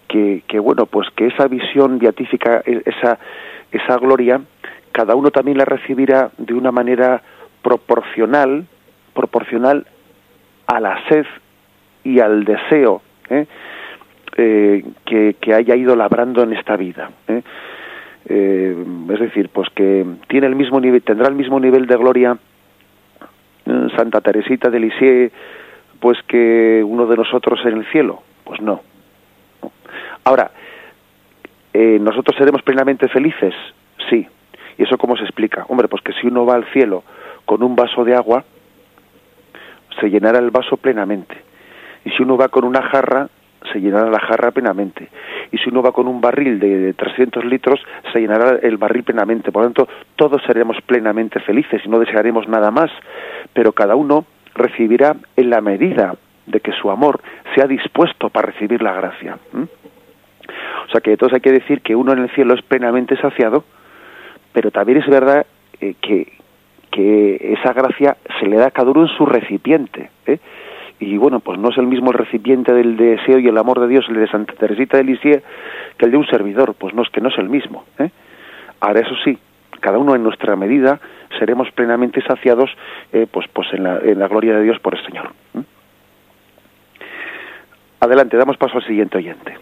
que, 0.09 0.43
que 0.47 0.59
bueno, 0.59 0.87
pues 0.87 1.09
que 1.17 1.27
esa 1.27 1.49
visión 1.49 1.99
beatífica, 1.99 2.63
e, 2.65 2.83
esa, 2.85 3.19
esa 3.73 3.99
gloria, 3.99 4.41
cada 4.93 5.15
uno 5.17 5.31
también 5.31 5.59
la 5.59 5.65
recibirá 5.65 6.31
de 6.39 6.55
una 6.55 6.71
manera 6.71 7.23
proporcional, 7.63 8.67
proporcional 9.13 9.87
a 10.67 10.81
la 10.81 11.03
sed 11.09 11.27
y 12.05 12.21
al 12.21 12.45
deseo 12.45 13.03
¿eh? 13.31 13.47
Eh, 14.37 14.85
que, 15.05 15.55
haya 15.55 15.75
ido 15.75 15.97
labrando 15.97 16.43
en 16.43 16.53
esta 16.53 16.77
vida. 16.77 17.11
¿eh? 17.29 17.43
es 18.29 19.21
decir, 19.21 19.51
pues 19.51 19.69
que 19.71 20.05
tiene 20.29 20.49
el 20.49 20.57
mismo 20.57 20.81
nivel, 20.81 21.01
tendrá 21.03 21.29
el 21.29 21.37
mismo 21.37 21.61
nivel 21.61 21.87
de 21.87 21.97
gloria 21.97 22.37
Santa 23.97 24.21
Teresita 24.21 24.71
de 24.71 24.81
Lisieux, 24.81 25.33
pues 26.01 26.19
que 26.29 26.83
uno 26.87 27.07
de 27.07 27.17
nosotros 27.17 27.61
en 27.65 27.79
el 27.79 27.87
cielo. 27.87 28.23
Pues 28.45 28.61
no. 28.61 28.81
Ahora, 30.25 30.51
¿nosotros 31.75 32.37
seremos 32.39 32.63
plenamente 32.63 33.09
felices? 33.09 33.55
Sí. 34.09 34.27
¿Y 34.79 34.83
eso 34.83 34.99
cómo 34.99 35.17
se 35.17 35.25
explica? 35.25 35.65
Hombre, 35.69 35.89
pues 35.89 36.03
que 36.03 36.13
si 36.15 36.27
uno 36.27 36.45
va 36.47 36.55
al 36.55 36.67
cielo 36.67 37.03
con 37.45 37.63
un 37.63 37.75
vaso 37.75 38.05
de 38.05 38.15
agua, 38.15 38.45
se 39.99 40.11
llenará 40.11 40.39
el 40.39 40.51
vaso 40.51 40.77
plenamente. 40.77 41.35
Y 42.05 42.11
si 42.11 42.23
uno 42.23 42.37
va 42.37 42.49
con 42.49 42.65
una 42.65 42.83
jarra, 42.83 43.29
se 43.73 43.81
llenará 43.81 44.11
la 44.11 44.21
jarra 44.21 44.51
plenamente. 44.51 45.09
Y 45.51 45.59
si 45.59 45.71
uno 45.71 45.83
va 45.83 45.93
con 45.93 46.07
un 46.07 46.21
barril 46.21 46.61
de 46.61 46.93
300 46.93 47.45
litros, 47.47 47.81
se 48.13 48.21
llenará 48.21 48.59
el 48.63 48.77
barril 48.77 49.03
plenamente. 49.03 49.51
Por 49.51 49.63
lo 49.63 49.69
tanto, 49.69 49.89
todos 50.15 50.43
seremos 50.47 50.77
plenamente 50.83 51.41
felices 51.41 51.81
y 51.85 51.89
no 51.89 51.99
desearemos 51.99 52.47
nada 52.47 52.71
más. 52.71 52.91
Pero 53.57 53.73
cada 53.73 53.97
uno 53.97 54.27
recibirá 54.55 55.17
en 55.35 55.49
la 55.49 55.63
medida 55.63 56.15
de 56.45 56.61
que 56.61 56.73
su 56.73 56.91
amor 56.91 57.21
sea 57.55 57.67
dispuesto 57.67 58.29
para 58.29 58.53
recibir 58.53 58.83
la 58.83 58.93
gracia. 58.93 59.39
O 59.57 60.91
sea 60.91 61.01
que 61.01 61.13
entonces 61.13 61.37
hay 61.37 61.41
que 61.41 61.53
decir 61.53 61.81
que 61.81 61.97
uno 61.97 62.13
en 62.13 62.19
el 62.19 62.31
cielo 62.31 62.55
es 62.55 62.61
plenamente 62.61 63.17
saciado, 63.17 63.65
pero 64.53 64.71
también 64.71 64.99
es 64.99 65.07
verdad 65.09 65.47
eh, 65.81 65.95
que, 66.03 66.35
que 66.91 67.55
esa 67.59 67.73
gracia 67.73 68.19
se 68.39 68.47
le 68.47 68.57
da 68.57 68.67
a 68.67 68.71
cada 68.71 68.91
uno 68.91 69.03
en 69.03 69.17
su 69.17 69.25
recipiente. 69.25 70.11
¿eh? 70.27 70.39
Y 71.01 71.17
bueno, 71.17 71.41
pues 71.41 71.59
no 71.59 71.71
es 71.71 71.79
el 71.79 71.87
mismo 71.87 72.11
el 72.11 72.19
recipiente 72.19 72.75
del 72.75 72.99
deseo 72.99 73.39
y 73.39 73.49
el 73.49 73.57
amor 73.57 73.81
de 73.81 73.89
Dios, 73.89 74.05
el 74.11 74.17
de 74.17 74.29
Santa 74.29 74.53
Teresita 74.53 74.99
de 74.99 75.05
Lisieux, 75.05 75.43
que 75.97 76.05
el 76.05 76.11
de 76.11 76.19
un 76.19 76.27
servidor. 76.27 76.75
Pues 76.75 76.95
no 76.95 77.03
es 77.03 77.09
que 77.09 77.23
no 77.23 77.31
es 77.31 77.39
el 77.39 77.49
mismo. 77.49 77.85
¿eh? 77.99 78.11
Ahora, 78.81 79.01
eso 79.01 79.15
sí, 79.25 79.39
cada 79.81 79.97
uno 79.97 80.15
en 80.15 80.23
nuestra 80.23 80.57
medida 80.57 81.01
seremos 81.39 81.71
plenamente 81.73 82.23
saciados 82.23 82.71
eh, 83.13 83.27
pues, 83.31 83.47
pues 83.53 83.73
en, 83.73 83.85
la, 83.85 83.99
en 83.99 84.19
la 84.19 84.29
gloria 84.29 84.55
de 84.55 84.63
Dios 84.63 84.79
por 84.81 84.95
el 84.95 85.05
Señor. 85.05 85.31
¿eh? 85.55 85.63
Adelante, 88.01 88.37
damos 88.37 88.57
paso 88.57 88.77
al 88.77 88.85
siguiente 88.85 89.19
oyente. 89.19 89.57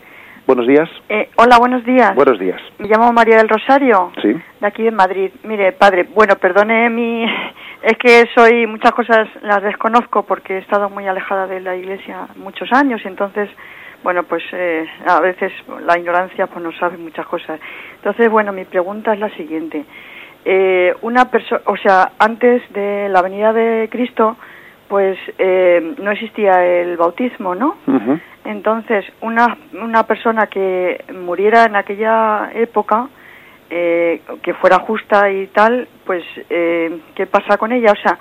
Buenos 0.46 0.66
días. 0.66 0.90
Eh, 1.08 1.30
hola, 1.36 1.56
buenos 1.58 1.84
días. 1.86 2.14
Buenos 2.14 2.38
días. 2.38 2.60
Me 2.78 2.86
llamo 2.86 3.10
María 3.12 3.38
del 3.38 3.48
Rosario. 3.48 4.12
Sí. 4.20 4.34
De 4.60 4.66
aquí 4.66 4.82
de 4.82 4.90
Madrid. 4.90 5.30
Mire, 5.44 5.72
padre, 5.72 6.02
bueno, 6.14 6.36
perdone 6.36 6.90
mi... 6.90 7.24
Es 7.80 7.96
que 7.98 8.28
soy... 8.34 8.66
Muchas 8.66 8.92
cosas 8.92 9.26
las 9.40 9.62
desconozco 9.62 10.24
porque 10.24 10.56
he 10.56 10.58
estado 10.58 10.90
muy 10.90 11.06
alejada 11.06 11.46
de 11.46 11.60
la 11.60 11.74
iglesia 11.74 12.28
muchos 12.36 12.70
años 12.72 13.00
y 13.04 13.08
entonces, 13.08 13.48
bueno, 14.02 14.24
pues 14.24 14.42
eh, 14.52 14.86
a 15.06 15.18
veces 15.20 15.50
la 15.86 15.98
ignorancia 15.98 16.46
pues 16.46 16.62
no 16.62 16.72
sabe 16.72 16.98
muchas 16.98 17.24
cosas. 17.26 17.58
Entonces, 17.96 18.30
bueno, 18.30 18.52
mi 18.52 18.66
pregunta 18.66 19.14
es 19.14 19.20
la 19.20 19.30
siguiente. 19.30 19.82
Eh, 20.44 20.94
una 21.02 21.30
persona... 21.30 21.62
O 21.66 21.76
sea, 21.76 22.12
antes 22.18 22.62
de 22.72 23.08
la 23.08 23.22
venida 23.22 23.52
de 23.52 23.88
Cristo, 23.90 24.36
pues 24.88 25.18
eh, 25.38 25.94
no 26.00 26.10
existía 26.10 26.64
el 26.64 26.96
bautismo, 26.96 27.54
¿no? 27.54 27.76
Entonces, 28.44 29.04
una, 29.22 29.56
una 29.72 30.02
persona 30.06 30.46
que 30.46 31.02
muriera 31.14 31.64
en 31.64 31.76
aquella 31.76 32.50
época, 32.54 33.08
eh, 33.70 34.20
que 34.42 34.54
fuera 34.54 34.80
justa 34.80 35.30
y 35.30 35.46
tal, 35.48 35.88
pues, 36.04 36.22
eh, 36.50 37.00
¿qué 37.14 37.26
pasa 37.26 37.56
con 37.56 37.72
ella? 37.72 37.92
O 37.92 37.96
sea, 37.96 38.18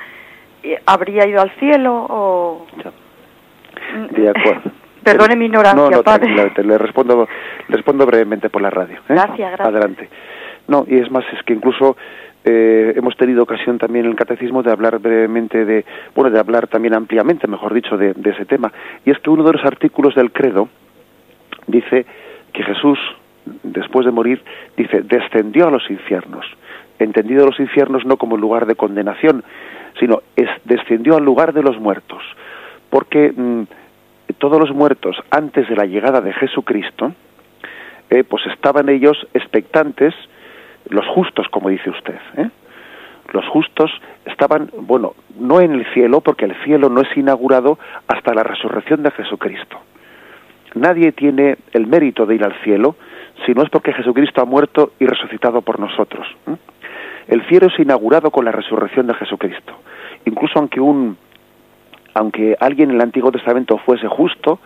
eh, 0.64 0.82
¿habría 0.86 1.28
ido 1.28 1.42
al 1.42 1.52
cielo 1.60 2.08
o...? 2.10 2.66
De 4.12 4.30
acuerdo. 4.30 4.72
Perdone 5.04 5.36
mi 5.36 5.46
ignorancia, 5.46 5.84
no, 5.84 5.90
no, 5.90 6.02
padre. 6.02 6.52
te 6.56 6.64
le 6.64 6.78
respondo, 6.78 7.28
le 7.68 7.76
respondo 7.76 8.06
brevemente 8.06 8.50
por 8.50 8.62
la 8.62 8.70
radio. 8.70 8.96
¿eh? 8.96 9.04
Gracias, 9.10 9.38
gracias. 9.38 9.68
Adelante. 9.68 10.10
No, 10.68 10.86
y 10.88 10.98
es 10.98 11.12
más, 11.12 11.26
es 11.34 11.44
que 11.44 11.54
incluso 11.54 11.98
eh, 12.46 12.94
hemos 12.96 13.16
tenido 13.16 13.44
ocasión 13.44 13.78
también 13.78 14.06
en 14.06 14.12
el 14.12 14.18
catecismo 14.18 14.64
de 14.64 14.72
hablar 14.72 15.00
brevemente 15.00 15.66
de, 15.66 15.86
bueno, 16.16 16.30
de 16.30 16.40
hablar 16.40 16.68
también 16.68 16.94
ampliamente, 16.94 17.48
mejor 17.48 17.74
dicho, 17.74 17.98
de, 17.98 18.14
ese 18.24 18.46
tema. 18.46 18.72
Y 19.06 19.12
es 19.12 19.20
que 19.20 19.30
uno 19.30 19.44
de 19.44 19.54
los 19.54 19.66
artículos 19.66 20.16
del 20.16 20.32
credo 20.32 20.70
dice 21.68 22.06
que 22.52 22.64
Jesús, 22.64 23.00
después 23.64 24.06
de 24.06 24.12
morir, 24.12 24.42
dice, 24.76 25.02
descendió 25.02 25.68
a 25.68 25.72
los 25.72 25.90
infiernos. 25.90 26.46
Entendido 27.00 27.46
los 27.46 27.60
infiernos 27.60 28.06
no 28.06 28.18
como 28.18 28.38
lugar 28.38 28.66
de 28.66 28.76
condenación, 28.76 29.44
sino 30.00 30.22
es, 30.36 30.50
descendió 30.66 31.16
al 31.16 31.24
lugar 31.24 31.54
de 31.54 31.64
los 31.64 31.80
muertos. 31.80 32.22
Porque 32.90 33.34
mm, 33.36 33.64
todos 34.38 34.60
los 34.60 34.72
muertos 34.72 35.18
antes 35.32 35.68
de 35.70 35.76
la 35.76 35.86
llegada 35.86 36.22
de 36.22 36.34
Jesucristo, 36.34 37.14
eh, 38.10 38.24
pues 38.24 38.46
estaban 38.48 38.90
ellos 38.90 39.18
expectantes, 39.34 40.14
los 40.94 41.08
justos, 41.08 41.48
como 41.50 41.70
dice 41.70 41.90
usted, 41.90 42.20
¿eh? 42.38 42.50
los 43.32 43.48
justos 43.48 43.92
estaban, 44.26 44.70
bueno, 44.78 45.14
no 45.40 45.60
en 45.60 45.74
el 45.74 45.86
cielo, 45.94 46.22
porque 46.22 46.46
el 46.46 46.56
cielo 46.64 46.90
no 46.90 47.02
es 47.02 47.18
inaugurado 47.18 47.80
hasta 48.08 48.34
la 48.34 48.44
resurrección 48.44 49.02
de 49.02 49.12
Jesucristo. 49.12 49.78
Nadie 50.76 51.12
tiene 51.12 51.58
el 51.72 51.88
mérito 51.88 52.26
de 52.26 52.36
ir 52.36 52.44
al 52.44 52.54
cielo 52.64 52.96
si 53.46 53.54
no 53.54 53.64
es 53.64 53.70
porque 53.70 53.94
Jesucristo 53.94 54.42
ha 54.42 54.46
muerto 54.46 54.92
y 55.00 55.06
resucitado 55.06 55.62
por 55.62 55.80
nosotros. 55.80 56.28
¿eh? 56.48 56.56
El 57.28 57.46
cielo 57.48 57.68
es 57.68 57.80
inaugurado 57.80 58.32
con 58.32 58.46
la 58.46 58.52
resurrección 58.52 59.08
de 59.08 59.16
Jesucristo. 59.16 59.74
Incluso 60.26 60.60
aunque 60.60 60.80
un 60.80 61.18
aunque 62.16 62.56
alguien 62.60 62.92
en 62.92 62.98
el 62.98 63.02
Antiguo 63.02 63.32
Testamento 63.32 63.80
fuese 63.80 64.08
justo, 64.08 64.60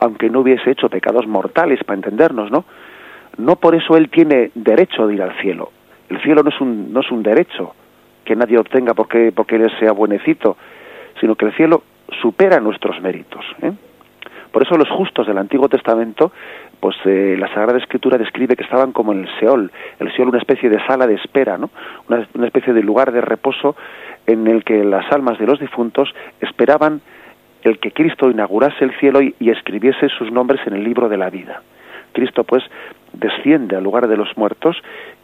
aunque 0.00 0.30
no 0.30 0.40
hubiese 0.40 0.70
hecho 0.70 0.88
pecados 0.88 1.26
mortales, 1.26 1.84
para 1.84 1.96
entendernos, 1.96 2.50
¿no? 2.50 2.64
No 3.38 3.56
por 3.56 3.74
eso 3.74 3.96
él 3.96 4.08
tiene 4.08 4.50
derecho 4.54 5.06
de 5.06 5.14
ir 5.14 5.22
al 5.22 5.36
cielo. 5.40 5.70
El 6.08 6.20
cielo 6.22 6.42
no 6.42 6.50
es 6.50 6.60
un, 6.60 6.92
no 6.92 7.00
es 7.00 7.10
un 7.10 7.22
derecho 7.22 7.74
que 8.24 8.36
nadie 8.36 8.58
obtenga 8.58 8.94
porque, 8.94 9.32
porque 9.34 9.56
él 9.56 9.70
sea 9.78 9.92
buenecito, 9.92 10.56
sino 11.20 11.34
que 11.34 11.46
el 11.46 11.52
cielo 11.54 11.82
supera 12.20 12.60
nuestros 12.60 13.00
méritos. 13.00 13.44
¿eh? 13.62 13.72
Por 14.52 14.62
eso 14.62 14.76
los 14.76 14.88
justos 14.88 15.26
del 15.26 15.38
Antiguo 15.38 15.68
Testamento, 15.68 16.32
pues 16.80 16.96
eh, 17.04 17.36
la 17.38 17.48
Sagrada 17.48 17.78
Escritura 17.78 18.18
describe 18.18 18.56
que 18.56 18.64
estaban 18.64 18.92
como 18.92 19.12
en 19.12 19.24
el 19.24 19.38
Seol, 19.38 19.70
el 19.98 20.12
Seol 20.14 20.28
una 20.28 20.38
especie 20.38 20.68
de 20.68 20.84
sala 20.86 21.06
de 21.06 21.14
espera, 21.14 21.58
¿no? 21.58 21.70
una, 22.08 22.46
especie 22.46 22.72
de 22.72 22.82
lugar 22.82 23.12
de 23.12 23.20
reposo 23.20 23.76
en 24.26 24.46
el 24.46 24.64
que 24.64 24.84
las 24.84 25.10
almas 25.12 25.38
de 25.38 25.46
los 25.46 25.60
difuntos 25.60 26.14
esperaban 26.40 27.00
el 27.62 27.78
que 27.78 27.90
Cristo 27.90 28.30
inaugurase 28.30 28.84
el 28.84 28.96
cielo 28.98 29.20
y 29.20 29.50
escribiese 29.50 30.08
sus 30.08 30.30
nombres 30.30 30.60
en 30.66 30.74
el 30.74 30.84
libro 30.84 31.08
de 31.08 31.16
la 31.16 31.30
vida. 31.30 31.62
Cristo 32.16 32.44
pues 32.44 32.64
desciende 33.12 33.76
al 33.76 33.84
lugar 33.84 34.08
de 34.08 34.16
los 34.16 34.34
muertos 34.38 34.76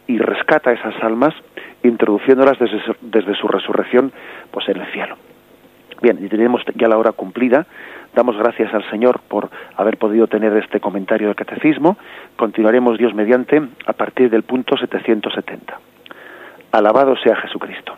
y 0.07 0.19
rescata 0.19 0.71
esas 0.71 0.93
almas 1.01 1.33
introduciéndolas 1.81 2.57
desde 2.59 3.35
su, 3.35 3.47
resurrección 3.47 4.11
pues 4.51 4.69
en 4.69 4.77
el 4.77 4.85
cielo. 4.91 5.15
Bien, 6.01 6.23
y 6.23 6.27
tenemos 6.27 6.61
ya 6.75 6.87
la 6.87 6.97
hora 6.97 7.13
cumplida. 7.13 7.65
Damos 8.13 8.37
gracias 8.37 8.71
al 8.73 8.87
Señor 8.91 9.21
por 9.27 9.49
haber 9.75 9.97
podido 9.97 10.27
tener 10.27 10.55
este 10.57 10.79
comentario 10.79 11.27
del 11.27 11.35
catecismo. 11.35 11.97
Continuaremos 12.35 12.99
Dios 12.99 13.13
mediante 13.15 13.59
a 13.87 13.93
partir 13.93 14.29
del 14.29 14.43
punto 14.43 14.77
770. 14.77 15.79
Alabado 16.71 17.15
sea 17.17 17.35
Jesucristo. 17.37 17.95